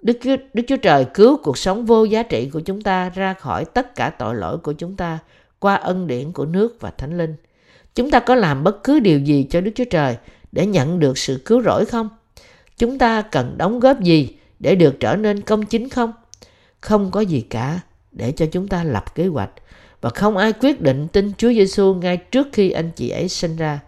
Đức, 0.03 0.19
Đức 0.55 0.63
Chúa 0.69 0.77
Trời 0.77 1.07
cứu 1.15 1.37
cuộc 1.43 1.59
sống 1.59 1.87
vô 1.87 2.05
giá 2.05 2.23
trị 2.23 2.51
của 2.53 2.61
chúng 2.61 2.83
ta 2.83 3.09
ra 3.15 3.35
khỏi 3.35 3.65
tất 3.65 3.95
cả 3.97 4.11
tội 4.11 4.35
lỗi 4.35 4.59
của 4.59 4.73
chúng 4.73 4.97
ta 4.97 5.19
qua 5.59 5.75
ân 5.75 6.07
điển 6.07 6.33
của 6.33 6.45
nước 6.45 6.77
và 6.81 6.91
thánh 6.91 7.19
linh. 7.19 7.37
Chúng 7.95 8.11
ta 8.11 8.21
có 8.21 8.35
làm 8.35 8.65
bất 8.65 8.85
cứ 8.85 9.01
điều 9.01 9.19
gì 9.19 9.47
cho 9.51 9.61
Đức 9.61 9.71
Chúa 9.75 9.85
Trời 9.91 10.17
để 10.53 10.67
nhận 10.67 10.99
được 10.99 11.19
sự 11.19 11.43
cứu 11.45 11.63
rỗi 11.63 11.85
không? 11.85 12.09
Chúng 12.79 12.99
ta 12.99 13.23
cần 13.23 13.55
đóng 13.59 13.81
góp 13.81 14.01
gì 14.01 14.37
để 14.59 14.75
được 14.75 15.01
trở 15.01 15.17
nên 15.17 15.41
công 15.41 15.67
chính 15.67 15.89
không? 15.89 16.13
Không 16.81 17.11
có 17.11 17.21
gì 17.21 17.41
cả 17.41 17.81
để 18.13 18.33
cho 18.33 18.47
chúng 18.53 18.69
ta 18.69 18.85
lập 18.85 19.15
kế 19.15 19.27
hoạch 19.27 19.51
và 20.05 20.11
không 20.11 20.37
ai 20.37 20.53
quyết 20.53 20.81
định 20.81 21.09
tin 21.09 21.33
Chúa 21.39 21.53
Giêsu 21.53 21.95
ngay 21.95 22.17
trước 22.17 22.49
khi 22.53 22.71
anh 22.71 22.91
chị 22.91 23.09
ấy 23.09 23.29
sinh 23.29 23.57
ra. 23.57 23.81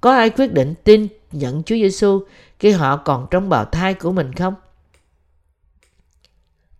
Có 0.00 0.12
ai 0.12 0.30
quyết 0.30 0.52
định 0.52 0.74
tin 0.84 1.08
nhận 1.32 1.62
Chúa 1.62 1.74
Giêsu 1.74 2.22
khi 2.58 2.70
họ 2.70 2.96
còn 2.96 3.26
trong 3.30 3.48
bào 3.48 3.64
thai 3.64 3.94
của 3.94 4.12
mình 4.12 4.32
không? 4.32 4.54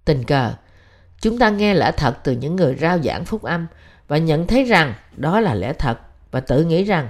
Tình 0.04 0.24
cờ, 0.24 0.54
chúng 1.20 1.38
ta 1.38 1.50
nghe 1.50 1.74
lẽ 1.74 1.92
thật 1.96 2.18
từ 2.24 2.32
những 2.32 2.56
người 2.56 2.76
rao 2.80 2.98
giảng 2.98 3.24
phúc 3.24 3.42
âm 3.42 3.66
và 4.08 4.18
nhận 4.18 4.46
thấy 4.46 4.64
rằng 4.64 4.94
đó 5.16 5.40
là 5.40 5.54
lẽ 5.54 5.72
thật 5.72 5.98
và 6.30 6.40
tự 6.40 6.64
nghĩ 6.64 6.84
rằng 6.84 7.08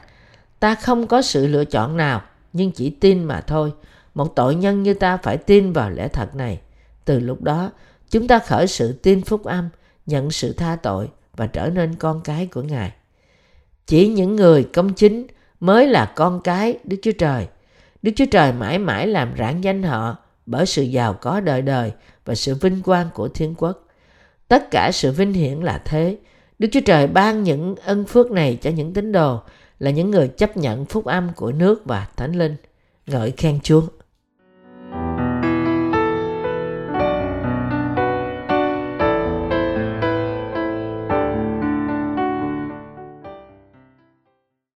ta 0.61 0.75
không 0.75 1.07
có 1.07 1.23
sự 1.23 1.47
lựa 1.47 1.65
chọn 1.65 1.97
nào 1.97 2.23
nhưng 2.53 2.73
chỉ 2.73 2.91
tin 2.91 3.25
mà 3.25 3.41
thôi. 3.41 3.73
Một 4.15 4.37
tội 4.37 4.55
nhân 4.55 4.83
như 4.83 4.95
ta 4.95 5.17
phải 5.17 5.37
tin 5.37 5.73
vào 5.73 5.91
lẽ 5.91 6.09
thật 6.09 6.35
này. 6.35 6.61
Từ 7.05 7.21
lúc 7.21 7.43
đó, 7.43 7.71
chúng 8.11 8.29
ta 8.29 8.39
khởi 8.39 8.67
sự 8.67 8.93
tin 8.93 9.23
phúc 9.23 9.45
âm, 9.45 9.69
nhận 10.07 10.31
sự 10.31 10.53
tha 10.53 10.77
tội 10.83 11.09
và 11.37 11.47
trở 11.47 11.71
nên 11.71 11.95
con 11.95 12.21
cái 12.25 12.47
của 12.47 12.63
Ngài. 12.63 12.93
Chỉ 13.87 14.09
những 14.09 14.37
người 14.37 14.65
công 14.65 14.95
chính 14.95 15.27
mới 15.61 15.87
là 15.87 16.13
con 16.17 16.41
cái 16.41 16.79
Đức 16.85 16.97
Chúa 17.03 17.13
Trời. 17.13 17.47
Đức 18.03 18.13
Chúa 18.17 18.27
Trời 18.31 18.53
mãi 18.53 18.79
mãi 18.79 19.07
làm 19.07 19.35
rạng 19.39 19.65
danh 19.65 19.83
họ 19.83 20.17
bởi 20.47 20.67
sự 20.67 20.83
giàu 20.83 21.15
có 21.15 21.41
đời 21.41 21.63
đời 21.63 21.93
và 22.25 22.35
sự 22.35 22.55
vinh 22.55 22.83
quang 22.83 23.09
của 23.15 23.29
thiên 23.29 23.55
quốc. 23.59 23.87
Tất 24.49 24.71
cả 24.71 24.91
sự 24.93 25.13
vinh 25.13 25.33
hiển 25.33 25.61
là 25.61 25.83
thế. 25.85 26.17
Đức 26.59 26.69
Chúa 26.73 26.81
Trời 26.81 27.07
ban 27.07 27.43
những 27.43 27.75
ân 27.85 28.05
phước 28.05 28.31
này 28.31 28.59
cho 28.63 28.71
những 28.71 28.93
tín 28.93 29.13
đồ, 29.13 29.41
là 29.79 29.91
những 29.91 30.11
người 30.11 30.29
chấp 30.29 30.57
nhận 30.57 30.85
phúc 30.85 31.05
âm 31.05 31.33
của 31.37 31.53
nước 31.53 31.83
và 31.85 32.09
thánh 32.17 32.33
linh. 32.33 32.57
Ngợi 33.07 33.31
khen 33.31 33.61
Chúa. 33.61 33.83